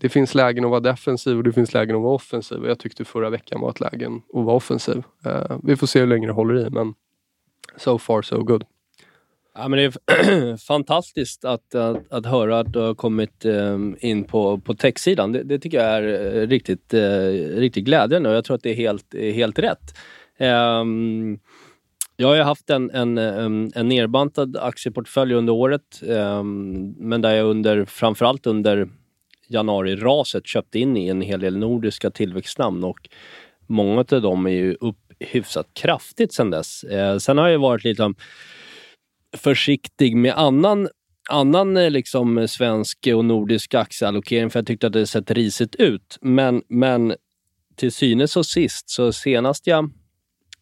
det 0.00 0.08
finns 0.08 0.34
lägen 0.34 0.64
att 0.64 0.70
vara 0.70 0.80
defensiv 0.80 1.36
och 1.36 1.44
det 1.44 1.52
finns 1.52 1.74
lägen 1.74 1.96
att 1.96 2.02
vara 2.02 2.14
offensiv. 2.14 2.58
och 2.58 2.70
Jag 2.70 2.78
tyckte 2.78 3.04
förra 3.04 3.30
veckan 3.30 3.60
var 3.60 3.70
ett 3.70 3.80
läge 3.80 4.06
att 4.06 4.44
vara 4.44 4.56
offensiv. 4.56 5.02
Vi 5.62 5.76
får 5.76 5.86
se 5.86 6.00
hur 6.00 6.06
länge 6.06 6.26
det 6.26 6.32
håller 6.32 6.66
i 6.66 6.70
men 6.70 6.94
so 7.76 7.98
far 7.98 8.22
so 8.22 8.42
good. 8.42 8.64
Ja, 9.54 9.68
men 9.68 9.78
det 9.78 9.84
är 9.84 10.56
fantastiskt 10.66 11.44
att, 11.44 11.74
att, 11.74 12.12
att, 12.12 12.26
höra 12.26 12.58
att 12.58 12.72
du 12.72 12.78
har 12.78 12.94
kommit 12.94 13.44
um, 13.44 13.96
in 14.00 14.24
på, 14.24 14.58
på 14.58 14.74
techsidan. 14.74 15.32
Det, 15.32 15.42
det 15.42 15.58
tycker 15.58 15.78
jag 15.78 15.86
är 15.86 16.36
eh, 16.36 16.46
riktigt, 16.46 16.94
uh, 16.94 17.00
riktigt 17.56 17.84
glädjande 17.84 18.28
och 18.28 18.34
jag 18.34 18.44
tror 18.44 18.56
att 18.56 18.62
det 18.62 18.70
är 18.70 18.74
helt, 18.74 19.14
eh, 19.14 19.34
helt 19.34 19.58
rätt. 19.58 19.98
Um, 20.38 21.38
jag 22.16 22.28
har 22.28 22.36
haft 22.36 22.70
en, 22.70 22.90
en, 22.90 23.18
en, 23.18 23.72
en 23.74 23.88
nerbantad 23.88 24.56
aktieportfölj 24.56 25.34
under 25.34 25.52
året, 25.52 26.02
um, 26.02 26.94
men 26.98 27.20
där 27.20 27.34
jag 27.34 27.46
under, 27.46 27.84
framförallt 27.84 28.46
under 28.46 28.88
januari-raset 29.48 30.46
köpte 30.46 30.78
in 30.78 30.96
i 30.96 31.08
en 31.08 31.20
hel 31.20 31.40
del 31.40 31.58
nordiska 31.58 32.10
tillväxtnamn 32.10 32.84
och 32.84 33.08
många 33.66 34.04
av 34.12 34.22
dem 34.22 34.46
är 34.46 34.50
ju 34.50 34.76
upp 34.80 35.11
hyfsat 35.30 35.66
kraftigt 35.74 36.32
sen 36.32 36.50
dess. 36.50 36.84
Eh, 36.84 37.18
sen 37.18 37.38
har 37.38 37.48
jag 37.48 37.58
varit 37.58 37.84
lite 37.84 38.14
försiktig 39.36 40.16
med 40.16 40.34
annan 40.38 40.88
annan 41.30 41.76
eh, 41.76 41.90
liksom, 41.90 42.48
svensk 42.48 43.08
och 43.14 43.24
nordisk 43.24 43.74
aktieallokering 43.74 44.50
för 44.50 44.58
jag 44.58 44.66
tyckte 44.66 44.86
att 44.86 44.92
det 44.92 45.06
sett 45.06 45.30
risigt 45.30 45.74
ut. 45.74 46.18
Men, 46.20 46.62
men 46.68 47.14
till 47.76 47.92
synes 47.92 48.36
och 48.36 48.46
sist, 48.46 48.90
så 48.90 49.12
senast 49.12 49.66
jag, 49.66 49.90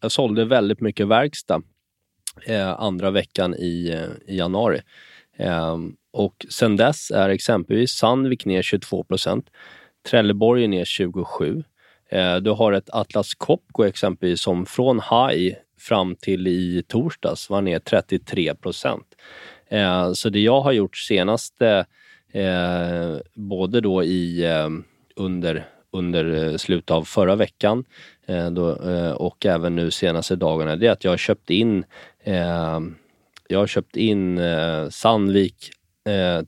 jag 0.01 0.11
sålde 0.11 0.45
väldigt 0.45 0.81
mycket 0.81 1.07
verkstad 1.07 1.61
eh, 2.45 2.69
andra 2.69 3.11
veckan 3.11 3.55
i, 3.55 3.89
eh, 3.89 4.33
i 4.33 4.37
januari. 4.37 4.81
Eh, 5.37 5.77
och 6.13 6.45
sen 6.49 6.77
dess 6.77 7.11
är 7.11 7.29
exempelvis 7.29 7.91
Sandvik 7.91 8.45
ner 8.45 8.61
22 8.61 9.05
Trelleborg 10.09 10.63
är 10.63 10.67
ner 10.67 10.85
27 10.85 11.63
Eh, 12.11 12.35
du 12.35 12.51
har 12.51 12.73
ett 12.73 12.89
Atlas 12.89 13.33
Copco 13.33 13.83
exempelvis 13.83 14.41
som 14.41 14.65
från 14.65 14.99
high 14.99 15.55
fram 15.79 16.15
till 16.15 16.47
i 16.47 16.83
torsdags 16.87 17.49
var 17.49 17.61
ner 17.61 17.79
33 17.79 18.55
procent. 18.55 19.15
Eh, 19.67 20.13
så 20.13 20.29
det 20.29 20.39
jag 20.39 20.61
har 20.61 20.71
gjort 20.71 20.97
senaste, 20.97 21.85
eh, 22.31 23.17
både 23.33 23.81
då 23.81 24.03
i 24.03 24.45
under, 25.15 25.65
under 25.91 26.57
slutet 26.57 26.91
av 26.91 27.03
förra 27.03 27.35
veckan 27.35 27.83
då, 28.51 28.69
och 29.15 29.45
även 29.45 29.75
nu 29.75 29.91
senaste 29.91 30.35
dagarna, 30.35 30.75
det 30.75 30.87
är 30.87 30.91
att 30.91 31.03
jag 31.03 31.11
har 31.11 31.17
köpt 31.17 31.49
in 31.49 31.85
jag 33.47 33.59
har 33.59 33.67
köpt 33.67 33.97
in 33.97 34.39
Sandvik, 34.89 35.71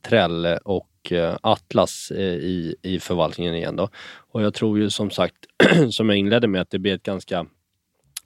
Trelle 0.02 0.58
och 0.58 0.88
och 1.04 1.12
eh, 1.12 1.38
Atlas 1.42 2.12
eh, 2.12 2.36
i, 2.36 2.76
i 2.82 3.00
förvaltningen 3.00 3.56
igen. 3.56 3.76
Då. 3.76 3.90
Och 4.32 4.42
jag 4.42 4.54
tror 4.54 4.80
ju 4.80 4.90
som 4.90 5.10
sagt, 5.10 5.36
som 5.92 6.10
jag 6.10 6.18
inledde 6.18 6.48
med, 6.48 6.62
att 6.62 6.70
det 6.70 6.80
blir 6.80 6.96
ett 6.96 7.04
ganska 7.04 7.46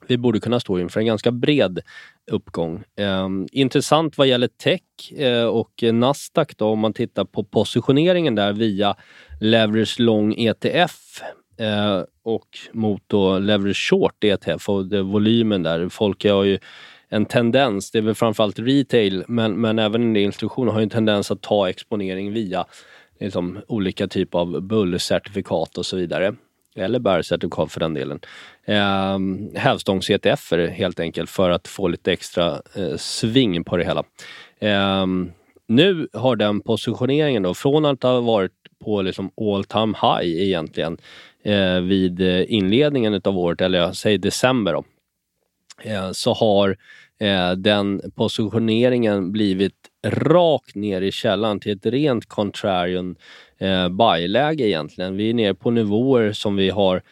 vi 0.06 0.18
borde 0.18 0.40
kunna 0.40 0.60
stå 0.60 0.78
inför 0.78 1.00
en 1.00 1.06
ganska 1.06 1.30
bred 1.30 1.80
uppgång. 2.30 2.84
Eh, 2.96 3.28
intressant 3.52 4.18
vad 4.18 4.26
gäller 4.26 4.48
tech 4.48 5.12
eh, 5.12 5.44
och 5.44 5.82
Nasdaq 5.92 6.56
då, 6.56 6.68
om 6.68 6.78
man 6.78 6.92
tittar 6.92 7.24
på 7.24 7.44
positioneringen 7.44 8.34
där 8.34 8.52
via 8.52 8.96
leverage 9.40 10.00
long 10.00 10.34
ETF 10.38 11.22
eh, 11.58 12.02
och 12.22 12.48
mot 12.72 13.02
då 13.06 13.38
leverage 13.38 13.90
short 13.90 14.24
ETF 14.24 14.68
och 14.68 14.86
det, 14.86 15.02
volymen 15.02 15.62
där. 15.62 15.88
Folk 15.88 16.24
har 16.24 16.44
ju 16.44 16.58
en 17.08 17.26
tendens, 17.26 17.90
det 17.90 17.98
är 17.98 18.02
väl 18.02 18.14
framförallt 18.14 18.58
retail, 18.58 19.24
men, 19.28 19.60
men 19.60 19.78
även 19.78 20.02
en 20.02 20.12
del 20.12 20.22
institutioner 20.22 20.72
har 20.72 20.80
en 20.80 20.90
tendens 20.90 21.30
att 21.30 21.42
ta 21.42 21.68
exponering 21.68 22.32
via 22.32 22.64
liksom, 23.20 23.58
olika 23.68 24.08
typer 24.08 24.38
av 24.38 24.60
bullcertifikat 24.62 25.78
och 25.78 25.86
så 25.86 25.96
vidare 25.96 26.34
eller 26.76 26.98
bärcertifikat 26.98 27.72
för 27.72 27.80
den 27.80 27.94
delen. 27.94 28.20
Eh, 28.64 29.18
hävstångs-ETF 29.60 30.52
helt 30.70 31.00
enkelt 31.00 31.30
för 31.30 31.50
att 31.50 31.68
få 31.68 31.88
lite 31.88 32.12
extra 32.12 32.62
eh, 32.74 32.96
sving 32.96 33.64
på 33.64 33.76
det 33.76 33.84
hela. 33.84 34.04
Eh, 34.58 35.06
nu 35.68 36.08
har 36.12 36.36
den 36.36 36.60
positioneringen 36.60 37.42
då, 37.42 37.54
från 37.54 37.84
att 37.84 38.02
ha 38.02 38.20
varit 38.20 38.52
på 38.84 39.02
liksom 39.02 39.30
all 39.40 39.64
time 39.64 39.94
high 40.02 40.42
egentligen 40.42 40.98
eh, 41.42 41.80
vid 41.80 42.20
eh, 42.20 42.52
inledningen 42.52 43.20
av 43.24 43.38
året, 43.38 43.60
eller 43.60 43.78
jag 43.78 43.96
säger 43.96 44.18
december 44.18 44.72
då, 44.72 44.84
Eh, 45.82 46.12
så 46.12 46.32
har 46.32 46.76
eh, 47.20 47.50
den 47.50 48.00
positioneringen 48.16 49.32
blivit 49.32 49.74
rakt 50.06 50.74
ner 50.74 51.02
i 51.02 51.12
källan 51.12 51.60
till 51.60 51.72
ett 51.72 51.86
rent 51.86 52.26
contrarian 52.26 53.16
eh, 53.58 53.88
buy-läge 53.88 54.68
egentligen. 54.68 55.16
Vi 55.16 55.30
är 55.30 55.34
nere 55.34 55.54
på 55.54 55.70
nivåer 55.70 56.32
som 56.32 56.56
vi 56.56 56.70
har 56.70 57.02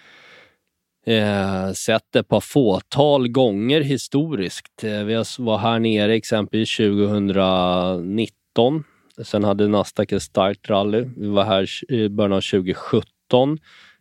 eh, 1.07 1.73
sett 1.73 2.17
ett 2.17 2.29
par 2.29 2.41
fåtal 2.41 3.29
gånger 3.29 3.81
historiskt. 3.81 4.85
Eh, 4.85 5.05
vi 5.05 5.25
var 5.39 5.59
här 5.59 5.79
nere 5.79 6.15
exempelvis 6.15 6.77
2019. 6.77 8.85
Sen 9.23 9.45
hade 9.45 9.69
Nasdaq 9.69 10.13
ett 10.13 10.23
starkt 10.23 10.71
rally. 10.71 11.05
Vi 11.17 11.29
var 11.29 11.45
här 11.45 11.93
i 11.93 12.09
början 12.09 12.33
av 12.33 12.41
2017. 12.41 13.59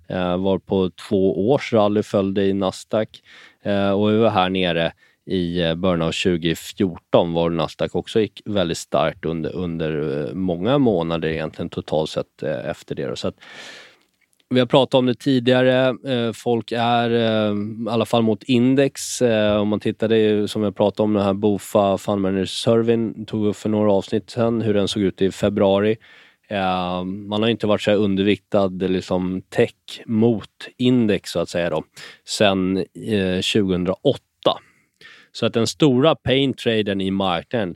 Eh, 0.08 0.38
var 0.38 0.60
på 0.60 0.89
två 1.10 1.50
års 1.50 1.74
rally 1.74 2.04
följde 2.04 2.46
i 2.46 2.54
Nasdaq 2.54 3.22
eh, 3.63 3.91
och 3.91 4.12
vi 4.12 4.18
var 4.18 4.30
här 4.30 4.50
nere 4.50 4.91
i 5.26 5.62
eh, 5.62 5.76
början 5.76 6.02
av 6.02 6.12
2014 6.12 7.34
var 7.34 7.50
Nasdaq 7.50 7.96
också 7.96 8.20
gick 8.20 8.41
väldigt 8.46 8.78
starkt 8.78 9.26
under, 9.26 9.56
under 9.56 10.28
eh, 10.28 10.34
många 10.34 10.78
månader 10.78 11.30
egentligen 11.30 11.70
totalt 11.70 12.10
sett 12.10 12.44
eh, 12.44 12.70
efter 12.70 12.96
det. 12.96 13.20
Så 13.20 13.28
att, 13.28 13.36
vi 14.50 14.60
har 14.60 14.68
pratat 14.68 14.94
om 14.94 15.06
det 15.06 15.15
tidigare. 15.15 15.96
Folk 16.34 16.72
är, 16.72 17.10
i 17.10 17.89
alla 17.89 18.06
fall 18.06 18.22
mot 18.22 18.44
index, 18.44 19.22
om 19.62 19.68
man 19.68 19.80
tittar 19.80 20.08
det 20.08 20.52
som 20.52 20.63
jag 20.63 20.76
pratade 20.76 21.04
om, 21.04 21.13
den 21.13 21.24
här 21.24 21.34
Bofa 21.34 21.98
Fund 21.98 22.22
Manager 22.22 22.46
Surveyn, 22.46 23.26
tog 23.26 23.46
upp 23.46 23.56
för 23.56 23.70
några 23.70 23.91
avsnitt 23.91 24.30
sedan, 24.30 24.62
hur 24.62 24.74
den 24.74 24.88
såg 24.88 25.02
ut 25.02 25.22
i 25.22 25.32
februari. 25.32 25.98
Eh, 26.47 27.03
man 27.03 27.41
har 27.41 27.49
inte 27.49 27.67
varit 27.67 27.81
så 27.81 27.91
underviktad 27.91 28.67
liksom 28.67 29.41
tech 29.49 30.01
mot 30.05 30.49
index 30.77 31.31
så 31.31 31.39
att 31.39 31.49
säga 31.49 31.69
då, 31.69 31.84
sen 32.25 32.77
eh, 32.77 33.41
2008. 33.53 34.19
Så 35.31 35.45
att 35.45 35.53
den 35.53 35.67
stora 35.67 36.15
pain-traden 36.15 37.01
i 37.01 37.12
marknaden 37.12 37.75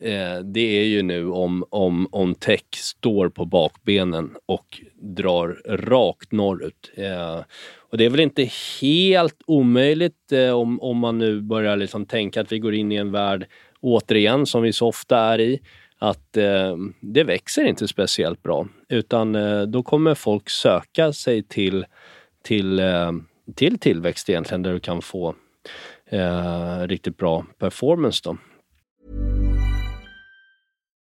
eh, 0.00 0.38
det 0.44 0.80
är 0.80 0.84
ju 0.84 1.02
nu 1.02 1.28
om, 1.30 1.64
om, 1.70 2.08
om 2.10 2.34
tech 2.34 2.64
står 2.74 3.28
på 3.28 3.44
bakbenen 3.44 4.30
och 4.46 4.80
drar 5.02 5.60
rakt 5.66 6.32
norrut. 6.32 6.90
Och 7.90 7.98
det 7.98 8.04
är 8.04 8.10
väl 8.10 8.20
inte 8.20 8.50
helt 8.80 9.42
omöjligt 9.46 10.32
om, 10.54 10.80
om 10.80 10.98
man 10.98 11.18
nu 11.18 11.40
börjar 11.40 11.76
liksom 11.76 12.06
tänka 12.06 12.40
att 12.40 12.52
vi 12.52 12.58
går 12.58 12.74
in 12.74 12.92
i 12.92 12.96
en 12.96 13.12
värld, 13.12 13.46
återigen, 13.80 14.46
som 14.46 14.62
vi 14.62 14.72
så 14.72 14.88
ofta 14.88 15.18
är 15.18 15.40
i, 15.40 15.60
att 15.98 16.36
eh, 16.36 16.76
det 17.00 17.24
växer 17.24 17.64
inte 17.64 17.88
speciellt 17.88 18.42
bra. 18.42 18.68
Utan 18.88 19.34
eh, 19.34 19.62
då 19.62 19.82
kommer 19.82 20.14
folk 20.14 20.50
söka 20.50 21.12
sig 21.12 21.42
till, 21.42 21.86
till, 22.44 22.78
eh, 22.78 23.12
till 23.54 23.78
tillväxt 23.78 24.30
egentligen, 24.30 24.62
där 24.62 24.72
du 24.72 24.80
kan 24.80 25.02
få 25.02 25.34
eh, 26.06 26.80
riktigt 26.80 27.16
bra 27.16 27.46
performance 27.58 28.20
då. 28.24 28.36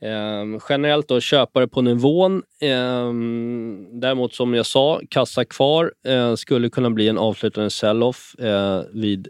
Eh, 0.00 0.60
generellt 0.68 1.08
då 1.08 1.20
köpare 1.20 1.68
på 1.68 1.82
nivån. 1.82 2.42
Eh, 2.60 3.12
däremot 3.92 4.34
som 4.34 4.54
jag 4.54 4.66
sa, 4.66 5.00
kassa 5.10 5.44
kvar 5.44 5.92
eh, 6.06 6.34
skulle 6.34 6.70
kunna 6.70 6.90
bli 6.90 7.08
en 7.08 7.18
avslutande 7.18 7.70
sell-off 7.70 8.34
eh, 8.38 8.82
vid 8.92 9.28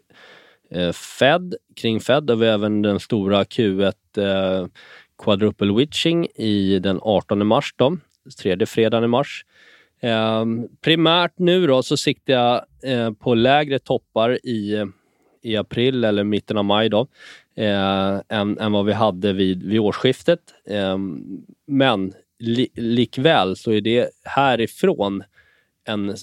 eh, 0.71 0.93
Fed, 0.93 1.55
kring 1.77 2.01
Fed. 2.01 2.25
Där 2.25 2.37
vi 2.37 2.47
även 2.47 2.83
den 2.83 3.01
stora 3.01 3.45
Q1 3.45 3.93
eh, 4.17 4.67
quadruple 5.23 5.75
witching 5.75 6.27
i 6.27 6.79
den 6.79 6.99
18 7.03 7.47
mars, 7.47 7.75
då, 7.77 7.97
tredje 8.43 8.67
fredagen 8.67 9.05
i 9.05 9.09
mars. 9.09 9.45
Ehm, 10.01 10.69
primärt 10.81 11.39
nu 11.39 11.67
då 11.67 11.83
så 11.83 11.97
siktar 11.97 12.33
jag 12.33 12.65
eh, 12.83 13.13
på 13.13 13.35
lägre 13.35 13.79
toppar 13.79 14.47
i, 14.47 14.85
i 15.43 15.57
april 15.57 16.05
eller 16.05 16.25
mitten 16.25 16.59
av 16.59 16.65
maj. 16.65 16.89
Då 16.89 17.07
eh, 17.57 18.21
än, 18.29 18.59
än 18.59 18.73
vad 18.73 18.85
vi 18.85 18.93
hade 18.93 19.33
vid, 19.33 19.63
vid 19.63 19.81
årsskiftet. 19.81 20.41
Eh, 20.69 20.99
men 21.67 22.13
li, 22.39 22.69
likväl 22.75 23.57
så 23.57 23.73
är 23.73 23.81
det 23.81 24.11
härifrån 24.25 25.23
en, 25.85 26.17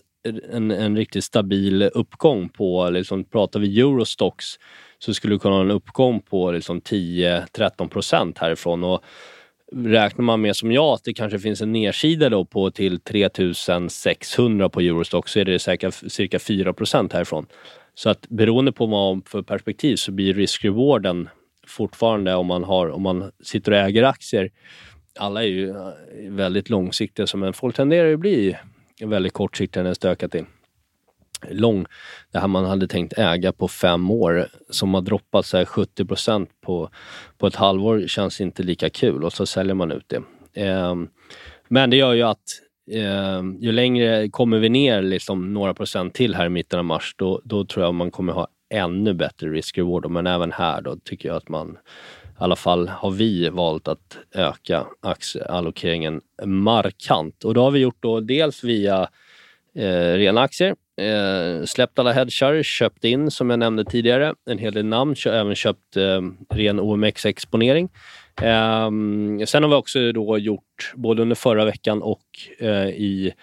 en, 0.51 0.71
en 0.71 0.97
riktigt 0.97 1.23
stabil 1.23 1.84
uppgång 1.84 2.49
på, 2.49 2.89
liksom, 2.89 3.23
pratar 3.23 3.60
vi 3.60 3.80
Eurostox 3.80 4.45
så 4.99 5.13
skulle 5.13 5.36
du 5.36 5.39
kunna 5.39 5.56
ha 5.56 5.62
en 5.62 5.71
uppgång 5.71 6.21
på 6.21 6.51
liksom 6.51 6.82
10-13 6.82 7.88
procent 7.88 8.38
härifrån. 8.38 8.84
Och 8.84 9.04
räknar 9.71 10.23
man 10.23 10.41
med 10.41 10.56
som 10.56 10.71
jag 10.71 10.93
att 10.93 11.04
det 11.04 11.13
kanske 11.13 11.39
finns 11.39 11.62
en 11.62 11.71
nedsida 11.71 12.30
då 12.30 12.45
på 12.45 12.71
till 12.71 12.99
3600 12.99 14.69
på 14.69 14.80
Eurostox 14.80 15.32
så 15.32 15.39
är 15.39 15.45
det 15.45 15.60
säkert 15.60 16.12
cirka 16.12 16.39
4 16.39 16.73
procent 16.73 17.13
härifrån. 17.13 17.45
Så 17.96 18.10
att 18.10 18.28
beroende 18.30 18.72
på 18.72 18.86
vad 18.86 18.90
man 18.90 19.00
har 19.00 19.30
för 19.30 19.42
perspektiv 19.42 19.96
så 19.96 20.12
blir 20.12 20.34
risk-rewarden 20.34 21.30
fortfarande 21.68 22.36
om 22.36 22.48
man, 22.48 22.64
har, 22.64 22.90
om 22.90 23.02
man 23.02 23.32
sitter 23.44 23.72
och 23.72 23.78
äger 23.78 24.04
aktier 24.04 24.50
alla 25.20 25.44
är 25.44 25.48
ju 25.48 25.70
eh, 25.70 25.94
väldigt 26.30 26.70
långsiktiga, 26.70 27.28
men 27.36 27.54
folk 27.54 27.76
tenderar 27.76 28.08
ju 28.08 28.14
att 28.14 28.20
bli 28.20 28.58
väldigt 29.02 29.34
kortsiktiga 29.34 29.84
när 29.84 29.90
det 29.90 29.96
stökat 29.96 30.32
till 30.32 30.46
lång, 31.50 31.86
det 32.32 32.40
här 32.40 32.48
man 32.48 32.66
hade 32.66 32.88
tänkt 32.88 33.18
äga 33.18 33.52
på 33.52 33.68
fem 33.68 34.12
år, 34.12 34.48
som 34.70 34.94
har 34.94 35.02
droppat 35.02 35.46
så 35.46 35.66
70 35.66 36.06
på, 36.62 36.90
på 37.38 37.48
ett 37.48 37.56
halvår, 37.56 38.08
känns 38.08 38.42
inte 38.42 38.64
lika 38.64 38.90
kul 38.90 39.24
och 39.24 39.34
så 39.34 39.46
säljer 39.46 39.76
man 39.76 39.92
ut 39.92 40.06
det. 40.08 40.22
Eh, 40.64 40.96
men 41.68 41.90
det 41.90 41.98
gör 41.98 42.14
ju 42.14 42.24
att 42.24 42.62
eh, 42.91 43.41
ju 43.60 43.71
längre 43.71 44.30
kommer 44.30 44.60
vi 44.60 44.69
ner 44.69 45.02
liksom 45.02 45.54
några 45.54 45.74
procent 45.74 46.13
till 46.13 46.36
här 46.36 46.45
i 46.45 46.50
mitten 46.50 46.80
av 46.80 46.86
mars, 46.86 47.15
då, 47.17 47.41
då 47.43 47.65
tror 47.65 47.86
jag 47.86 47.93
man 47.93 48.12
kommer 48.12 48.34
ha 48.34 48.48
ännu 48.69 49.13
bättre 49.13 49.50
risk-reward. 49.50 50.10
Men 50.10 50.28
även 50.28 50.52
här 50.52 50.82
då 50.82 50.95
tycker 50.95 51.30
jag 51.30 51.36
att 51.36 51.50
man, 51.50 51.78
i 52.24 52.28
alla 52.38 52.56
fall 52.56 52.88
har 52.88 53.12
vi 53.12 53.50
valt 53.50 53.88
att 53.88 54.17
öka 54.36 54.86
aktieallokeringen 55.02 56.21
markant. 56.45 57.43
Och 57.43 57.54
det 57.54 57.60
har 57.60 57.71
vi 57.71 57.80
gjort 57.80 57.98
då 58.00 58.19
dels 58.19 58.63
via 58.63 59.10
eh, 59.76 60.13
rena 60.13 60.41
aktier, 60.41 60.76
eh, 61.02 61.65
släppt 61.65 62.00
alla 62.00 62.12
hedgar, 62.12 62.63
köpt 62.63 63.04
in 63.04 63.32
som 63.32 63.50
jag 63.50 63.60
nämnde 63.60 63.86
tidigare, 63.86 64.36
en 64.45 64.58
hel 64.58 64.74
del 64.74 64.86
namn, 64.86 65.15
även 65.26 65.56
köpt 65.56 65.98
eh, 65.98 66.21
ren 66.50 66.80
OMX-exponering. 66.80 67.89
Eh, 68.41 68.89
sen 69.45 69.63
har 69.63 69.69
vi 69.69 69.76
också 69.76 70.12
då 70.12 70.38
gjort, 70.38 70.93
både 70.95 71.21
under 71.21 71.36
förra 71.36 71.65
veckan 71.65 72.02
och 72.02 72.26
eh, 72.60 72.88
i 72.88 73.34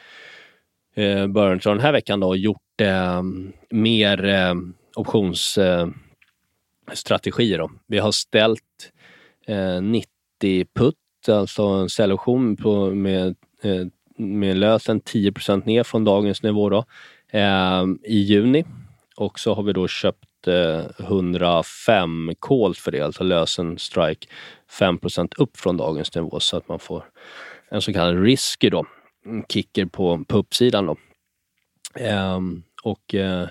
eh, 0.94 1.26
början 1.26 1.54
av 1.54 1.74
den 1.74 1.80
här 1.80 1.92
veckan, 1.92 2.20
då, 2.20 2.36
gjort 2.36 2.80
ehm, 2.80 2.88
ehm, 2.88 3.46
eh, 3.46 3.52
mer 3.76 4.24
eh, 4.24 4.54
optionsstrategier. 4.96 7.68
Vi 7.86 7.98
har 7.98 8.12
ställt 8.12 8.92
eh, 9.46 9.82
90 9.82 10.06
putt, 10.74 10.96
alltså 11.28 11.62
en 11.62 11.88
säljoption 11.88 12.56
med, 13.02 13.36
eh, 13.62 13.86
med 14.16 14.56
lösen 14.56 15.00
10% 15.00 15.66
ner 15.66 15.82
från 15.82 16.04
dagens 16.04 16.42
nivå 16.42 16.70
då, 16.70 16.84
eh, 17.30 17.84
i 18.04 18.18
juni. 18.18 18.64
Och 19.16 19.40
så 19.40 19.54
har 19.54 19.62
vi 19.62 19.72
då 19.72 19.88
köpt 19.88 20.48
eh, 20.48 21.06
105 21.06 22.32
calls 22.40 22.78
för 22.78 22.90
det, 22.90 23.00
alltså 23.00 23.24
lösen 23.24 23.78
strike 23.78 24.26
5% 24.78 25.32
upp 25.36 25.56
från 25.56 25.76
dagens 25.76 26.14
nivå 26.14 26.40
så 26.40 26.56
att 26.56 26.68
man 26.68 26.78
får 26.78 27.04
en 27.68 27.82
så 27.82 27.92
kallad 27.92 28.22
risky 28.22 28.70
då, 28.70 28.86
kicker 29.48 29.86
på, 29.86 30.24
på 30.28 30.38
uppsidan. 30.38 30.86
Då. 30.86 30.96
Eh, 31.94 32.40
och 32.82 33.14
eh, 33.14 33.48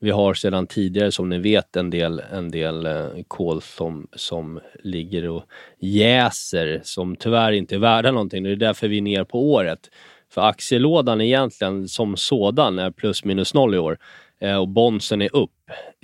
vi 0.00 0.10
har 0.10 0.34
sedan 0.34 0.66
tidigare, 0.66 1.12
som 1.12 1.28
ni 1.28 1.38
vet, 1.38 1.76
en 1.76 1.90
del, 1.90 2.22
en 2.32 2.50
del 2.50 2.86
eh, 2.86 3.08
kol 3.28 3.62
som, 3.62 4.06
som 4.12 4.60
ligger 4.82 5.28
och 5.28 5.44
jäser, 5.80 6.80
som 6.84 7.16
tyvärr 7.16 7.52
inte 7.52 7.74
är 7.74 7.78
värda 7.78 8.10
någonting. 8.10 8.42
Det 8.42 8.50
är 8.50 8.56
därför 8.56 8.88
vi 8.88 8.98
är 8.98 9.02
ner 9.02 9.24
på 9.24 9.52
året. 9.52 9.90
För 10.30 10.42
aktielådan 10.42 11.20
egentligen 11.20 11.88
som 11.88 12.16
sådan 12.16 12.78
är 12.78 12.90
plus 12.90 13.24
minus 13.24 13.54
noll 13.54 13.74
i 13.74 13.78
år 13.78 13.98
Eh, 14.42 14.56
och 14.56 14.68
bondsen 14.68 15.22
är 15.22 15.36
upp. 15.36 15.50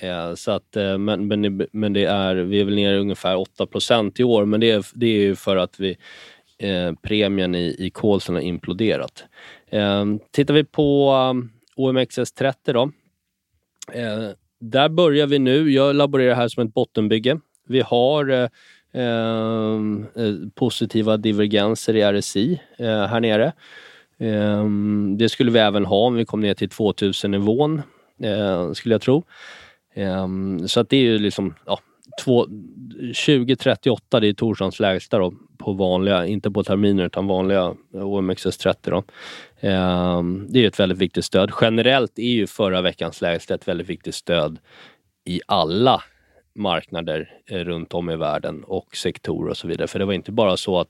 Eh, 0.02 0.34
så 0.34 0.50
att, 0.50 0.76
eh, 0.76 0.98
men, 0.98 1.28
men, 1.28 1.66
men 1.72 1.92
det 1.92 2.04
är, 2.04 2.34
vi 2.34 2.60
är 2.60 2.64
väl 2.64 2.74
nere 2.74 2.98
ungefär 2.98 3.36
8% 3.36 4.20
i 4.20 4.24
år, 4.24 4.44
men 4.44 4.60
det 4.60 4.70
är, 4.70 4.86
det 4.94 5.06
är 5.06 5.20
ju 5.20 5.36
för 5.36 5.56
att 5.56 5.80
vi, 5.80 5.96
eh, 6.58 6.92
premien 7.02 7.54
i, 7.54 7.76
i 7.78 7.90
kolsen 7.90 8.34
har 8.34 8.42
imploderat. 8.42 9.24
Eh, 9.70 10.04
tittar 10.30 10.54
vi 10.54 10.64
på 10.64 11.10
OMXS30 11.76 12.72
då, 12.72 12.90
Eh, 13.92 14.28
där 14.60 14.88
börjar 14.88 15.26
vi 15.26 15.38
nu. 15.38 15.70
Jag 15.70 15.96
laborerar 15.96 16.34
här 16.34 16.48
som 16.48 16.66
ett 16.66 16.74
bottenbygge. 16.74 17.40
Vi 17.68 17.80
har 17.80 18.30
eh, 18.30 19.02
eh, 19.02 19.80
positiva 20.54 21.16
divergenser 21.16 21.96
i 21.96 22.02
RSI 22.02 22.60
eh, 22.76 23.06
här 23.06 23.20
nere. 23.20 23.52
Eh, 24.18 24.64
det 25.16 25.28
skulle 25.28 25.50
vi 25.50 25.58
även 25.58 25.86
ha 25.86 25.96
om 25.96 26.14
vi 26.14 26.24
kom 26.24 26.40
ner 26.40 26.54
till 26.54 26.68
2000-nivån, 26.68 27.82
Eh, 28.22 28.72
skulle 28.72 28.94
jag 28.94 29.02
tro. 29.02 29.24
Ehm, 29.94 30.68
så 30.68 30.80
att 30.80 30.90
det 30.90 30.96
är 30.96 31.02
ju 31.02 31.18
liksom 31.18 31.54
ja, 31.66 31.80
2038, 32.24 34.20
det 34.20 34.28
är 34.28 34.32
torsdagens 34.32 34.80
lägsta 34.80 35.18
då, 35.18 35.34
på 35.58 35.72
vanliga, 35.72 36.26
inte 36.26 36.50
på 36.50 36.64
terminer 36.64 37.04
utan 37.04 37.26
vanliga 37.26 37.74
OMXS30. 37.92 38.74
Då. 38.82 39.04
Ehm, 39.60 40.46
det 40.50 40.64
är 40.64 40.68
ett 40.68 40.80
väldigt 40.80 40.98
viktigt 40.98 41.24
stöd. 41.24 41.50
Generellt 41.60 42.18
är 42.18 42.22
ju 42.32 42.46
förra 42.46 42.82
veckans 42.82 43.20
lägsta 43.20 43.54
ett 43.54 43.68
väldigt 43.68 43.90
viktigt 43.90 44.14
stöd 44.14 44.58
i 45.24 45.40
alla 45.46 46.02
marknader 46.54 47.30
eh, 47.50 47.58
runt 47.58 47.94
om 47.94 48.10
i 48.10 48.16
världen 48.16 48.64
och 48.64 48.96
sektorer 48.96 49.50
och 49.50 49.56
så 49.56 49.68
vidare. 49.68 49.88
För 49.88 49.98
det 49.98 50.04
var 50.04 50.12
inte 50.12 50.32
bara 50.32 50.56
så 50.56 50.80
att 50.80 50.88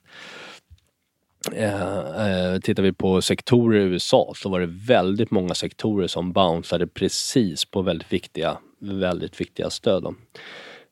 Eh, 1.52 2.52
eh, 2.52 2.58
tittar 2.60 2.82
vi 2.82 2.92
på 2.92 3.22
sektorer 3.22 3.80
i 3.80 3.82
USA 3.82 4.32
så 4.36 4.48
var 4.48 4.60
det 4.60 4.66
väldigt 4.66 5.30
många 5.30 5.54
sektorer 5.54 6.06
som 6.06 6.32
bounceade 6.32 6.86
precis 6.86 7.64
på 7.64 7.82
väldigt 7.82 8.12
viktiga, 8.12 8.58
väldigt 8.80 9.40
viktiga 9.40 9.70
stöd. 9.70 10.14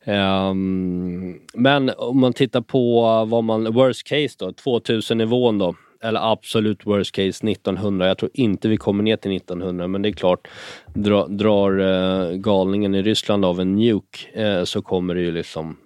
Um, 0.06 1.40
men 1.54 1.90
om 1.96 2.20
man 2.20 2.32
tittar 2.32 2.60
på 2.60 3.02
vad 3.24 3.44
man, 3.44 3.72
worst 3.72 4.04
case 4.04 4.36
då, 4.38 4.52
2000 4.52 5.18
nivån 5.18 5.58
då, 5.58 5.74
eller 6.02 6.32
absolut 6.32 6.86
worst 6.86 7.12
case 7.12 7.50
1900. 7.50 8.08
Jag 8.08 8.18
tror 8.18 8.30
inte 8.34 8.68
vi 8.68 8.76
kommer 8.76 9.02
ner 9.02 9.16
till 9.16 9.36
1900 9.36 9.88
men 9.88 10.02
det 10.02 10.08
är 10.08 10.12
klart, 10.12 10.48
dra, 10.94 11.26
drar 11.26 11.78
eh, 11.78 12.32
galningen 12.36 12.94
i 12.94 13.02
Ryssland 13.02 13.44
av 13.44 13.60
en 13.60 13.76
nuke 13.76 14.42
eh, 14.42 14.64
så 14.64 14.82
kommer 14.82 15.14
det 15.14 15.20
ju 15.20 15.32
liksom 15.32 15.76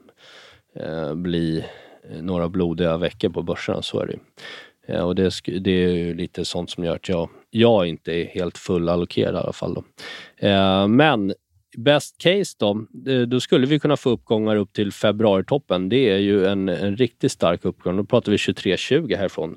bli 1.14 1.64
Eh, 2.11 2.23
några 2.23 2.49
blodiga 2.49 2.96
veckor 2.96 3.29
på 3.29 3.42
börserna, 3.42 3.83
så 3.83 4.01
är 4.01 4.07
det 4.07 4.12
ju. 4.12 4.18
Eh, 4.94 5.03
och 5.03 5.14
det, 5.14 5.33
det, 5.61 5.85
är 5.85 5.92
ju 5.92 6.14
lite 6.14 6.44
sånt 6.44 6.70
som 6.70 6.85
gör 6.85 6.96
att 6.96 7.09
jag, 7.09 7.29
jag 7.51 7.87
inte 7.87 8.12
är 8.12 8.25
helt 8.25 8.59
fullallokerad 8.59 9.35
i 9.35 9.38
alla 9.38 9.53
fall. 9.53 9.75
Då. 9.75 9.85
Eh, 10.46 10.88
men 10.88 11.35
Best 11.77 12.18
case 12.18 12.57
då, 12.59 12.87
då 13.27 13.40
skulle 13.40 13.66
vi 13.66 13.81
kunna 13.81 13.96
få 13.96 14.11
uppgångar 14.11 14.57
upp 14.57 14.73
till 14.73 14.92
februaritoppen. 14.92 15.88
Det 15.88 16.11
är 16.11 16.18
ju 16.18 16.46
en, 16.46 16.68
en 16.68 16.96
riktigt 16.96 17.33
stark 17.33 17.64
uppgång. 17.64 17.96
Då 17.96 18.05
pratar 18.05 18.33
vi 18.33 18.37
23,20 18.37 19.16
härifrån. 19.16 19.57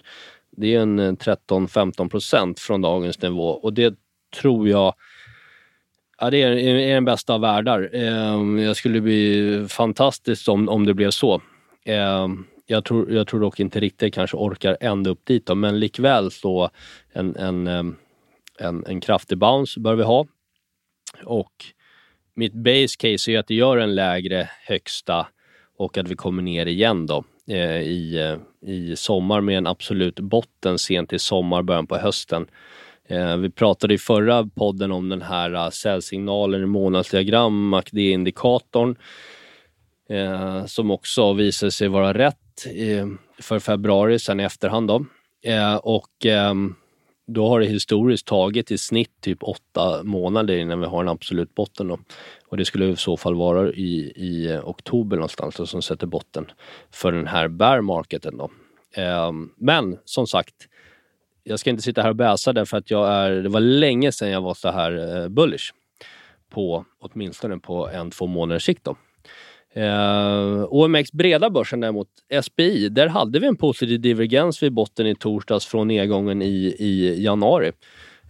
Det 0.57 0.75
är 0.75 0.79
en 0.79 1.17
13-15 1.17 2.09
procent 2.09 2.59
från 2.59 2.81
dagens 2.81 3.21
nivå 3.21 3.47
och 3.47 3.73
det 3.73 3.95
tror 4.41 4.69
jag 4.69 4.93
Ja, 6.17 6.29
det 6.29 6.41
är, 6.41 6.51
är 6.51 6.93
den 6.93 7.05
bästa 7.05 7.33
av 7.33 7.41
världar. 7.41 7.89
Jag 8.59 8.75
skulle 8.75 9.01
bli 9.01 9.65
fantastiskt 9.69 10.47
om, 10.47 10.69
om 10.69 10.85
det 10.85 10.93
blev 10.93 11.11
så. 11.11 11.41
Eh, 11.85 12.27
jag, 12.65 12.85
tror, 12.85 13.11
jag 13.11 13.27
tror 13.27 13.39
dock 13.39 13.59
inte 13.59 13.79
riktigt 13.79 14.13
kanske 14.13 14.37
orkar 14.37 14.77
ända 14.79 15.09
upp 15.09 15.25
dit, 15.25 15.45
då, 15.45 15.55
men 15.55 15.79
likväl 15.79 16.31
så 16.31 16.69
en, 17.13 17.35
en, 17.35 17.67
ehm, 17.67 17.95
en, 18.59 18.85
en 18.85 19.01
kraftig 19.01 19.37
bounce 19.37 19.79
bör 19.79 19.95
vi 19.95 20.03
ha. 20.03 20.25
Och 21.23 21.53
mitt 22.35 22.53
base 22.53 22.97
case 22.97 23.31
är 23.31 23.39
att 23.39 23.47
det 23.47 23.55
gör 23.55 23.77
en 23.77 23.95
lägre 23.95 24.49
högsta 24.67 25.27
och 25.77 25.97
att 25.97 26.07
vi 26.07 26.15
kommer 26.15 26.43
ner 26.43 26.65
igen 26.65 27.05
då 27.05 27.23
eh, 27.47 27.81
i, 27.81 28.17
eh, 28.17 28.69
i 28.69 28.95
sommar 28.95 29.41
med 29.41 29.57
en 29.57 29.67
absolut 29.67 30.19
botten 30.19 30.79
sent 30.79 31.13
i 31.13 31.19
sommar, 31.19 31.61
början 31.61 31.87
på 31.87 31.97
hösten. 31.97 32.47
Eh, 33.07 33.37
vi 33.37 33.49
pratade 33.49 33.93
i 33.93 33.97
förra 33.97 34.49
podden 34.55 34.91
om 34.91 35.09
den 35.09 35.21
här 35.21 35.53
eh, 35.53 35.69
säljsignalen 35.69 36.63
i 36.63 36.65
månadsdiagram, 36.65 37.69
MACD-indikatorn, 37.69 38.95
eh, 40.09 40.65
som 40.65 40.91
också 40.91 41.33
visade 41.33 41.71
sig 41.71 41.87
vara 41.87 42.13
rätt 42.13 42.65
eh, 42.75 43.07
för 43.39 43.59
februari 43.59 44.19
sen 44.19 44.39
i 44.39 44.43
efterhand. 44.43 44.87
Då. 44.87 45.05
Eh, 45.43 45.75
och 45.75 46.25
ehm, 46.25 46.75
då 47.27 47.49
har 47.49 47.59
det 47.59 47.65
historiskt 47.65 48.27
tagit 48.27 48.71
i 48.71 48.77
snitt 48.77 49.21
typ 49.21 49.43
åtta 49.43 50.03
månader 50.03 50.57
innan 50.57 50.79
vi 50.79 50.85
har 50.85 51.01
en 51.01 51.09
absolut 51.09 51.55
botten. 51.55 51.87
Då. 51.87 51.99
Och 52.47 52.57
det 52.57 52.65
skulle 52.65 52.85
i 52.85 52.95
så 52.95 53.17
fall 53.17 53.35
vara 53.35 53.71
i, 53.71 54.13
i 54.15 54.59
oktober 54.63 55.17
någonstans 55.17 55.55
då, 55.55 55.65
som 55.65 55.81
sätter 55.81 56.07
botten 56.07 56.51
för 56.91 57.11
den 57.11 57.27
här 57.27 57.47
bear 57.47 57.81
marketen. 57.81 58.37
Då. 58.37 58.51
Eh, 59.01 59.31
men 59.57 59.97
som 60.05 60.27
sagt, 60.27 60.55
jag 61.43 61.59
ska 61.59 61.69
inte 61.69 61.83
sitta 61.83 62.01
här 62.01 62.09
och 62.09 62.15
bäsa 62.15 62.53
därför 62.53 62.77
att 62.77 62.91
jag 62.91 63.09
är, 63.09 63.31
det 63.31 63.49
var 63.49 63.59
länge 63.59 64.11
sedan 64.11 64.29
jag 64.29 64.41
var 64.41 64.53
så 64.53 64.71
här 64.71 65.21
eh, 65.21 65.29
bullish 65.29 65.73
på 66.49 66.85
åtminstone 66.99 67.59
på 67.59 67.89
en, 67.89 68.11
två 68.11 68.27
månaders 68.27 68.65
sikt. 68.65 68.83
Då. 68.83 68.95
Eh, 69.73 70.65
OMX 70.69 71.11
breda 71.11 71.49
börsen 71.49 71.79
däremot, 71.79 72.07
SPI, 72.43 72.89
där 72.89 73.07
hade 73.07 73.39
vi 73.39 73.47
en 73.47 73.55
positiv 73.55 74.01
divergens 74.01 74.63
vid 74.63 74.73
botten 74.73 75.07
i 75.07 75.15
torsdags 75.15 75.65
från 75.65 75.87
nedgången 75.87 76.41
i, 76.41 76.75
i 76.79 77.23
januari. 77.23 77.71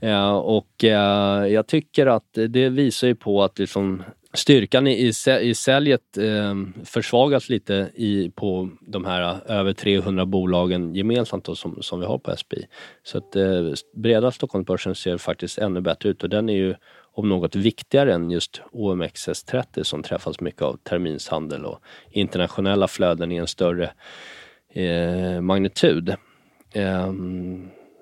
Eh, 0.02 0.36
och 0.36 0.84
eh, 0.84 1.48
jag 1.48 1.68
tycker 1.68 2.08
att 2.08 2.38
det 2.50 2.70
visar 2.70 3.08
ju 3.08 3.16
på 3.16 3.44
att 3.44 3.60
liksom 3.60 4.04
styrkan 4.34 4.88
i, 4.88 5.12
i 5.42 5.56
säljet 5.56 6.18
eh, 6.18 6.84
försvagas 6.86 7.50
lite 7.50 7.90
i, 7.96 8.32
på 8.36 8.70
de 8.82 9.06
här 9.06 9.22
eh, 9.22 9.58
över 9.58 9.74
300 9.74 10.26
bolagen 10.26 10.96
gemensamt 10.96 11.46
då, 11.46 11.56
som, 11.56 11.78
som 11.82 12.00
vi 12.00 12.06
har 12.06 12.18
på 12.18 12.36
SPI. 12.38 12.66
Så 13.04 13.18
att 13.18 13.36
eh, 13.36 13.72
breda 13.96 14.32
Stockholmsbörsen 14.32 14.96
ser 14.96 15.18
faktiskt 15.18 15.58
ännu 15.58 15.82
bättre 15.82 16.10
ut 16.10 16.24
och 16.24 16.30
den 16.30 16.50
är 16.50 16.54
ju 16.54 16.76
om 17.14 17.30
något 17.30 17.56
viktigare 17.56 18.14
än 18.14 18.32
just 18.32 18.62
OMXS30 18.72 19.84
som 19.84 20.04
träffas 20.04 20.40
mycket 20.40 20.62
av 20.62 20.78
terminshandel 20.84 21.66
och 21.66 21.80
internationella 22.10 22.88
flöden 22.88 23.32
i 23.32 23.36
en 23.36 23.48
större 23.48 23.92
eh, 24.74 25.42
magnitud. 25.42 26.10
Eh, 26.74 27.14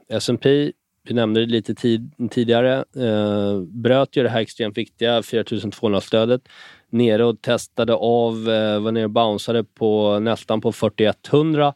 S&P 0.09 0.71
vi 1.03 1.13
nämnde 1.13 1.39
det 1.39 1.51
lite 1.51 1.75
tid, 1.75 2.11
tidigare, 2.31 2.85
eh, 2.95 3.61
bröt 3.61 4.15
ju 4.15 4.23
det 4.23 4.29
här 4.29 4.41
extremt 4.41 4.77
viktiga 4.77 5.21
4200-stödet 5.21 6.41
nere 6.89 7.25
och 7.25 7.41
testade 7.41 7.93
av, 7.93 8.49
eh, 8.49 8.79
var 8.79 8.91
nere 8.91 9.03
och 9.03 9.09
bounceade 9.09 9.63
på 9.63 10.19
nästan 10.19 10.61
på 10.61 10.71
4100 10.71 11.73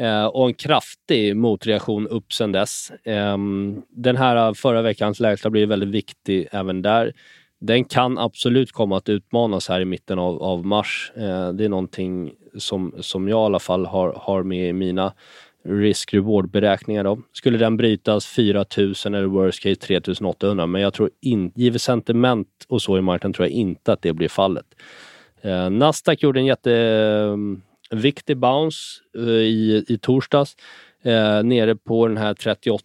eh, 0.00 0.24
och 0.24 0.46
en 0.46 0.54
kraftig 0.54 1.36
motreaktion 1.36 2.08
upp 2.08 2.32
sen 2.32 2.52
dess. 2.52 2.90
Eh, 3.04 3.36
den 3.88 4.16
här 4.16 4.36
eh, 4.36 4.54
förra 4.54 4.82
veckans 4.82 5.20
lägsta 5.20 5.50
blir 5.50 5.66
väldigt 5.66 5.88
viktig 5.88 6.48
även 6.52 6.82
där. 6.82 7.12
Den 7.60 7.84
kan 7.84 8.18
absolut 8.18 8.72
komma 8.72 8.96
att 8.96 9.08
utmanas 9.08 9.68
här 9.68 9.80
i 9.80 9.84
mitten 9.84 10.18
av, 10.18 10.42
av 10.42 10.66
mars. 10.66 11.12
Eh, 11.16 11.52
det 11.52 11.64
är 11.64 11.68
någonting 11.68 12.32
som, 12.58 12.94
som 13.00 13.28
jag 13.28 13.42
i 13.42 13.44
alla 13.44 13.58
fall 13.58 13.86
har, 13.86 14.12
har 14.12 14.42
med 14.42 14.68
i 14.68 14.72
mina 14.72 15.12
risk-reward-beräkningar. 15.64 17.04
Då. 17.04 17.18
Skulle 17.32 17.58
den 17.58 17.76
brytas 17.76 18.26
4000 18.26 19.14
eller 19.14 19.26
worst 19.26 19.62
case 19.62 19.74
3800 19.74 20.66
men 20.66 20.82
jag 20.82 20.94
tror 20.94 21.10
inte, 21.20 21.60
givet 21.60 21.82
sentiment 21.82 22.48
och 22.68 22.82
så 22.82 22.98
i 22.98 23.00
marknaden 23.00 23.32
tror 23.32 23.48
jag 23.48 23.52
inte 23.52 23.92
att 23.92 24.02
det 24.02 24.12
blir 24.12 24.28
fallet. 24.28 24.66
Eh, 25.42 25.70
Nasdaq 25.70 26.22
gjorde 26.22 26.40
en 26.40 26.46
jätte... 26.46 26.72
Ehm, 26.72 27.62
Viktig 27.90 28.36
bounce 28.36 29.00
eh, 29.16 29.24
i, 29.24 29.84
i 29.88 29.98
torsdags 29.98 30.56
eh, 31.02 31.42
nere 31.42 31.76
på 31.76 32.06
den 32.08 32.16
här 32.16 32.34
38 32.34 32.84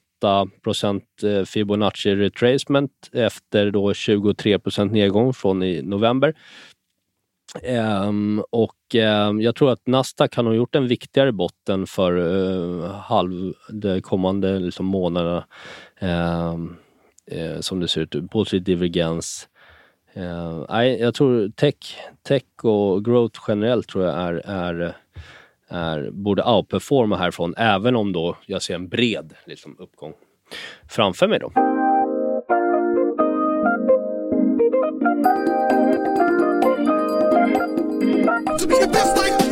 % 0.63 1.23
eh, 1.23 1.43
Fibonacci 1.43 2.15
retracement 2.15 2.91
efter 3.13 3.71
då 3.71 3.93
23 3.93 4.59
nedgång 4.89 5.33
från 5.33 5.63
i 5.63 5.81
november. 5.81 6.33
Um, 8.07 8.43
och 8.49 8.95
um, 8.95 9.41
jag 9.41 9.55
tror 9.55 9.71
att 9.71 9.87
Nasdaq 9.87 10.35
har 10.35 10.53
gjort 10.53 10.75
en 10.75 10.87
viktigare 10.87 11.31
botten 11.31 11.87
för 11.87 12.17
uh, 12.17 12.85
halv, 12.91 13.53
de 13.69 14.01
kommande 14.01 14.59
liksom, 14.59 14.85
månaderna. 14.85 15.45
Um, 16.01 16.77
uh, 17.31 17.59
som 17.59 17.79
det 17.79 17.87
ser 17.87 18.01
ut, 18.01 18.31
positiv 18.31 18.63
divergens. 18.63 19.47
Eh, 20.15 20.65
nej, 20.69 20.99
jag 20.99 21.13
tror 21.13 21.49
tech, 21.49 21.75
tech 22.23 22.43
och 22.63 23.05
growth 23.05 23.39
generellt 23.47 23.87
tror 23.87 24.05
jag 24.05 24.15
är, 24.15 24.33
är, 24.33 24.95
är 25.67 26.09
borde 26.11 26.43
outperforma 26.43 27.17
härifrån, 27.17 27.53
även 27.57 27.95
om 27.95 28.13
då 28.13 28.37
jag 28.45 28.61
ser 28.61 28.75
en 28.75 28.87
bred 28.87 29.33
liksom, 29.45 29.75
uppgång 29.79 30.13
framför 30.89 31.27
mig. 31.27 31.39
då. 31.39 31.51
to 38.57 38.67
be 38.67 38.79
the 38.79 38.87
best 38.87 39.17
like 39.17 39.44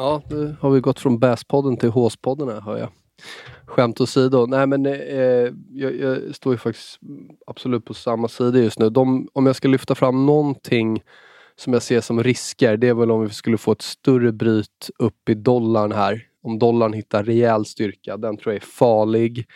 Ja, 0.00 0.22
nu 0.30 0.56
har 0.60 0.70
vi 0.70 0.80
gått 0.80 1.00
från 1.00 1.18
Bäspodden 1.18 1.76
till 1.76 1.88
Håspodden 1.88 2.48
här 2.48 2.60
hör 2.60 2.78
jag. 2.78 2.88
Skämt 3.66 4.00
åsido. 4.00 4.46
Nej 4.46 4.66
men 4.66 4.86
eh, 4.86 5.52
jag, 5.70 5.96
jag, 5.96 6.34
står 6.34 6.52
ju 6.52 6.58
faktiskt 6.58 6.98
absolut 7.46 7.84
på 7.84 7.94
samma 7.94 8.28
sida 8.28 8.58
just 8.58 8.78
nu. 8.78 8.90
De, 8.90 9.28
om 9.32 9.46
jag 9.46 9.56
ska 9.56 9.68
lyfta 9.68 9.94
fram 9.94 10.26
någonting 10.26 11.02
som 11.56 11.72
jag 11.72 11.82
ser 11.82 12.00
som 12.00 12.22
risker, 12.22 12.76
det 12.76 12.88
är 12.88 12.94
väl 12.94 13.10
om 13.10 13.22
vi 13.22 13.30
skulle 13.30 13.58
få 13.58 13.72
ett 13.72 13.82
större 13.82 14.32
bryt 14.32 14.90
upp 14.98 15.28
i 15.28 15.34
dollarn 15.34 15.92
här. 15.92 16.22
Om 16.42 16.58
dollarn 16.58 16.92
hittar 16.92 17.24
rejäl 17.24 17.64
styrka, 17.64 18.16
den 18.16 18.36
tror 18.36 18.54
jag 18.54 18.62
är 18.62 18.66
farlig. 18.66 19.46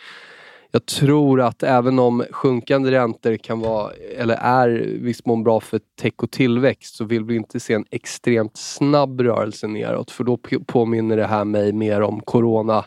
Jag 0.75 0.85
tror 0.85 1.41
att 1.41 1.63
även 1.63 1.99
om 1.99 2.25
sjunkande 2.31 2.91
räntor 2.91 3.37
kan 3.37 3.59
vara, 3.59 3.91
eller 4.17 4.35
är 4.35 4.69
viss 4.99 5.25
mån 5.25 5.43
bra 5.43 5.59
för 5.59 5.79
tech 6.01 6.13
och 6.17 6.31
tillväxt, 6.31 6.95
så 6.95 7.05
vill 7.05 7.23
vi 7.23 7.35
inte 7.35 7.59
se 7.59 7.73
en 7.73 7.85
extremt 7.91 8.57
snabb 8.57 9.21
rörelse 9.21 9.67
neråt. 9.67 10.11
För 10.11 10.23
då 10.23 10.37
påminner 10.65 11.17
det 11.17 11.27
här 11.27 11.45
mig 11.45 11.73
mer 11.73 12.01
om 12.01 12.21
corona 12.21 12.85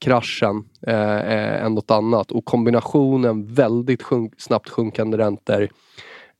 kraschen 0.00 0.64
eh, 0.86 1.18
eh, 1.18 1.64
än 1.64 1.74
något 1.74 1.90
annat. 1.90 2.30
Och 2.32 2.44
kombinationen 2.44 3.54
väldigt 3.54 4.02
sjunk, 4.02 4.34
snabbt 4.38 4.68
sjunkande 4.68 5.18
räntor 5.18 5.68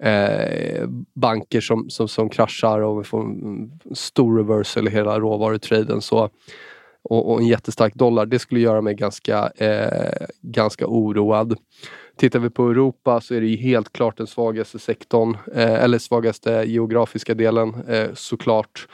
eh, 0.02 0.88
banker 1.14 1.60
som, 1.60 1.90
som, 1.90 2.08
som 2.08 2.28
kraschar 2.28 2.80
och 2.80 3.00
vi 3.00 3.04
får 3.04 3.20
en 3.20 3.80
stor 3.92 4.36
reversal 4.36 4.88
i 4.88 4.90
hela 4.90 5.20
råvarutraden 5.20 6.00
så, 6.00 6.30
och, 7.04 7.32
och, 7.32 7.40
en 7.40 7.46
jättestark 7.46 7.94
dollar. 7.94 8.26
Det 8.26 8.38
skulle 8.38 8.60
göra 8.60 8.80
mig 8.80 8.94
ganska, 8.94 9.52
eh, 9.56 10.26
ganska 10.40 10.86
oroad. 10.86 11.56
Tittar 12.16 12.38
vi 12.38 12.50
på 12.50 12.70
Europa 12.70 13.20
så 13.20 13.34
är 13.34 13.40
det 13.40 13.56
helt 13.56 13.92
klart 13.92 14.16
den 14.16 14.26
svagaste 14.26 14.78
sektorn, 14.78 15.36
eh, 15.54 15.84
eller 15.84 15.98
svagaste 15.98 16.64
geografiska 16.66 17.34
delen 17.34 17.74
eh, 17.88 18.08
såklart. 18.14 18.88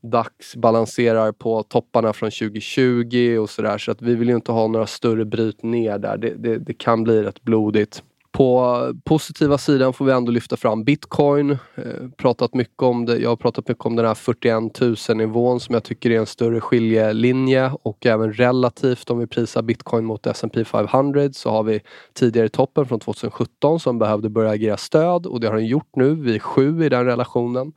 DAX 0.00 0.56
balanserar 0.56 1.32
på 1.32 1.62
topparna 1.62 2.12
från 2.12 2.30
2020 2.30 3.38
och 3.40 3.50
sådär 3.50 3.78
så 3.78 3.90
att 3.90 4.02
vi 4.02 4.14
vill 4.14 4.28
ju 4.28 4.34
inte 4.34 4.52
ha 4.52 4.66
några 4.66 4.86
större 4.86 5.24
bryt 5.24 5.62
ner 5.62 5.98
där. 5.98 6.16
Det, 6.16 6.34
det, 6.34 6.58
det, 6.58 6.74
kan 6.74 7.04
bli 7.04 7.22
rätt 7.22 7.42
blodigt. 7.42 8.02
På 8.38 8.94
positiva 9.04 9.58
sidan 9.58 9.92
får 9.92 10.04
vi 10.04 10.12
ändå 10.12 10.32
lyfta 10.32 10.56
fram 10.56 10.84
Bitcoin. 10.84 11.50
Eh, 11.50 12.08
pratat 12.16 12.54
mycket 12.54 12.82
om 12.82 13.06
det. 13.06 13.18
Jag 13.18 13.28
har 13.28 13.36
pratat 13.36 13.68
mycket 13.68 13.86
om 13.86 13.96
den 13.96 14.06
här 14.06 14.14
41 14.14 14.80
000 15.08 15.16
nivån 15.16 15.60
som 15.60 15.74
jag 15.74 15.84
tycker 15.84 16.10
är 16.10 16.18
en 16.18 16.26
större 16.26 16.60
skiljelinje 16.60 17.72
och 17.82 18.06
även 18.06 18.32
relativt 18.32 19.10
om 19.10 19.18
vi 19.18 19.26
prisar 19.26 19.62
Bitcoin 19.62 20.04
mot 20.04 20.26
S&P 20.26 20.64
500 20.64 21.32
så 21.32 21.50
har 21.50 21.62
vi 21.62 21.80
tidigare 22.14 22.48
toppen 22.48 22.86
från 22.86 23.00
2017 23.00 23.80
som 23.80 23.98
behövde 23.98 24.28
börja 24.28 24.50
agera 24.50 24.76
stöd 24.76 25.26
och 25.26 25.40
det 25.40 25.46
har 25.46 25.54
den 25.54 25.66
gjort 25.66 25.96
nu. 25.96 26.14
Vi 26.14 26.34
är 26.34 26.38
sju 26.38 26.84
i 26.84 26.88
den 26.88 27.04
relationen. 27.04 27.72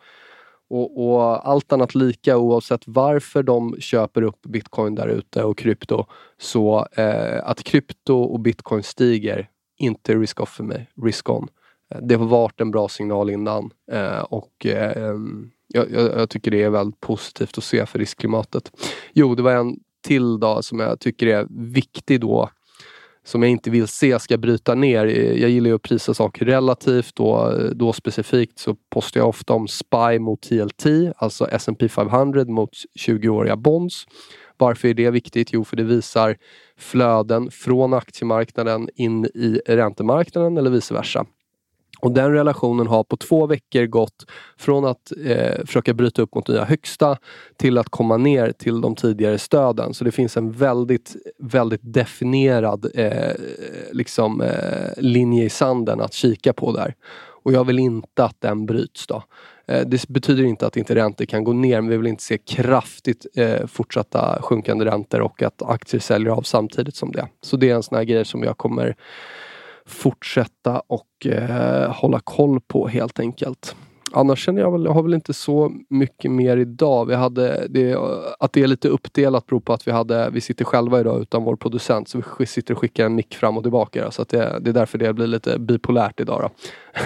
Och, 0.70 1.08
och, 1.08 1.50
allt 1.50 1.74
annat 1.74 1.96
lika 1.96 2.38
oavsett 2.38 2.82
varför 2.86 3.44
de 3.44 3.76
köper 3.80 4.22
upp 4.22 4.42
bitcoin 4.42 4.96
där 4.96 5.08
ute 5.08 5.44
och 5.44 5.58
krypto. 5.58 6.06
Så 6.42 6.88
eh, 6.92 7.40
att 7.44 7.64
krypto 7.64 8.16
och 8.24 8.40
bitcoin 8.40 8.84
stiger, 8.84 9.50
inte 9.82 10.16
risk 10.16 10.40
off 10.40 10.50
för 10.50 10.64
mig, 10.64 10.90
risk 11.04 11.30
on. 11.30 11.48
Eh, 11.94 12.02
det 12.02 12.16
har 12.16 12.26
varit 12.26 12.62
en 12.62 12.72
bra 12.72 12.90
signal 12.90 13.30
innan 13.30 13.72
eh, 13.92 14.20
och 14.20 14.66
eh, 14.66 15.16
jag, 15.68 15.92
jag, 15.92 16.30
tycker 16.30 16.52
det 16.52 16.64
är 16.64 16.70
väldigt 16.70 17.00
positivt 17.00 17.58
att 17.58 17.64
se 17.64 17.86
för 17.86 18.00
riskklimatet. 18.00 18.72
Jo, 19.14 19.36
det 19.36 19.42
var 19.42 19.52
en 19.52 19.80
till 20.02 20.40
dag 20.40 20.64
som 20.64 20.80
jag 20.80 21.00
tycker 21.00 21.28
är 21.28 21.48
viktig 21.50 22.22
då 22.22 22.50
som 23.24 23.44
jag 23.44 23.52
inte 23.52 23.70
vill 23.70 23.88
se 23.88 24.20
ska 24.20 24.38
bryta 24.38 24.76
ner. 24.76 25.06
Jag 25.38 25.50
gillar 25.50 25.70
ju 25.70 25.76
att 25.76 25.82
prisa 25.82 26.14
saker 26.14 26.46
relativt. 26.46 27.20
och 27.20 27.76
då 27.76 27.94
specifikt 27.94 28.60
så 28.60 28.76
postar 28.90 29.20
jag 29.20 29.30
ofta 29.30 29.54
om 29.54 29.68
SPY 29.68 30.20
mot 30.20 30.42
TLT, 30.42 30.86
alltså 31.18 31.48
S&P 31.52 31.90
500 31.90 32.46
mot 32.46 32.70
20-åriga 33.00 33.56
bonds. 33.56 34.06
Varför 34.62 34.88
är 34.88 34.94
det 34.94 35.12
viktigt? 35.12 35.54
Jo, 35.54 35.64
för 35.64 35.76
det 35.76 35.84
visar 35.84 36.38
flöden 36.78 37.52
från 37.52 37.94
aktiemarknaden 37.94 38.90
in 38.96 39.26
i 39.26 39.62
räntemarknaden 39.66 40.58
eller 40.58 40.70
vice 40.70 40.94
versa. 40.94 41.26
Och 42.02 42.12
den 42.12 42.32
relationen 42.32 42.88
har 42.88 43.04
på 43.04 43.18
två 43.18 43.46
veckor 43.46 43.86
gått 43.86 44.26
från 44.58 44.86
att 44.86 45.12
eh, 45.26 45.66
försöka 45.66 45.94
bryta 45.94 46.22
upp 46.22 46.36
mot 46.36 46.48
nya 46.48 46.66
högsta 46.66 47.18
till 47.58 47.78
att 47.78 47.90
komma 47.90 48.18
ner 48.18 48.52
till 48.52 48.82
de 48.82 48.96
tidigare 48.96 49.38
stöden. 49.38 49.94
Så 49.94 50.04
det 50.04 50.12
finns 50.12 50.38
en 50.38 50.52
väldigt, 50.52 51.16
väldigt 51.40 51.82
definierad 51.84 52.92
eh, 52.94 53.36
liksom, 53.92 54.42
eh, 54.42 54.90
linje 54.98 55.44
i 55.44 55.50
sanden 55.50 56.02
att 56.02 56.14
kika 56.14 56.54
på 56.54 56.72
där. 56.72 56.96
Och 57.44 57.54
jag 57.54 57.64
vill 57.64 57.80
inte 57.80 58.24
att 58.24 58.42
den 58.42 58.66
bryts. 58.66 59.08
Då. 59.08 59.24
Eh, 59.68 59.88
det 59.88 60.08
betyder 60.08 60.44
inte 60.44 60.68
att 60.68 60.78
inte 60.78 60.96
räntor 60.96 61.26
kan 61.26 61.44
gå 61.44 61.54
ner 61.54 61.82
men 61.82 61.90
vi 61.90 61.98
vill 61.98 62.08
inte 62.08 62.24
se 62.24 62.38
kraftigt 62.38 63.26
eh, 63.36 63.68
fortsatta 63.68 64.42
sjunkande 64.42 64.86
räntor 64.86 65.22
och 65.22 65.44
att 65.44 65.62
aktier 65.62 66.02
säljer 66.02 66.32
av 66.32 66.42
samtidigt 66.42 66.96
som 66.96 67.12
det. 67.12 67.28
Så 67.42 67.58
det 67.58 67.70
är 67.70 67.76
en 67.76 67.84
sån 67.84 67.98
här 67.98 68.04
grej 68.04 68.26
som 68.26 68.44
jag 68.44 68.58
kommer 68.58 68.96
fortsätta 69.86 70.80
och 70.80 71.26
eh, 71.26 71.92
hålla 71.92 72.20
koll 72.20 72.62
på 72.62 72.88
helt 72.88 73.20
enkelt. 73.20 73.76
Annars 74.14 74.46
känner 74.46 74.62
jag 74.62 74.72
väl, 74.72 74.86
jag 74.86 74.92
har 74.92 75.04
väl 75.04 75.14
inte 75.14 75.34
så 75.34 75.74
mycket 75.90 76.32
mer 76.32 76.58
idag. 76.58 77.06
Vi 77.06 77.16
hade 77.16 77.68
det, 77.70 77.98
att 78.40 78.54
det 78.54 78.64
är 78.64 78.68
lite 78.68 78.88
uppdelat 78.90 79.46
beror 79.46 79.60
på 79.60 79.74
att 79.74 79.88
vi, 79.88 79.92
hade, 79.92 80.30
vi 80.30 80.42
sitter 80.42 80.66
själva 80.66 81.00
idag 81.00 81.22
utan 81.22 81.44
vår 81.44 81.56
producent. 81.56 82.10
Så 82.10 82.22
vi 82.40 82.46
sitter 82.46 82.74
och 82.74 82.80
skickar 82.80 83.06
en 83.06 83.16
mick 83.16 83.36
fram 83.36 83.58
och 83.58 83.64
tillbaka. 83.64 84.06
Då, 84.06 84.12
så 84.12 84.22
att 84.22 84.30
det, 84.30 84.60
det 84.62 84.70
är 84.70 84.74
därför 84.74 84.98
det 84.98 85.14
blir 85.14 85.28
lite 85.28 85.60
bipolärt 85.60 86.20
idag. 86.20 86.42
Då. 86.42 86.50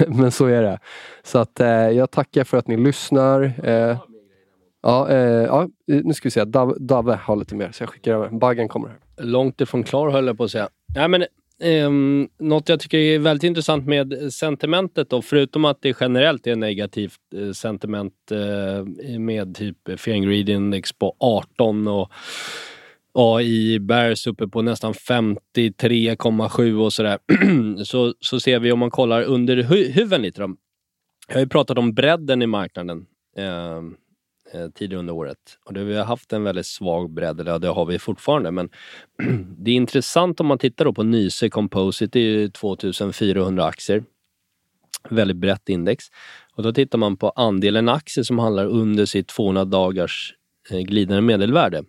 Men 0.16 0.32
så 0.32 0.46
är 0.46 0.64
det. 0.64 0.80
Så 1.24 1.40
att 1.40 1.60
eh, 1.60 1.68
jag 1.68 2.12
tackar 2.12 2.44
för 2.44 2.58
att 2.58 2.68
ni 2.68 2.78
lyssnar. 2.78 3.54
Eh, 3.64 3.98
ja, 4.84 5.10
eh, 5.10 5.18
ja, 5.20 5.68
nu 5.88 6.14
ska 6.14 6.28
vi 6.28 6.32
se. 6.32 6.46
Dav, 6.46 6.76
Dave 6.80 7.20
har 7.22 7.36
lite 7.36 7.56
mer 7.56 7.72
så 7.72 7.84
jag 7.84 7.90
skickar 7.90 8.14
över. 8.14 8.30
Baggen 8.30 8.68
kommer 8.68 8.88
här. 8.88 8.98
Långt 9.18 9.62
ifrån 9.62 9.84
klar 9.84 10.10
höll 10.10 10.28
jag 10.28 10.38
på 10.38 10.44
att 10.44 10.52
säga. 10.52 10.70
Nej, 10.96 11.08
men 11.08 11.26
Um, 11.64 12.30
något 12.40 12.70
jag 12.70 12.80
tycker 12.80 12.98
är 12.98 13.20
väldigt 13.20 13.44
intressant 13.44 13.88
med 13.88 14.34
sentimentet 14.34 15.10
då, 15.10 15.22
förutom 15.22 15.66
att 15.66 15.82
det 15.82 15.98
generellt 16.00 16.48
är 16.48 16.56
negativt 16.56 17.20
eh, 17.36 17.52
sentiment 17.52 18.32
eh, 18.32 18.86
med 19.20 19.56
typ 19.56 20.00
Fear 20.00 20.18
Greed 20.18 20.50
Index 20.50 20.94
på 20.94 21.16
18 21.20 21.88
och 21.88 22.12
AI 23.14 23.80
Bears 23.80 24.28
uppe 24.28 24.48
på 24.48 24.62
nästan 24.62 24.94
53,7 24.94 26.84
och 26.84 26.94
sådär. 26.94 27.20
så, 27.84 28.14
så 28.20 28.40
ser 28.40 28.60
vi 28.60 28.72
om 28.72 28.80
man 28.80 28.92
kollar 28.92 29.22
under 29.24 29.58
hu 29.58 29.92
huven 29.92 30.22
lite. 30.22 30.42
Då. 30.42 30.56
Jag 31.28 31.36
har 31.36 31.42
ju 31.42 31.50
pratat 31.50 31.78
om 31.78 31.94
bredden 31.94 32.42
i 32.42 32.48
marknaden 32.48 33.06
eh, 33.38 33.82
Eh, 34.56 34.70
tidigare 34.70 35.00
under 35.00 35.14
året. 35.14 35.58
Och 35.66 35.74
det, 35.74 35.84
vi 35.84 35.96
har 35.96 36.06
haft 36.06 36.34
en 36.34 36.44
väldigt 36.44 36.66
svag 36.66 37.10
bredd, 37.10 37.40
eller 37.40 37.60
det 37.60 37.68
har 37.68 37.86
vi 37.86 38.00
fortfarande. 38.00 38.52
Men 38.52 38.70
det 39.58 39.72
är 39.72 39.76
intressant 39.76 40.40
om 40.40 40.48
man 40.48 40.58
tittar 40.58 40.86
då 40.86 40.94
på 40.94 41.04
Nyse 41.04 41.50
Composite, 41.50 42.20
det 42.20 42.26
är 42.26 42.30
ju 42.30 42.50
2400 42.50 43.66
aktier. 43.66 44.04
Väldigt 45.10 45.38
brett 45.38 45.70
index. 45.70 46.06
Och 46.56 46.64
då 46.64 46.74
tittar 46.74 46.98
man 46.98 47.18
på 47.18 47.30
andelen 47.30 47.90
aktier 47.90 48.24
som 48.24 48.40
handlar 48.40 48.66
under 48.66 49.06
sitt 49.06 49.28
200 49.28 49.66
dagars 49.66 50.34
eh, 50.72 50.80
glidande 50.80 51.22
medelvärde 51.22 51.84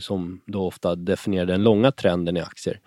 som 0.00 0.40
då 0.46 0.66
ofta 0.66 0.94
definierar 0.94 1.46
den 1.46 1.62
långa 1.62 1.92
trenden 1.92 2.36
i 2.36 2.40
aktier, 2.40 2.80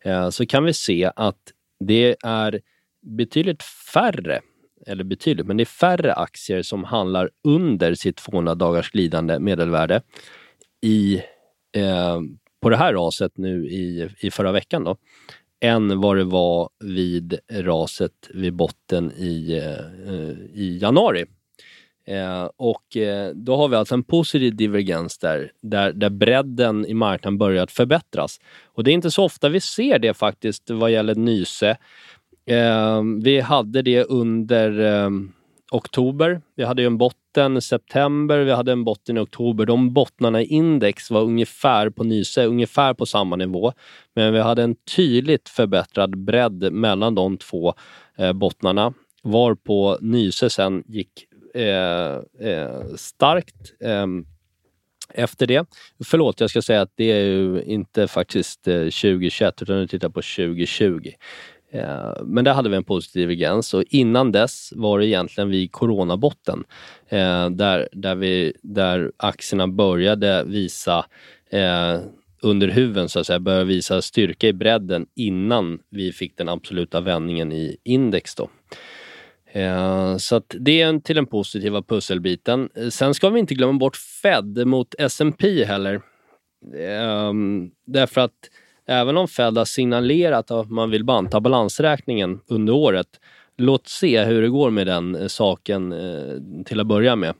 eh, 0.00 0.30
så 0.30 0.46
kan 0.46 0.64
vi 0.64 0.72
se 0.72 1.10
att 1.16 1.52
det 1.80 2.16
är 2.22 2.60
betydligt 3.02 3.62
färre, 3.62 4.40
eller 4.86 5.04
betydligt, 5.04 5.46
men 5.46 5.56
det 5.56 5.62
är 5.62 5.64
färre 5.64 6.14
aktier 6.14 6.62
som 6.62 6.84
handlar 6.84 7.30
under 7.44 7.94
sitt 7.94 8.16
200 8.16 8.54
dagars 8.54 8.90
glidande 8.90 9.38
medelvärde 9.38 10.02
i, 10.80 11.22
eh, 11.76 12.20
på 12.62 12.70
det 12.70 12.76
här 12.76 12.92
raset 12.92 13.32
nu 13.36 13.66
i, 13.66 14.08
i 14.20 14.30
förra 14.30 14.52
veckan 14.52 14.84
då, 14.84 14.96
än 15.60 16.00
vad 16.00 16.16
det 16.16 16.24
var 16.24 16.68
vid 16.84 17.38
raset 17.52 18.30
vid 18.34 18.54
botten 18.54 19.12
i, 19.12 19.58
eh, 19.58 20.60
i 20.60 20.78
januari 20.82 21.26
Eh, 22.04 22.48
och 22.56 22.96
eh, 22.96 23.30
då 23.34 23.56
har 23.56 23.68
vi 23.68 23.76
alltså 23.76 23.94
en 23.94 24.04
positiv 24.04 24.56
divergens 24.56 25.18
där, 25.18 25.52
där, 25.60 25.92
där 25.92 26.10
bredden 26.10 26.86
i 26.86 26.94
marknaden 26.94 27.38
börjat 27.38 27.72
förbättras. 27.72 28.40
Och 28.64 28.84
det 28.84 28.90
är 28.90 28.92
inte 28.92 29.10
så 29.10 29.24
ofta 29.24 29.48
vi 29.48 29.60
ser 29.60 29.98
det 29.98 30.14
faktiskt 30.14 30.70
vad 30.70 30.90
gäller 30.90 31.14
Nyse. 31.14 31.76
Eh, 32.46 33.02
vi 33.22 33.40
hade 33.40 33.82
det 33.82 34.04
under 34.04 34.80
eh, 34.80 35.10
oktober. 35.70 36.40
Vi 36.56 36.64
hade 36.64 36.82
ju 36.82 36.86
en 36.86 36.98
botten 36.98 37.56
i 37.56 37.60
september, 37.60 38.38
vi 38.38 38.52
hade 38.52 38.72
en 38.72 38.84
botten 38.84 39.16
i 39.16 39.20
oktober. 39.20 39.66
De 39.66 39.92
bottnarna 39.92 40.42
i 40.42 40.44
index 40.44 41.10
var 41.10 41.22
ungefär 41.22 41.90
på 41.90 42.04
Nyse, 42.04 42.46
ungefär 42.46 42.94
på 42.94 43.06
samma 43.06 43.36
nivå. 43.36 43.72
Men 44.14 44.32
vi 44.32 44.40
hade 44.40 44.62
en 44.62 44.74
tydligt 44.96 45.48
förbättrad 45.48 46.18
bredd 46.18 46.72
mellan 46.72 47.14
de 47.14 47.38
två 47.38 47.74
eh, 48.18 48.32
bottnarna 48.32 48.92
varpå 49.22 49.98
Nyse 50.00 50.50
sen 50.50 50.84
gick 50.86 51.26
eh, 51.54 52.48
eh, 52.48 52.84
starkt 52.96 53.72
eh, 53.80 54.06
efter 55.14 55.46
det. 55.46 55.66
Förlåt, 56.04 56.40
jag 56.40 56.50
ska 56.50 56.62
säga 56.62 56.80
att 56.80 56.92
det 56.94 57.12
är 57.12 57.24
ju 57.24 57.62
inte 57.62 58.08
faktiskt 58.08 58.68
eh, 58.68 58.74
2021 58.74 59.62
utan 59.62 59.76
nu 59.76 59.86
tittar 59.86 60.08
på 60.08 60.22
2020. 60.22 61.10
Eh, 61.72 62.12
men 62.24 62.44
där 62.44 62.54
hade 62.54 62.68
vi 62.68 62.76
en 62.76 62.84
positiv 62.84 63.30
gräns 63.30 63.74
och 63.74 63.84
innan 63.90 64.32
dess 64.32 64.72
var 64.76 64.98
det 64.98 65.06
egentligen 65.06 65.50
vid 65.50 65.72
coronabotten 65.72 66.64
eh, 67.08 67.50
där, 67.50 67.88
där, 67.92 68.14
vi, 68.14 68.52
där 68.62 69.12
aktierna 69.16 69.68
började 69.68 70.44
visa 70.44 71.06
eh, 71.50 72.00
under 72.42 72.68
huven 72.68 73.08
så 73.08 73.20
att 73.20 73.26
säga, 73.26 73.40
började 73.40 73.64
visa 73.64 74.02
styrka 74.02 74.48
i 74.48 74.52
bredden 74.52 75.06
innan 75.14 75.78
vi 75.90 76.12
fick 76.12 76.36
den 76.36 76.48
absoluta 76.48 77.00
vändningen 77.00 77.52
i 77.52 77.76
index. 77.82 78.34
Då. 78.34 78.50
Eh, 79.52 80.16
så 80.16 80.36
att 80.36 80.54
det 80.60 80.80
är 80.80 80.86
en, 80.86 81.00
till 81.00 81.16
den 81.16 81.26
positiva 81.26 81.82
pusselbiten. 81.82 82.68
Sen 82.90 83.14
ska 83.14 83.30
vi 83.30 83.40
inte 83.40 83.54
glömma 83.54 83.78
bort 83.78 83.96
Fed 83.96 84.66
mot 84.66 84.94
S&P 84.98 85.64
heller. 85.64 86.00
Därför 87.86 88.20
att 88.20 88.32
även 88.86 89.16
om 89.16 89.28
Fed 89.28 89.58
har 89.58 89.64
signalerat 89.64 90.50
att 90.50 90.70
man 90.70 90.90
vill 90.90 91.04
banta 91.04 91.40
balansräkningen 91.40 92.40
under 92.46 92.72
året, 92.72 93.20
låt 93.58 93.88
se 93.88 94.24
hur 94.24 94.42
det 94.42 94.48
går 94.48 94.70
med 94.70 94.86
den 94.86 95.14
eh, 95.14 95.26
saken 95.26 95.92
eh, 95.92 96.64
till 96.64 96.80
att 96.80 96.86
börja 96.86 97.16
med. 97.16 97.34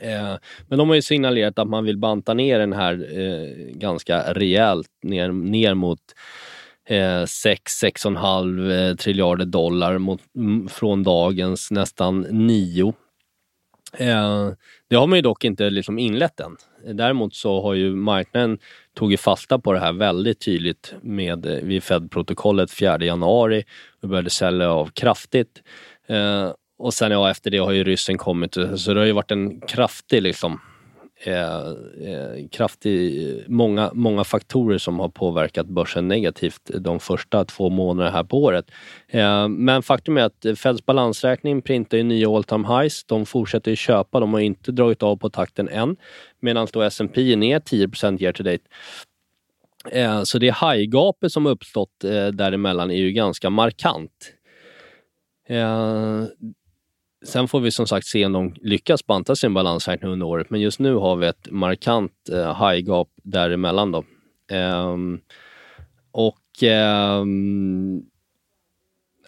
Eh, 0.00 0.34
men 0.68 0.78
de 0.78 0.88
har 0.88 0.94
ju 0.94 1.02
signalerat 1.02 1.58
att 1.58 1.68
man 1.68 1.84
vill 1.84 1.98
banta 1.98 2.34
ner 2.34 2.58
den 2.58 2.72
här 2.72 3.06
ganska 3.72 4.32
rejält 4.32 4.90
ner, 5.02 5.28
ner 5.28 5.74
mot 5.74 6.00
6-6,5 6.88 8.96
triljarder 8.96 9.44
dollar 9.44 9.98
mot, 9.98 10.20
från 10.68 11.02
dagens 11.02 11.70
nästan 11.70 12.20
9. 12.20 12.92
Eh, 13.98 14.50
det 14.88 14.96
har 14.96 15.06
man 15.06 15.18
ju 15.18 15.22
dock 15.22 15.44
inte 15.44 15.70
liksom 15.70 15.98
inlett 15.98 16.40
än. 16.40 16.56
Däremot 16.96 17.34
så 17.34 17.62
har 17.62 17.74
ju 17.74 17.94
marknaden 17.94 18.58
tagit 18.94 19.20
fasta 19.20 19.58
på 19.58 19.72
det 19.72 19.80
här 19.80 19.92
väldigt 19.92 20.40
tydligt 20.40 20.94
med 21.02 21.46
eh, 21.46 21.52
vid 21.52 21.82
Fed-protokollet 21.82 22.70
4 22.70 23.04
januari 23.04 23.64
och 24.02 24.08
började 24.08 24.30
sälja 24.30 24.70
av 24.70 24.86
kraftigt. 24.86 25.62
Eh, 26.06 26.52
och 26.78 26.94
sen 26.94 27.12
ja, 27.12 27.30
efter 27.30 27.50
det 27.50 27.58
har 27.58 27.72
ju 27.72 27.84
ryssen 27.84 28.18
kommit, 28.18 28.56
så 28.76 28.94
det 28.94 29.00
har 29.00 29.06
ju 29.06 29.12
varit 29.12 29.30
en 29.30 29.60
kraftig 29.60 30.22
liksom 30.22 30.60
eh, 31.24 32.48
kraftig, 32.50 33.44
många, 33.48 33.90
många 33.94 34.24
faktorer 34.24 34.78
som 34.78 35.00
har 35.00 35.08
påverkat 35.08 35.66
börsen 35.66 36.08
negativt 36.08 36.70
de 36.78 37.00
första 37.00 37.44
två 37.44 37.70
månaderna 37.70 38.16
här 38.16 38.24
på 38.24 38.42
året. 38.42 38.70
Eh, 39.08 39.48
men 39.48 39.82
faktum 39.82 40.16
är 40.16 40.22
att 40.22 40.58
Feds 40.58 40.86
balansräkning 40.86 41.62
printar 41.62 41.98
ju 41.98 42.02
nya 42.02 42.30
all 42.30 42.44
time 42.44 42.68
highs. 42.68 43.04
De 43.04 43.26
fortsätter 43.26 43.70
ju 43.70 43.76
köpa, 43.76 44.20
de 44.20 44.32
har 44.32 44.40
inte 44.40 44.72
dragit 44.72 45.02
av 45.02 45.16
på 45.16 45.30
takten 45.30 45.68
än. 45.68 45.96
Medan 46.40 46.68
då 46.72 46.82
S&P 46.82 47.32
är 47.32 47.36
ner 47.36 47.60
10 47.60 47.88
year 48.20 48.32
to 48.32 48.42
date. 48.42 48.64
Eh, 49.92 50.22
så 50.22 50.38
det 50.38 50.46
high-gapet 50.46 51.32
som 51.32 51.46
uppstått 51.46 52.04
eh, 52.04 52.26
däremellan 52.26 52.90
är 52.90 52.96
ju 52.96 53.12
ganska 53.12 53.50
markant. 53.50 54.32
Eh, 55.48 56.24
Sen 57.26 57.48
får 57.48 57.60
vi 57.60 57.70
som 57.70 57.86
sagt 57.86 58.06
se 58.06 58.26
om 58.26 58.32
de 58.32 58.54
lyckas 58.62 59.06
banta 59.06 59.36
sin 59.36 59.54
balansräkning 59.54 60.12
under 60.12 60.26
året, 60.26 60.50
men 60.50 60.60
just 60.60 60.78
nu 60.78 60.94
har 60.94 61.16
vi 61.16 61.26
ett 61.26 61.50
markant 61.50 62.12
eh, 62.32 62.68
high 62.68 62.86
gap 62.86 63.08
däremellan. 63.22 63.92
Då. 63.92 64.04
Um, 64.56 65.20
och 66.12 66.62
um, 67.22 68.02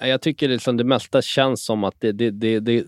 jag 0.01 0.21
tycker 0.21 0.49
liksom 0.49 0.77
det 0.77 0.85
mesta 0.85 1.23
känns 1.23 1.65
som 1.65 1.85
att 1.85 1.95
det, 2.01 2.13
det, 2.13 2.31
det, 2.31 2.61
det 2.61 2.85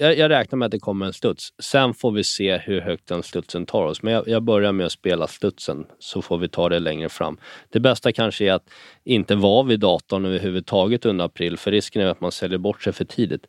jag, 0.00 0.18
jag, 0.18 0.30
räknar 0.30 0.56
med 0.56 0.66
att 0.66 0.72
det 0.72 0.78
kommer 0.78 1.06
en 1.06 1.12
studs. 1.12 1.48
Sen 1.58 1.94
får 1.94 2.12
vi 2.12 2.24
se 2.24 2.56
hur 2.56 2.80
högt 2.80 3.08
den 3.08 3.22
studsen 3.22 3.66
tar 3.66 3.84
oss. 3.84 4.02
Men 4.02 4.12
jag, 4.12 4.28
jag, 4.28 4.42
börjar 4.42 4.72
med 4.72 4.86
att 4.86 4.92
spela 4.92 5.26
studsen 5.26 5.86
så 5.98 6.22
får 6.22 6.38
vi 6.38 6.48
ta 6.48 6.68
det 6.68 6.78
längre 6.78 7.08
fram. 7.08 7.38
Det 7.68 7.80
bästa 7.80 8.12
kanske 8.12 8.44
är 8.44 8.52
att 8.52 8.70
inte 9.04 9.34
vara 9.34 9.62
vid 9.62 9.80
datorn 9.80 10.24
överhuvudtaget 10.24 11.06
under 11.06 11.24
april 11.24 11.56
för 11.56 11.70
risken 11.70 12.02
är 12.02 12.06
att 12.06 12.20
man 12.20 12.32
säljer 12.32 12.58
bort 12.58 12.82
sig 12.82 12.92
för 12.92 13.04
tidigt. 13.04 13.46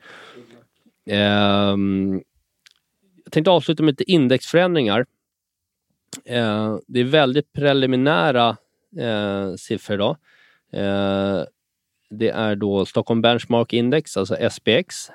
Ehm, 1.05 2.21
jag 3.23 3.31
tänkte 3.31 3.51
avsluta 3.51 3.83
med 3.83 3.91
lite 3.91 4.11
indexförändringar. 4.11 5.05
Ehm, 6.25 6.79
det 6.87 6.99
är 6.99 7.03
väldigt 7.03 7.53
preliminära 7.53 8.57
eh, 8.97 9.55
siffror 9.55 9.95
idag. 9.95 10.17
Uh, 10.73 10.79
ehm, 10.79 11.45
det 12.09 12.29
är 12.29 12.55
då 12.55 12.85
Stockholm 12.85 13.21
Benchmark 13.21 13.73
Index, 13.73 14.17
alltså 14.17 14.49
SPX. 14.49 15.11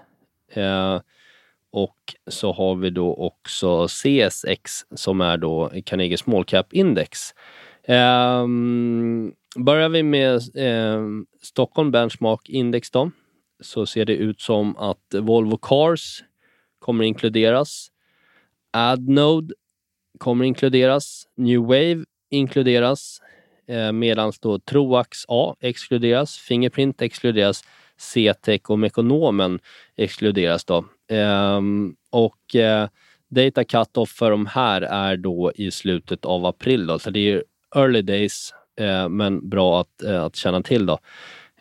och 1.71 2.15
så 2.27 2.53
har 2.53 2.75
vi 2.75 2.91
då 2.91 3.15
också 3.15 3.89
CSX 3.89 4.73
som 4.95 5.21
är 5.21 5.37
då 5.37 5.73
Carnegie 5.85 6.19
Small 6.19 6.45
Cap 6.45 6.73
Index. 6.73 7.19
Um, 7.89 9.35
börjar 9.57 9.89
vi 9.89 10.03
med 10.03 10.43
Stockholm 11.43 11.91
Benchmark 11.91 12.49
Index 12.49 12.91
då 12.91 13.11
så 13.65 13.87
ser 13.87 14.05
det 14.05 14.17
ut 14.17 14.41
som 14.41 14.77
att 14.77 15.15
Volvo 15.15 15.57
Cars 15.57 16.25
kommer 16.79 17.05
inkluderas. 17.05 17.89
Adnode 18.71 19.55
kommer 20.19 20.45
inkluderas. 20.45 21.29
New 21.37 21.61
Wave 21.61 22.05
inkluderas. 22.31 23.21
Eh, 23.69 23.93
Medan 23.93 24.33
då 24.41 24.59
Troax 24.59 25.19
A 25.29 25.57
exkluderas. 25.61 26.39
Fingerprint 26.39 27.03
exkluderas. 27.03 27.65
CTEC 27.97 28.61
och 28.69 28.79
Mekonomen 28.79 29.59
exkluderas 29.97 30.65
då. 30.65 30.85
Eh, 31.11 31.61
och 32.11 32.57
eh, 32.57 32.89
Data 33.29 33.65
cut-off 33.65 34.11
för 34.11 34.31
de 34.31 34.47
här 34.47 34.83
är 34.83 35.17
då 35.17 35.53
i 35.55 35.71
slutet 35.71 36.25
av 36.25 36.47
april. 36.47 36.87
Då. 36.87 36.99
Så 36.99 37.11
det 37.11 37.33
är 37.33 37.45
early 37.77 38.03
days, 38.03 38.55
eh, 38.81 39.09
men 39.09 39.49
bra 39.49 39.81
att, 39.81 40.03
eh, 40.03 40.25
att 40.25 40.37
känna 40.37 40.63
till. 40.63 40.87
då. 40.87 40.99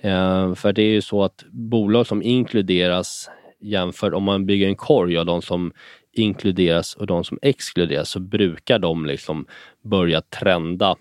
Eh, 0.04 0.56
för 0.56 0.74
det 0.74 0.82
är 0.82 0.92
ju 0.92 1.02
så 1.02 1.24
att 1.24 1.44
bolag 1.52 2.08
som 2.08 2.22
inkluderas 2.22 3.30
jämfört 3.60 4.14
om 4.14 4.24
man 4.24 4.46
bygger 4.46 4.68
en 4.68 4.76
korg 4.76 5.18
av 5.18 5.26
de 5.26 5.42
som 5.42 5.72
inkluderas 6.12 6.96
och 6.96 7.08
de 7.08 7.24
som 7.24 7.40
exkluderas 7.42 8.10
så 8.10 8.20
brukar 8.20 8.80
de 8.80 9.06
liksom 9.06 9.46
börja 9.82 10.22
trenda 10.22 10.96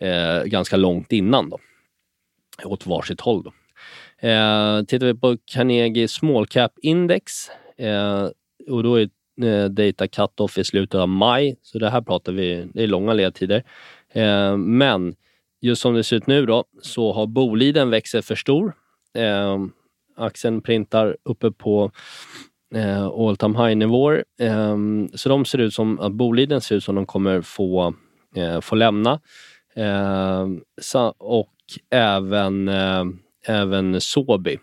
eh, 0.00 0.44
ganska 0.44 0.76
långt 0.76 1.12
innan. 1.12 1.50
Då. 1.50 1.58
åt 2.64 2.86
varsitt 2.86 3.20
håll. 3.20 3.42
Då. 3.42 3.52
Eh, 4.28 4.82
tittar 4.82 5.06
vi 5.06 5.14
på 5.14 5.36
Carnegie 5.44 6.08
Small 6.08 6.46
Cap 6.46 6.72
Index 6.82 7.32
eh, 7.76 8.28
och 8.68 8.82
då 8.82 8.96
är 8.96 9.08
eh, 9.42 9.64
data 9.64 10.08
cut-off 10.08 10.58
i 10.58 10.64
slutet 10.64 10.94
av 10.94 11.08
maj, 11.08 11.56
så 11.62 11.78
det 11.78 11.90
här 11.90 12.00
pratar 12.00 12.32
vi, 12.32 12.66
det 12.74 12.82
är 12.82 12.86
långa 12.86 13.12
ledtider. 13.12 13.64
Eh, 14.12 14.56
men 14.56 15.14
just 15.64 15.82
som 15.82 15.94
det 15.94 16.04
ser 16.04 16.16
ut 16.16 16.26
nu 16.26 16.46
då 16.46 16.64
så 16.82 17.12
har 17.12 17.26
Boliden 17.26 17.90
växt 17.90 18.24
för 18.24 18.34
stor. 18.34 18.74
Eh, 19.14 19.58
aktien 20.16 20.62
printar 20.62 21.16
uppe 21.22 21.50
på 21.50 21.90
eh, 22.74 23.06
all 23.06 23.36
time 23.36 23.58
high-nivåer. 23.58 24.24
Eh, 24.40 24.76
så 25.14 25.28
de 25.28 25.44
ser 25.44 25.58
ut 25.58 25.74
som 25.74 26.00
att 26.00 26.12
Boliden 26.12 26.60
ser 26.60 26.76
ut 26.76 26.84
som 26.84 26.94
de 26.94 27.06
kommer 27.06 27.40
få, 27.42 27.94
eh, 28.36 28.60
få 28.60 28.74
lämna. 28.74 29.20
Eh, 29.74 30.46
och 31.18 31.54
även, 31.90 32.68
eh, 32.68 33.04
även 33.46 34.00
Sobi. 34.00 34.58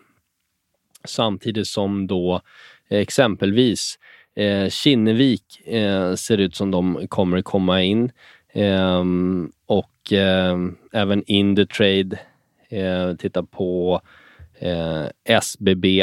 Samtidigt 1.04 1.66
som 1.66 2.06
då 2.06 2.40
exempelvis 2.88 3.98
eh, 4.36 4.68
Kinnevik 4.68 5.66
eh, 5.66 6.14
ser 6.14 6.38
ut 6.38 6.54
som 6.56 6.70
de 6.70 7.06
kommer 7.08 7.42
komma 7.42 7.82
in. 7.82 8.12
Eh, 8.52 9.04
och 10.02 10.12
eh, 10.12 10.58
även 10.92 11.22
Indutrade. 11.26 12.18
Eh, 12.68 13.14
tittar 13.14 13.42
på 13.42 14.00
eh, 14.58 15.04
SBB. 15.24 16.00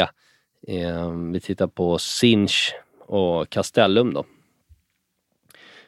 Eh, 0.68 1.10
vi 1.32 1.40
tittar 1.40 1.66
på 1.66 1.98
Sinch 1.98 2.74
och 3.06 3.50
Castellum. 3.50 4.14
Då. 4.14 4.24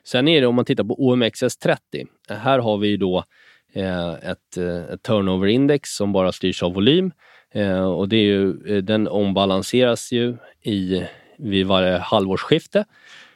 Sen 0.04 0.28
är 0.28 0.40
det 0.40 0.46
om 0.46 0.54
man 0.54 0.64
tittar 0.64 0.84
på 0.84 0.96
OMXS30. 0.96 2.06
Här 2.28 2.58
har 2.58 2.78
vi 2.78 2.96
då 2.96 3.24
eh, 3.72 4.12
ett, 4.12 4.56
eh, 4.56 4.94
ett 4.94 5.02
turnover-index 5.02 5.96
som 5.96 6.12
bara 6.12 6.32
styrs 6.32 6.62
av 6.62 6.74
volym. 6.74 7.12
Eh, 7.50 7.84
och 7.84 8.08
det 8.08 8.16
är 8.16 8.24
ju, 8.24 8.76
eh, 8.76 8.82
den 8.82 9.08
ombalanseras 9.08 10.12
ju 10.12 10.36
i, 10.62 11.04
vid 11.38 11.66
varje 11.66 11.98
halvårsskifte. 11.98 12.84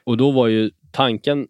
Och 0.04 0.16
då 0.16 0.30
var 0.30 0.46
ju 0.46 0.70
tanken 0.92 1.48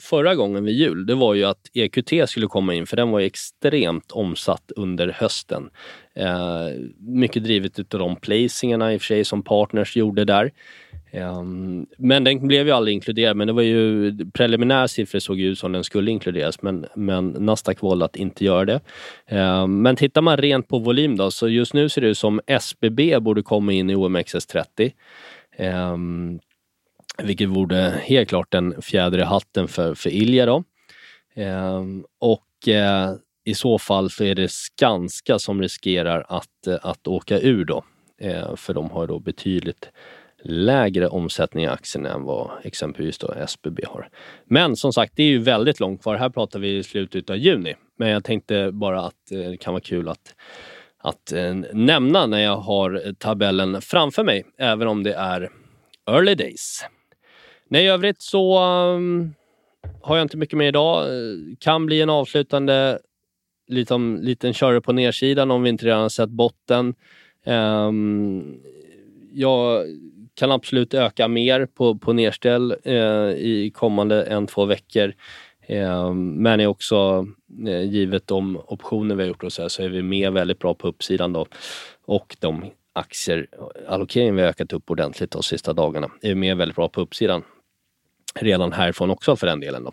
förra 0.00 0.34
gången 0.34 0.64
vid 0.64 0.74
jul, 0.74 1.06
det 1.06 1.14
var 1.14 1.34
ju 1.34 1.44
att 1.44 1.70
EQT 1.74 2.28
skulle 2.28 2.46
komma 2.46 2.74
in 2.74 2.86
för 2.86 2.96
den 2.96 3.10
var 3.10 3.20
extremt 3.20 4.12
omsatt 4.12 4.72
under 4.76 5.08
hösten. 5.08 5.70
Eh, 6.14 6.68
mycket 6.98 7.44
drivet 7.44 7.78
utav 7.78 8.00
de 8.00 8.16
placingarna 8.16 8.94
i 8.94 8.96
och 8.96 9.00
för 9.00 9.06
sig 9.06 9.24
som 9.24 9.42
partners 9.42 9.96
gjorde 9.96 10.24
där. 10.24 10.52
Eh, 11.10 11.42
men 11.98 12.24
den 12.24 12.46
blev 12.46 12.66
ju 12.66 12.72
aldrig 12.72 12.94
inkluderad, 12.94 13.36
men 13.36 13.46
det 13.46 13.52
var 13.52 13.62
ju 13.62 14.12
preliminära 14.32 14.88
siffror 14.88 15.18
såg 15.18 15.40
ut 15.40 15.58
som 15.58 15.72
den 15.72 15.84
skulle 15.84 16.10
inkluderas, 16.10 16.62
men, 16.62 16.86
men 16.94 17.28
Nasdaq 17.28 17.82
valde 17.82 18.04
att 18.04 18.16
inte 18.16 18.44
göra 18.44 18.64
det. 18.64 18.80
Eh, 19.26 19.66
men 19.66 19.96
tittar 19.96 20.22
man 20.22 20.36
rent 20.36 20.68
på 20.68 20.78
volym 20.78 21.16
då, 21.16 21.30
så 21.30 21.48
just 21.48 21.74
nu 21.74 21.88
ser 21.88 22.00
det 22.00 22.08
ut 22.08 22.18
som 22.18 22.40
SBB 22.46 23.20
borde 23.20 23.42
komma 23.42 23.72
in 23.72 23.90
i 23.90 23.94
OMXS30. 23.94 24.92
Vilket 27.18 27.48
vore 27.48 28.00
helt 28.02 28.28
klart 28.28 28.54
en 28.54 28.82
fjäder 28.82 29.18
i 29.18 29.22
hatten 29.22 29.68
för, 29.68 29.94
för 29.94 30.10
Ilja. 30.10 30.46
Då. 30.46 30.64
Eh, 31.34 31.84
och 32.18 32.68
eh, 32.68 33.14
i 33.44 33.54
så 33.54 33.78
fall 33.78 34.10
så 34.10 34.24
är 34.24 34.34
det 34.34 34.50
Skanska 34.50 35.38
som 35.38 35.62
riskerar 35.62 36.26
att, 36.28 36.68
att 36.82 37.06
åka 37.06 37.40
ur 37.40 37.64
då. 37.64 37.84
Eh, 38.20 38.56
för 38.56 38.74
de 38.74 38.90
har 38.90 39.06
då 39.06 39.18
betydligt 39.18 39.90
lägre 40.42 41.08
omsättning 41.08 41.64
i 41.64 41.68
aktien 41.68 42.06
än 42.06 42.22
vad 42.22 42.50
exempelvis 42.64 43.18
då 43.18 43.32
SBB 43.32 43.84
har. 43.86 44.08
Men 44.44 44.76
som 44.76 44.92
sagt, 44.92 45.12
det 45.16 45.22
är 45.22 45.26
ju 45.26 45.38
väldigt 45.38 45.80
långt 45.80 46.02
kvar. 46.02 46.16
Här 46.16 46.28
pratar 46.28 46.58
vi 46.58 46.76
i 46.76 46.82
slutet 46.82 47.30
av 47.30 47.36
juni. 47.36 47.74
Men 47.98 48.08
jag 48.08 48.24
tänkte 48.24 48.72
bara 48.72 49.00
att 49.00 49.32
eh, 49.32 49.50
det 49.50 49.56
kan 49.56 49.74
vara 49.74 49.82
kul 49.82 50.08
att, 50.08 50.34
att 50.98 51.32
eh, 51.32 51.54
nämna 51.72 52.26
när 52.26 52.40
jag 52.40 52.56
har 52.56 53.14
tabellen 53.18 53.80
framför 53.80 54.24
mig, 54.24 54.44
även 54.58 54.88
om 54.88 55.02
det 55.02 55.14
är 55.14 55.50
early 56.10 56.34
days. 56.34 56.84
Nej, 57.72 57.84
i 57.84 57.88
övrigt 57.88 58.22
så 58.22 58.64
um, 58.64 59.34
har 60.00 60.16
jag 60.16 60.24
inte 60.24 60.36
mycket 60.36 60.58
mer 60.58 60.68
idag. 60.68 61.06
Kan 61.58 61.86
bli 61.86 62.00
en 62.00 62.10
avslutande 62.10 62.98
liksom, 63.68 64.14
liten, 64.14 64.26
liten 64.26 64.54
körare 64.54 64.80
på 64.80 64.92
nedsidan 64.92 65.50
om 65.50 65.62
vi 65.62 65.68
inte 65.68 65.86
redan 65.86 66.10
sett 66.10 66.30
botten. 66.30 66.94
Um, 67.46 68.60
jag 69.32 69.86
kan 70.34 70.50
absolut 70.50 70.94
öka 70.94 71.28
mer 71.28 71.66
på, 71.66 71.98
på 71.98 72.12
nedställ 72.12 72.74
uh, 72.86 73.30
i 73.30 73.72
kommande 73.74 74.22
en, 74.22 74.46
två 74.46 74.64
veckor. 74.64 75.14
Uh, 75.70 76.14
men 76.14 76.60
är 76.60 76.66
också, 76.66 77.26
uh, 77.66 77.82
givet 77.84 78.26
de 78.26 78.60
optioner 78.66 79.14
vi 79.14 79.22
har 79.22 79.28
gjort, 79.28 79.44
och 79.44 79.52
så, 79.52 79.62
här, 79.62 79.68
så 79.68 79.82
är 79.82 79.88
vi 79.88 80.02
med 80.02 80.32
väldigt 80.32 80.58
bra 80.58 80.74
på 80.74 80.88
uppsidan. 80.88 81.32
Då. 81.32 81.46
Och 82.04 82.36
de 82.40 82.64
aktier, 82.92 83.46
allokeringen 83.88 84.36
vi 84.36 84.42
har 84.42 84.48
ökat 84.48 84.72
upp 84.72 84.90
ordentligt 84.90 85.30
de 85.30 85.42
sista 85.42 85.72
dagarna, 85.72 86.10
är 86.22 86.34
med 86.34 86.56
väldigt 86.56 86.76
bra 86.76 86.88
på 86.88 87.00
uppsidan 87.00 87.42
redan 88.34 88.72
härifrån 88.72 89.10
också 89.10 89.36
för 89.36 89.46
den 89.46 89.60
delen. 89.60 89.84
Då. 89.84 89.92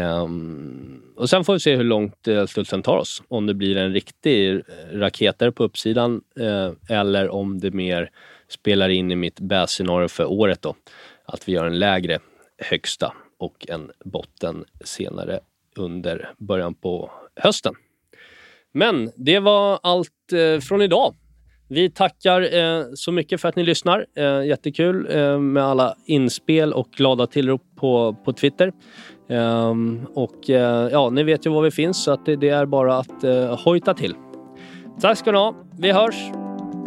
Um, 0.00 1.02
och 1.16 1.30
sen 1.30 1.44
får 1.44 1.52
vi 1.52 1.60
se 1.60 1.76
hur 1.76 1.84
långt 1.84 2.28
uh, 2.28 2.46
studsen 2.46 2.82
tar 2.82 2.96
oss. 2.96 3.22
Om 3.28 3.46
det 3.46 3.54
blir 3.54 3.76
en 3.76 3.92
riktig 3.92 4.54
eh, 4.54 4.60
raketare 4.92 5.52
på 5.52 5.64
uppsidan 5.64 6.20
uh, 6.40 6.72
eller 6.88 7.28
om 7.28 7.60
det 7.60 7.70
mer 7.70 8.10
spelar 8.48 8.88
in 8.88 9.10
i 9.10 9.16
mitt 9.16 9.40
bässcenario 9.40 10.08
för 10.08 10.24
året 10.24 10.62
då. 10.62 10.74
Att 11.24 11.48
vi 11.48 11.52
gör 11.52 11.66
en 11.66 11.78
lägre 11.78 12.18
högsta 12.58 13.12
och 13.38 13.66
en 13.68 13.90
botten 14.04 14.64
senare 14.84 15.40
under 15.76 16.32
början 16.38 16.74
på 16.74 17.10
hösten. 17.36 17.74
Men 18.72 19.12
det 19.16 19.38
var 19.38 19.80
allt 19.82 20.32
uh, 20.32 20.60
från 20.60 20.82
idag. 20.82 21.14
Vi 21.72 21.90
tackar 21.90 22.58
eh, 22.58 22.84
så 22.94 23.12
mycket 23.12 23.40
för 23.40 23.48
att 23.48 23.56
ni 23.56 23.62
lyssnar. 23.62 24.06
Eh, 24.16 24.46
jättekul 24.46 25.06
eh, 25.10 25.38
med 25.38 25.64
alla 25.64 25.94
inspel 26.06 26.72
och 26.72 26.88
glada 26.96 27.26
tillrop 27.26 27.62
på, 27.76 28.16
på 28.24 28.32
Twitter. 28.32 28.72
Ehm, 29.28 30.06
och 30.14 30.50
eh, 30.50 30.88
ja, 30.92 31.10
ni 31.10 31.22
vet 31.22 31.46
ju 31.46 31.50
var 31.50 31.62
vi 31.62 31.70
finns 31.70 32.04
så 32.04 32.12
att 32.12 32.26
det, 32.26 32.36
det 32.36 32.48
är 32.48 32.66
bara 32.66 32.98
att 32.98 33.24
eh, 33.24 33.64
hojta 33.64 33.94
till. 33.94 34.14
Tack 35.00 35.18
ska 35.18 35.32
ni 35.32 35.38
ha. 35.38 35.54
Vi 35.78 35.92
hörs. 35.92 36.16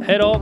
Hej 0.01 0.17
då! 0.17 0.41